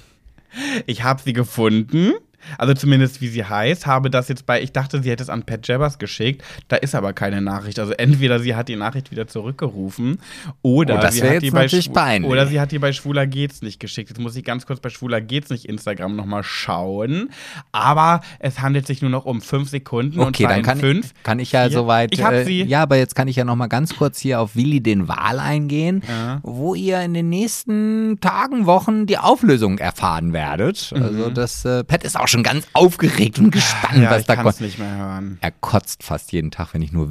[0.86, 2.14] ich habe sie gefunden.
[2.58, 5.44] Also zumindest wie sie heißt, habe das jetzt bei, ich dachte, sie hätte es an
[5.44, 7.80] Pat Jabbers geschickt, da ist aber keine Nachricht.
[7.80, 10.20] Also entweder sie hat die Nachricht wieder zurückgerufen
[10.62, 12.30] oder Oh, sie hat die bei peinlich.
[12.30, 14.10] oder sie hat die bei Schwuler geht's nicht geschickt.
[14.10, 17.30] Jetzt muss ich ganz kurz bei Schwuler geht's nicht Instagram nochmal schauen.
[17.72, 21.14] Aber es handelt sich nur noch um fünf Sekunden und Okay, dann kann, fünf.
[21.24, 22.14] kann ich ja vier- soweit.
[22.14, 22.64] Ich habe äh, sie.
[22.64, 25.40] Ja, aber jetzt kann ich ja noch mal ganz kurz hier auf Willi den Wahl
[25.40, 26.40] eingehen, Ja.
[26.44, 30.92] wo ihr in den nächsten Tagen, Wochen die Auflösung erfahren werdet.
[30.96, 34.36] Also das äh, Pat ist auch schon ganz aufgeregt und gespannt, ja, was ich da
[34.36, 34.62] kommt.
[34.62, 35.38] nicht mehr hören.
[35.42, 37.10] Er kotzt fast jeden Tag, wenn ich nur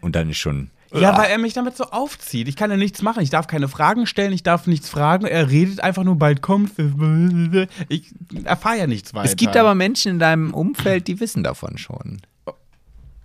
[0.00, 0.70] und dann ist schon.
[0.94, 2.48] Ja, weil er mich damit so aufzieht.
[2.48, 3.22] Ich kann ja nichts machen.
[3.22, 5.26] Ich darf keine Fragen stellen, ich darf nichts fragen.
[5.26, 7.66] Er redet einfach nur, bald kommst du.
[7.88, 8.14] Ich
[8.44, 9.28] erfahre ja nichts weiter.
[9.28, 12.22] Es gibt aber Menschen in deinem Umfeld, die wissen davon schon.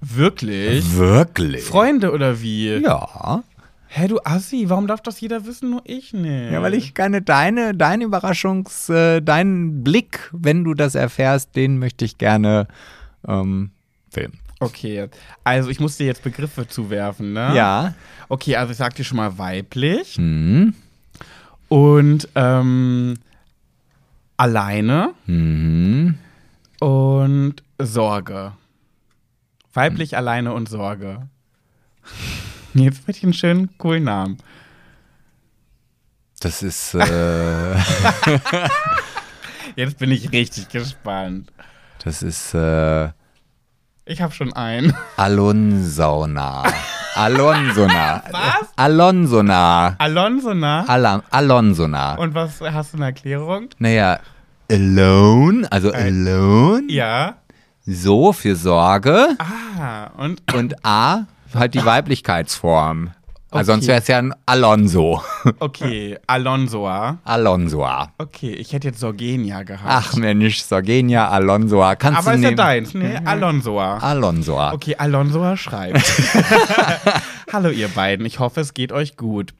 [0.01, 0.95] Wirklich?
[0.95, 1.63] Wirklich?
[1.63, 2.77] Freunde oder wie?
[2.77, 3.43] Ja.
[3.93, 6.51] Hä, du Assi, warum darf das jeder wissen, nur ich nicht?
[6.51, 11.77] Ja, weil ich keine deine, deine Überraschungs, äh, deinen Blick, wenn du das erfährst, den
[11.77, 12.67] möchte ich gerne
[13.27, 13.71] ähm,
[14.09, 14.39] filmen.
[14.61, 15.09] Okay,
[15.43, 17.53] also ich muss dir jetzt Begriffe zuwerfen, ne?
[17.53, 17.93] Ja.
[18.29, 20.73] Okay, also ich sag dir schon mal weiblich Mhm.
[21.67, 23.15] und ähm,
[24.37, 26.15] alleine Mhm.
[26.79, 28.53] und Sorge.
[29.73, 31.27] Weiblich, alleine und Sorge.
[32.73, 34.37] Jetzt hätte ich einen schönen, coolen Namen.
[36.39, 37.75] Das ist, äh,
[39.75, 41.51] Jetzt bin ich richtig gespannt.
[42.03, 43.09] das ist, äh,
[44.05, 44.93] Ich habe schon einen.
[45.17, 46.63] Alonsona.
[47.15, 48.23] Alonsona.
[48.31, 48.69] Was?
[48.75, 49.95] Alonsona.
[49.99, 50.85] Alonso, na?
[50.87, 52.15] Alan, Alonsona.
[52.15, 53.69] Und was hast du eine Erklärung?
[53.79, 54.19] Naja,
[54.71, 56.83] alone, also alone.
[56.89, 57.35] Ja.
[57.85, 59.35] So für Sorge.
[59.39, 61.23] Ah, und Und A,
[61.55, 63.11] halt die Weiblichkeitsform.
[63.53, 63.87] Also sonst Okay.
[63.91, 65.21] wäre es ja ein Alonso.
[65.59, 67.17] okay, Alonsoa.
[67.25, 68.13] Alonsoa.
[68.17, 69.83] Okay, ich hätte jetzt Sorgenia gehabt.
[69.85, 71.95] Ach Mensch, Sorgenia, Alonsoa.
[71.95, 72.57] Kannst Aber du ist ja nehmen?
[72.57, 73.21] deins, ne?
[73.25, 73.97] Alonsoa.
[73.97, 74.71] Alonsoa.
[74.71, 76.01] Okay, Alonsoa schreibt.
[77.51, 79.53] Hallo ihr beiden, ich hoffe, es geht euch gut.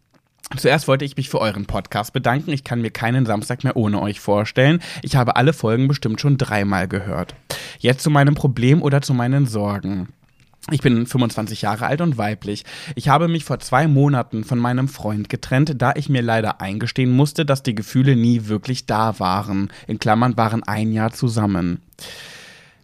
[0.55, 2.51] Zuerst wollte ich mich für euren Podcast bedanken.
[2.51, 4.81] Ich kann mir keinen Samstag mehr ohne euch vorstellen.
[5.01, 7.35] Ich habe alle Folgen bestimmt schon dreimal gehört.
[7.79, 10.09] Jetzt zu meinem Problem oder zu meinen Sorgen.
[10.71, 12.63] Ich bin 25 Jahre alt und weiblich.
[12.95, 17.11] Ich habe mich vor zwei Monaten von meinem Freund getrennt, da ich mir leider eingestehen
[17.11, 19.69] musste, dass die Gefühle nie wirklich da waren.
[19.87, 21.81] In Klammern waren ein Jahr zusammen.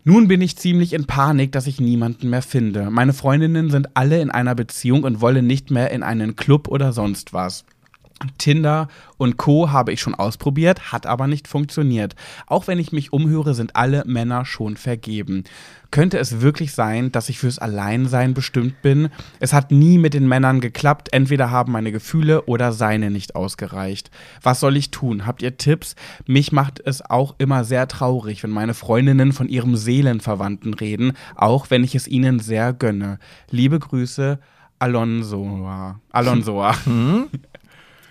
[0.03, 2.89] Nun bin ich ziemlich in Panik, dass ich niemanden mehr finde.
[2.91, 6.91] Meine Freundinnen sind alle in einer Beziehung und wollen nicht mehr in einen Club oder
[6.91, 7.63] sonst was.
[8.37, 8.87] Tinder
[9.17, 9.71] und Co.
[9.71, 12.15] habe ich schon ausprobiert, hat aber nicht funktioniert.
[12.47, 15.43] Auch wenn ich mich umhöre, sind alle Männer schon vergeben.
[15.91, 19.09] Könnte es wirklich sein, dass ich fürs Alleinsein bestimmt bin?
[19.39, 24.11] Es hat nie mit den Männern geklappt, entweder haben meine Gefühle oder seine nicht ausgereicht.
[24.41, 25.25] Was soll ich tun?
[25.25, 25.95] Habt ihr Tipps?
[26.25, 31.69] Mich macht es auch immer sehr traurig, wenn meine Freundinnen von ihrem Seelenverwandten reden, auch
[31.69, 33.19] wenn ich es ihnen sehr gönne.
[33.49, 34.39] Liebe Grüße,
[34.79, 35.99] Alonsoa.
[36.11, 36.75] Alonsoa.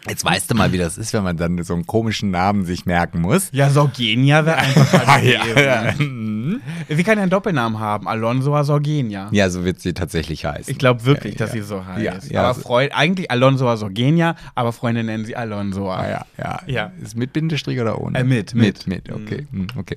[0.09, 2.87] Jetzt weißt du mal, wie das ist, wenn man dann so einen komischen Namen sich
[2.87, 3.49] merken muss.
[3.53, 6.63] Ja, Sorgenia wäre einfach mal Ja, gewesen.
[6.89, 8.07] Sie kann ja einen Doppelnamen haben.
[8.07, 9.29] Alonsoa Sorgenia.
[9.33, 10.71] Ja, so wird sie tatsächlich heißen.
[10.71, 11.63] Ich glaube wirklich, Ja, dass ja.
[11.63, 12.03] sie so heißt.
[12.03, 15.97] Ja, ja, aber so- Freund, eigentlich Alonsoa Sorgenia, aber Freunde nennen sie Alonsoa.
[15.97, 16.61] Ah, ja, ja.
[16.67, 16.93] Ja.
[17.03, 18.19] Ist mit Bindestrich oder ohne?
[18.19, 19.09] Äh, mit, Mit, mit.
[19.09, 19.47] mit, okay.
[19.51, 19.97] hm, okay.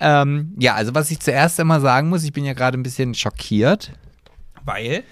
[0.00, 3.14] Ähm, ja, also was ich zuerst einmal sagen muss, ich bin ja gerade ein bisschen
[3.14, 3.92] schockiert.
[4.64, 5.04] Weil?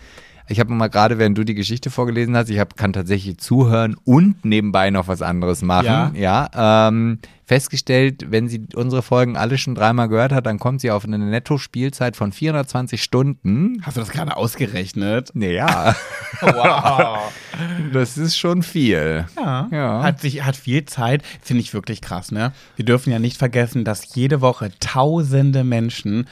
[0.48, 3.96] Ich habe mal gerade, während du die Geschichte vorgelesen hast, ich hab, kann tatsächlich zuhören
[4.04, 6.14] und nebenbei noch was anderes machen.
[6.14, 6.48] Ja.
[6.54, 6.88] Ja.
[6.88, 11.04] ähm, festgestellt, wenn sie unsere Folgen alle schon dreimal gehört hat, dann kommt sie auf
[11.04, 13.82] eine Netto-Spielzeit von 420 Stunden.
[13.82, 15.30] Hast du das gerade ausgerechnet?
[15.34, 15.94] Naja,
[16.40, 17.32] Wow.
[17.92, 19.26] das ist schon viel.
[19.36, 19.68] Ja.
[19.70, 20.02] Ja.
[20.02, 21.22] Hat, sich, hat viel Zeit.
[21.40, 22.52] Finde ich wirklich krass, ne?
[22.76, 26.26] Wir dürfen ja nicht vergessen, dass jede Woche tausende Menschen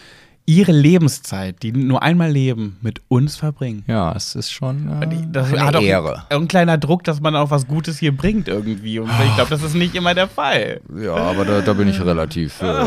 [0.50, 3.84] ihre Lebenszeit, die nur einmal leben, mit uns verbringen.
[3.86, 6.24] Ja, es ist schon äh, Das eine hat auch Ehre.
[6.28, 8.98] ein kleiner Druck, dass man auch was Gutes hier bringt irgendwie.
[8.98, 10.80] Und ich glaube, das ist nicht immer der Fall.
[11.00, 12.60] Ja, aber da, da bin ich relativ.
[12.62, 12.84] Äh,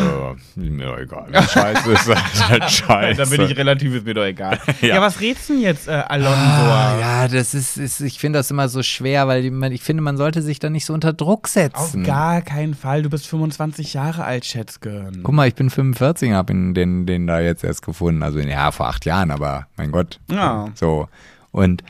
[0.56, 1.28] mir doch egal.
[1.48, 3.22] Scheiße ist halt scheiße.
[3.24, 4.60] Da bin ich relativ, ist mir doch egal.
[4.82, 4.96] Ja.
[4.96, 5.02] ja.
[5.02, 6.34] was rätst du denn jetzt, äh, Alonso?
[6.36, 10.02] Ah, ja, das ist, ist ich finde das immer so schwer, weil man- ich finde,
[10.04, 12.04] man sollte sich da nicht so unter Druck Auf setzen.
[12.04, 13.04] gar keinen Fall.
[13.04, 15.22] Du bist 25 Jahre alt, Schätzgern.
[15.24, 18.24] Guck mal, ich bin 45 und habe den, den da jetzt erst gefunden.
[18.24, 20.20] Also ja, vor acht Jahren, aber mein Gott.
[20.32, 20.70] Ja.
[20.76, 21.10] So.
[21.52, 21.84] Und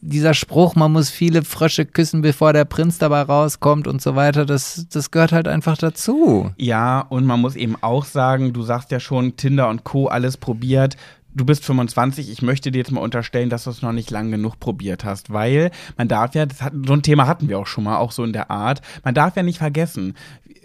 [0.00, 4.46] dieser Spruch, man muss viele Frösche küssen, bevor der Prinz dabei rauskommt und so weiter,
[4.46, 6.50] das, das gehört halt einfach dazu.
[6.56, 10.06] Ja, und man muss eben auch sagen, du sagst ja schon, Tinder und Co.
[10.06, 10.96] alles probiert.
[11.34, 14.30] Du bist 25, ich möchte dir jetzt mal unterstellen, dass du es noch nicht lang
[14.30, 17.84] genug probiert hast, weil man darf ja, hat, so ein Thema hatten wir auch schon
[17.84, 20.14] mal, auch so in der Art, man darf ja nicht vergessen,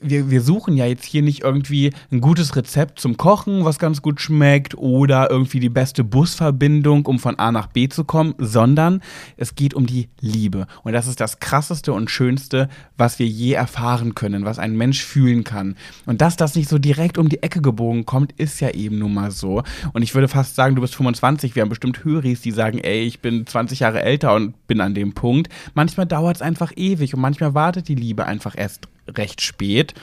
[0.02, 4.02] wir, wir suchen ja jetzt hier nicht irgendwie ein gutes Rezept zum Kochen, was ganz
[4.02, 9.02] gut schmeckt, oder irgendwie die beste Busverbindung, um von A nach B zu kommen, sondern
[9.38, 10.68] es geht um die Liebe.
[10.84, 15.03] Und das ist das Krasseste und Schönste, was wir je erfahren können, was ein Mensch
[15.03, 15.76] fühlen kann.
[16.06, 19.14] Und dass das nicht so direkt um die Ecke gebogen kommt, ist ja eben nun
[19.14, 19.64] mal so.
[19.94, 23.03] Und ich würde fast sagen, du bist 25, wir haben bestimmt Höris, die sagen, ey,
[23.03, 25.47] ich bin 20 Jahre älter und bin an dem Punkt.
[25.73, 29.93] Manchmal dauert es einfach ewig und manchmal wartet die Liebe einfach erst recht spät,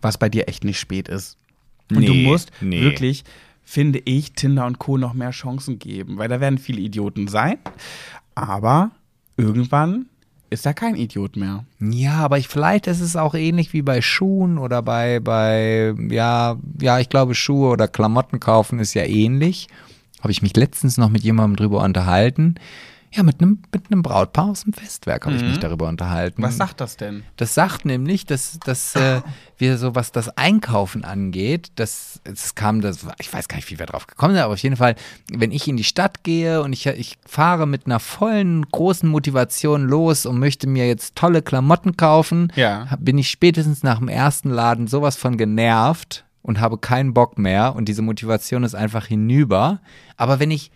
[0.00, 1.36] was bei dir echt nicht spät ist.
[1.90, 2.80] Und du Nee, musst nee.
[2.82, 3.24] wirklich,
[3.64, 4.96] finde ich, Tinder und Co.
[4.98, 7.58] noch mehr Chancen geben, weil da werden viele Idioten sein,
[8.36, 8.92] aber
[9.36, 10.06] irgendwann
[10.50, 11.64] ist da kein Idiot mehr.
[11.80, 16.56] Ja, aber ich, vielleicht ist es auch ähnlich wie bei Schuhen oder bei, bei, ja,
[16.80, 19.68] ja, ich glaube, Schuhe oder Klamotten kaufen ist ja ähnlich.
[20.22, 22.54] Habe ich mich letztens noch mit jemandem drüber unterhalten.
[23.14, 26.42] Ja, mit einem, mit einem Brautpaar aus dem Festwerk habe ich mich darüber unterhalten.
[26.42, 27.24] Was sagt das denn?
[27.36, 29.20] Das sagt nämlich, dass, dass äh,
[29.58, 33.78] wir so, was das Einkaufen angeht, das, es kam, das, ich weiß gar nicht, wie
[33.78, 34.94] wir drauf gekommen sind, aber auf jeden Fall,
[35.30, 39.86] wenn ich in die Stadt gehe und ich, ich fahre mit einer vollen, großen Motivation
[39.88, 42.96] los und möchte mir jetzt tolle Klamotten kaufen, Ja.
[42.98, 47.74] bin ich spätestens nach dem ersten Laden sowas von genervt und habe keinen Bock mehr
[47.74, 49.80] und diese Motivation ist einfach hinüber.
[50.16, 50.70] Aber wenn ich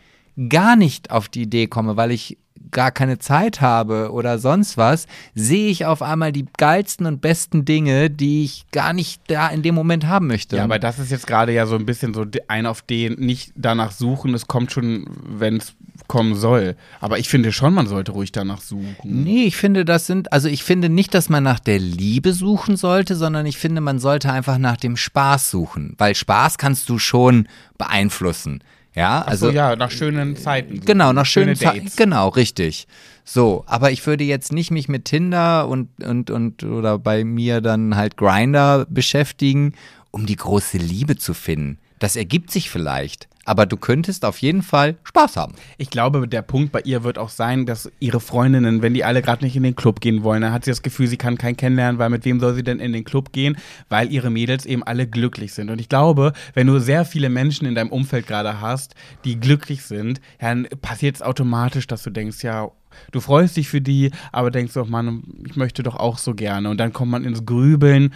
[0.48, 2.38] gar nicht auf die Idee komme, weil ich
[2.70, 7.64] gar keine Zeit habe oder sonst was, sehe ich auf einmal die geilsten und besten
[7.64, 10.56] Dinge, die ich gar nicht da in dem Moment haben möchte.
[10.56, 13.52] Ja, aber das ist jetzt gerade ja so ein bisschen so ein auf den, nicht
[13.56, 15.74] danach suchen, es kommt schon, wenn es
[16.09, 16.77] kommen soll.
[17.01, 18.95] Aber ich finde schon, man sollte ruhig danach suchen.
[19.05, 22.77] Nee, ich finde, das sind, also ich finde nicht, dass man nach der Liebe suchen
[22.77, 25.95] sollte, sondern ich finde, man sollte einfach nach dem Spaß suchen.
[25.99, 28.62] Weil Spaß kannst du schon beeinflussen.
[28.95, 29.57] Ja, Also also.
[29.57, 30.77] ja, nach schönen Zeiten.
[30.77, 30.87] suchen.
[30.87, 31.93] Genau, nach schönen Schöne Zeiten.
[31.97, 32.87] Genau, richtig.
[33.24, 37.61] So, aber ich würde jetzt nicht mich mit Tinder und, und, und oder bei mir
[37.61, 39.74] dann halt Grinder beschäftigen,
[40.12, 41.78] um die große Liebe zu finden.
[41.99, 43.28] Das ergibt sich vielleicht.
[43.47, 45.55] Aber du könntest auf jeden Fall Spaß haben.
[45.78, 49.23] Ich glaube, der Punkt bei ihr wird auch sein, dass ihre Freundinnen, wenn die alle
[49.23, 51.56] gerade nicht in den Club gehen wollen, dann hat sie das Gefühl, sie kann keinen
[51.56, 53.56] kennenlernen, weil mit wem soll sie denn in den Club gehen?
[53.89, 55.70] Weil ihre Mädels eben alle glücklich sind.
[55.70, 58.94] Und ich glaube, wenn du sehr viele Menschen in deinem Umfeld gerade hast,
[59.24, 62.70] die glücklich sind, dann passiert es automatisch, dass du denkst, ja,
[63.12, 66.68] du freust dich für die, aber denkst doch, Mann, ich möchte doch auch so gerne.
[66.68, 68.12] Und dann kommt man ins Grübeln.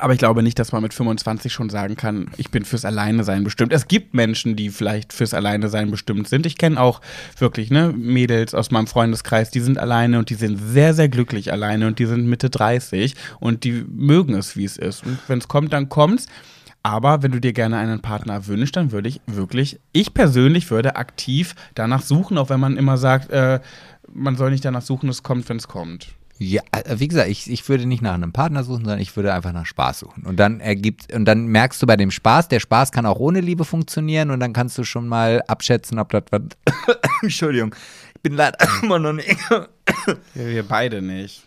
[0.00, 3.44] Aber ich glaube nicht, dass man mit 25 schon sagen kann, ich bin fürs Alleine-Sein
[3.44, 3.72] bestimmt.
[3.72, 6.46] Es gibt Menschen, die vielleicht fürs Alleine-Sein bestimmt sind.
[6.46, 7.00] Ich kenne auch
[7.38, 11.52] wirklich ne, Mädels aus meinem Freundeskreis, die sind alleine und die sind sehr, sehr glücklich
[11.52, 15.06] alleine und die sind Mitte 30 und die mögen es, wie es ist.
[15.06, 16.26] Und wenn es kommt, dann kommt's.
[16.82, 20.96] Aber wenn du dir gerne einen Partner wünschst, dann würde ich wirklich, ich persönlich würde
[20.96, 23.60] aktiv danach suchen, auch wenn man immer sagt, äh,
[24.12, 26.08] man soll nicht danach suchen, es kommt, wenn es kommt.
[26.38, 29.32] Ja, äh, wie gesagt, ich, ich würde nicht nach einem Partner suchen, sondern ich würde
[29.32, 30.24] einfach nach Spaß suchen.
[30.24, 33.40] Und dann ergibt, und dann merkst du bei dem Spaß, der Spaß kann auch ohne
[33.40, 36.42] Liebe funktionieren und dann kannst du schon mal abschätzen, ob das was.
[37.22, 37.74] Entschuldigung,
[38.14, 39.38] ich bin leider immer noch nicht.
[40.34, 41.44] Wir, wir beide nicht.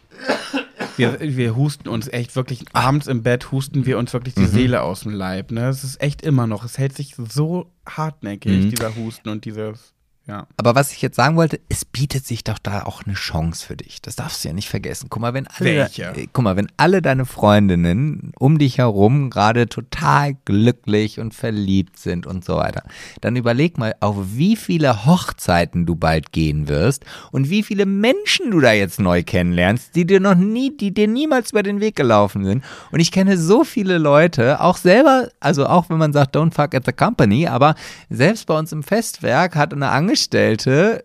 [0.95, 4.81] Wir, wir husten uns echt wirklich, abends im Bett husten wir uns wirklich die Seele
[4.81, 5.51] aus dem Leib.
[5.51, 5.67] Ne?
[5.67, 9.93] Es ist echt immer noch, es hält sich so hartnäckig, dieser Husten und dieses,
[10.27, 10.45] ja.
[10.57, 13.77] Aber was ich jetzt sagen wollte, es bietet sich doch da auch eine Chance für
[13.77, 14.01] dich.
[14.01, 15.07] Das darfst du ja nicht vergessen.
[15.09, 16.03] Guck mal, wenn alle, Welche?
[16.03, 21.97] äh, guck mal, wenn alle deine Freundinnen um dich herum gerade total glücklich und verliebt
[21.97, 22.83] sind und so weiter,
[23.21, 28.51] dann überleg mal, auf wie viele Hochzeiten du bald gehen wirst und wie viele Menschen
[28.51, 31.95] du da jetzt neu kennenlernst, die dir noch nie, die dir niemals über den Weg
[31.95, 32.65] gelaufen sind.
[32.91, 36.75] Und ich kenne so viele Leute, auch selber, also auch wenn man sagt, don't fuck
[36.75, 37.75] at the company, aber
[38.09, 40.16] selbst bei uns im Festwerk hat eine Angestellte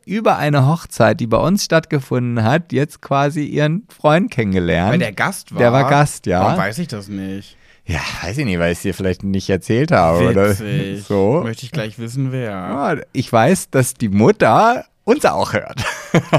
[0.05, 4.93] über eine Hochzeit, die bei uns stattgefunden hat, jetzt quasi ihren Freund kennengelernt.
[4.93, 5.59] Weil der Gast war.
[5.59, 6.41] Der war Gast, ja.
[6.41, 7.57] Warum weiß ich das nicht?
[7.85, 10.29] Ja, weiß ich nicht, weil ich es dir vielleicht nicht erzählt habe.
[10.29, 11.05] Oder Witzig.
[11.05, 11.41] so.
[11.43, 12.51] Möchte ich gleich wissen, wer.
[12.51, 15.85] Ja, ich weiß, dass die Mutter uns auch hört.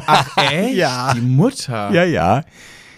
[0.05, 0.75] Ach, echt?
[0.75, 1.13] Ja.
[1.13, 1.91] Die Mutter.
[1.91, 2.43] ja, ja.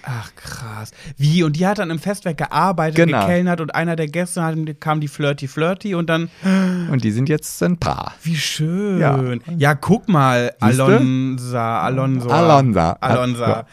[0.08, 0.92] Ach, krass.
[1.18, 1.42] Wie?
[1.44, 3.22] Und die hat dann im Festwerk gearbeitet, Genau.
[3.22, 6.30] gekellnert und einer der Gäste hat, kam die Flirty Flirty und dann,
[6.92, 8.14] Und die sind jetzt ein Paar.
[8.24, 9.00] wie schön.
[9.00, 9.20] Ja.
[9.58, 10.84] Ja, guck mal, Siehste?
[10.86, 12.30] Alonsa, Alonso.
[12.30, 12.98] Alonsa.
[13.02, 13.66] Alonsa.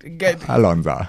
[0.00, 1.08] Ge- Alonsa.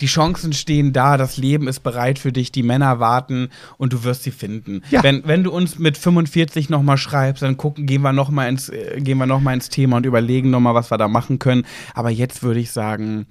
[0.00, 4.02] Die Chancen stehen da, das Leben ist bereit für dich, die Männer warten und du
[4.02, 4.80] wirst sie finden.
[4.90, 5.02] Ja.
[5.02, 8.98] Wenn, wenn du uns mit 45 nochmal schreibst, dann gucken, gehen wir nochmal ins, äh,
[9.00, 11.66] gehen wir noch mal ins Thema und überlegen nochmal, was wir da machen können.
[11.94, 13.26] Aber jetzt würde ich sagen,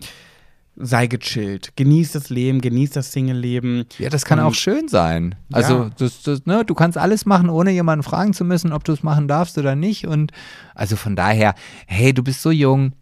[0.75, 1.73] sei gechillt.
[1.75, 3.85] Genieß das Leben, genieß das Single-Leben.
[3.97, 5.35] Ja, das kann Und- auch schön sein.
[5.51, 5.89] Also, Ja.
[5.97, 9.03] das, das, ne, du kannst alles machen, ohne jemanden fragen zu müssen, ob du es
[9.03, 10.07] machen darfst oder nicht.
[10.07, 10.31] Und
[10.75, 11.53] also von daher,
[11.87, 12.93] hey, du bist so jung.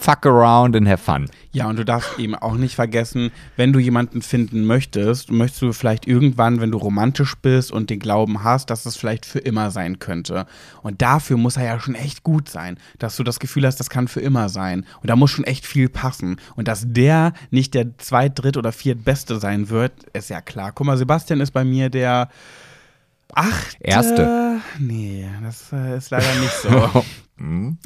[0.00, 1.28] Fuck around and have fun.
[1.52, 5.72] Ja, und du darfst eben auch nicht vergessen, wenn du jemanden finden möchtest, möchtest du
[5.74, 9.70] vielleicht irgendwann, wenn du romantisch bist und den Glauben hast, dass es vielleicht für immer
[9.70, 10.46] sein könnte.
[10.80, 13.90] Und dafür muss er ja schon echt gut sein, dass du das Gefühl hast, das
[13.90, 14.86] kann für immer sein.
[15.02, 16.40] Und da muss schon echt viel passen.
[16.56, 20.72] Und dass der nicht der zweit, dritt oder viertbeste sein wird, ist ja klar.
[20.72, 22.30] Guck mal, Sebastian ist bei mir der
[23.34, 23.76] achte.
[23.80, 24.60] Erste.
[24.78, 27.04] Nee, das äh, ist leider nicht so.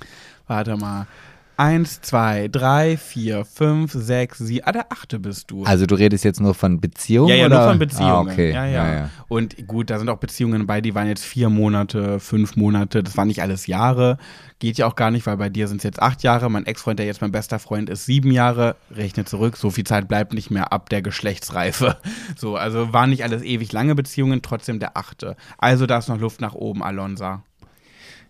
[0.47, 1.09] Warte mal.
[1.57, 4.67] Eins, zwei, drei, vier, fünf, sechs, sieben.
[4.67, 5.63] Ah, der achte bist du.
[5.63, 7.29] Also du redest jetzt nur von Beziehungen?
[7.29, 7.59] ja, ja, oder?
[7.59, 8.29] nur von Beziehungen.
[8.29, 8.53] Ah, okay.
[8.53, 9.11] ja, ja, ja, ja.
[9.29, 13.05] Und gut, da sind auch Beziehungen bei, die waren jetzt vier Monate, fünf Monate.
[13.05, 14.19] Das waren nicht alles Jahre.
[14.59, 16.51] Geht ja auch gar nicht, weil bei dir sind es jetzt acht Jahre.
[16.51, 18.75] Mein Ex-Freund, der jetzt mein bester Freund ist, sieben Jahre.
[18.91, 19.57] Rechne zurück.
[19.57, 21.97] So viel Zeit bleibt nicht mehr ab der Geschlechtsreife.
[22.37, 25.37] So, also waren nicht alles ewig lange Beziehungen, trotzdem der achte.
[25.59, 27.43] Also da ist noch Luft nach oben, Alonsa.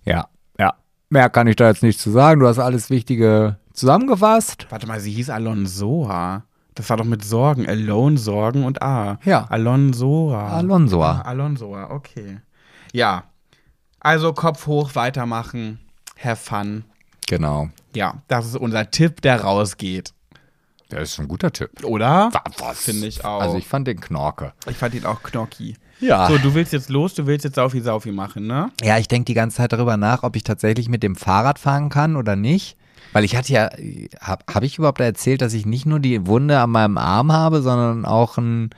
[0.04, 0.28] Ja, ja.
[1.10, 2.40] Mehr kann ich da jetzt nicht zu sagen.
[2.40, 4.66] Du hast alles Wichtige zusammengefasst.
[4.70, 6.44] Warte mal, sie hieß Alonsoa.
[6.74, 7.68] Das war doch mit Sorgen.
[7.68, 9.18] Alone, Sorgen und A.
[9.24, 9.46] Ja.
[9.48, 10.48] Alonsoa.
[10.56, 11.20] Alonsoa.
[11.20, 12.40] Ah, Alonsoa, okay.
[12.92, 13.24] Ja.
[14.00, 15.78] Also Kopf hoch, weitermachen.
[16.22, 16.84] Have fun.
[17.26, 17.68] Genau.
[17.94, 20.12] Ja, das ist unser Tipp, der rausgeht.
[20.88, 21.84] Das ist ein guter Tipp.
[21.84, 22.30] Oder?
[22.58, 22.80] Was?
[22.80, 23.40] Finde ich auch.
[23.40, 24.52] Also ich fand den Knorke.
[24.68, 25.76] Ich fand ihn auch knocki.
[26.00, 26.28] Ja.
[26.28, 28.70] So, du willst jetzt los, du willst jetzt Saufi Saufi machen, ne?
[28.82, 31.88] Ja, ich denke die ganze Zeit darüber nach, ob ich tatsächlich mit dem Fahrrad fahren
[31.88, 32.76] kann oder nicht.
[33.12, 33.70] Weil ich hatte ja,
[34.20, 37.62] habe hab ich überhaupt erzählt, dass ich nicht nur die Wunde an meinem Arm habe,
[37.62, 38.70] sondern auch einen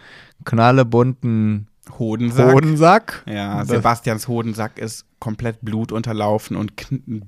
[0.45, 1.69] knallebunten
[1.99, 2.55] Hodensack.
[2.55, 3.23] Hodensack?
[3.27, 6.73] Ja, Sebastians Hodensack ist komplett blutunterlaufen und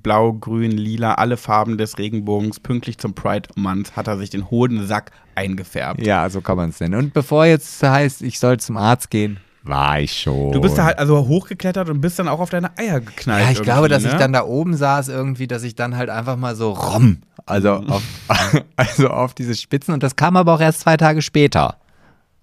[0.03, 2.59] blau, grün, lila, alle Farben des Regenbogens.
[2.59, 6.05] Pünktlich zum Pride-Month hat er sich den Hodensack eingefärbt.
[6.05, 6.95] Ja, so kann man es nennen.
[6.95, 10.51] Und bevor jetzt heißt, ich soll zum Arzt gehen, war ich schon.
[10.51, 13.45] Du bist da halt also hochgeklettert und bist dann auch auf deine Eier geknallt.
[13.45, 14.09] Ja, ich glaube, dass ne?
[14.09, 17.79] ich dann da oben saß irgendwie, dass ich dann halt einfach mal so rom, also
[17.81, 17.89] Mhm.
[17.89, 18.03] auf,
[18.75, 21.77] also auf diese Spitzen und das kam aber auch erst zwei Tage später.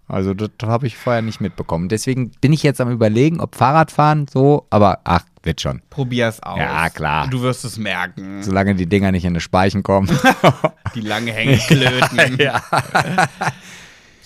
[0.08, 1.88] Also das habe ich vorher nicht mitbekommen.
[1.88, 5.82] Deswegen bin ich jetzt am überlegen, ob Fahrradfahren so, aber ach, wird schon.
[5.90, 6.58] Probier's aus.
[6.58, 7.26] Ja, klar.
[7.28, 8.40] Du wirst es merken.
[8.42, 10.08] Solange die Dinger nicht in die Speichen kommen.
[10.94, 12.36] Die lange Hängeklöten.
[12.38, 12.62] ja.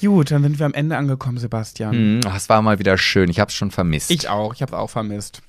[0.00, 2.16] Gut, dann sind wir am Ende angekommen, Sebastian.
[2.16, 3.28] Mhm, ach, es war mal wieder schön.
[3.30, 4.10] Ich habe es schon vermisst.
[4.10, 5.42] Ich auch, ich habe auch vermisst.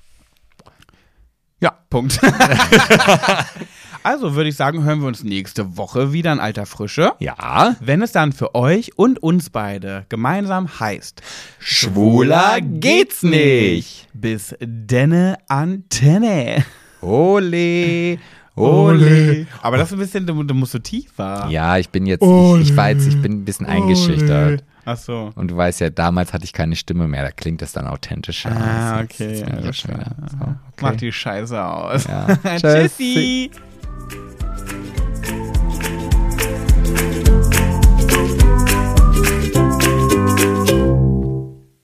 [1.60, 1.70] ja.
[1.90, 2.20] Punkt.
[4.02, 7.12] also würde ich sagen, hören wir uns nächste Woche wieder in alter Frische.
[7.18, 7.76] Ja.
[7.80, 11.22] Wenn es dann für euch und uns beide gemeinsam heißt,
[11.58, 14.08] Schwuler geht's nicht.
[14.14, 16.64] Bis denne Antenne.
[17.02, 18.18] Ole.
[18.54, 19.46] Ole.
[19.62, 21.46] Aber das ist ein bisschen, du, du musst so tiefer.
[21.48, 24.64] Ja, ich bin jetzt, ich, ich weiß, ich bin ein bisschen eingeschüchtert.
[24.84, 25.30] Ach so.
[25.36, 28.50] Und du weißt ja, damals hatte ich keine Stimme mehr, da klingt das dann authentischer.
[28.50, 29.40] Ah, okay.
[29.40, 30.54] Das, das ja, schon wieder, so, okay.
[30.80, 32.04] Mach die Scheiße aus.
[32.04, 32.26] Ja.
[32.58, 33.50] Tschüssi.
[33.50, 33.50] Tschüssi.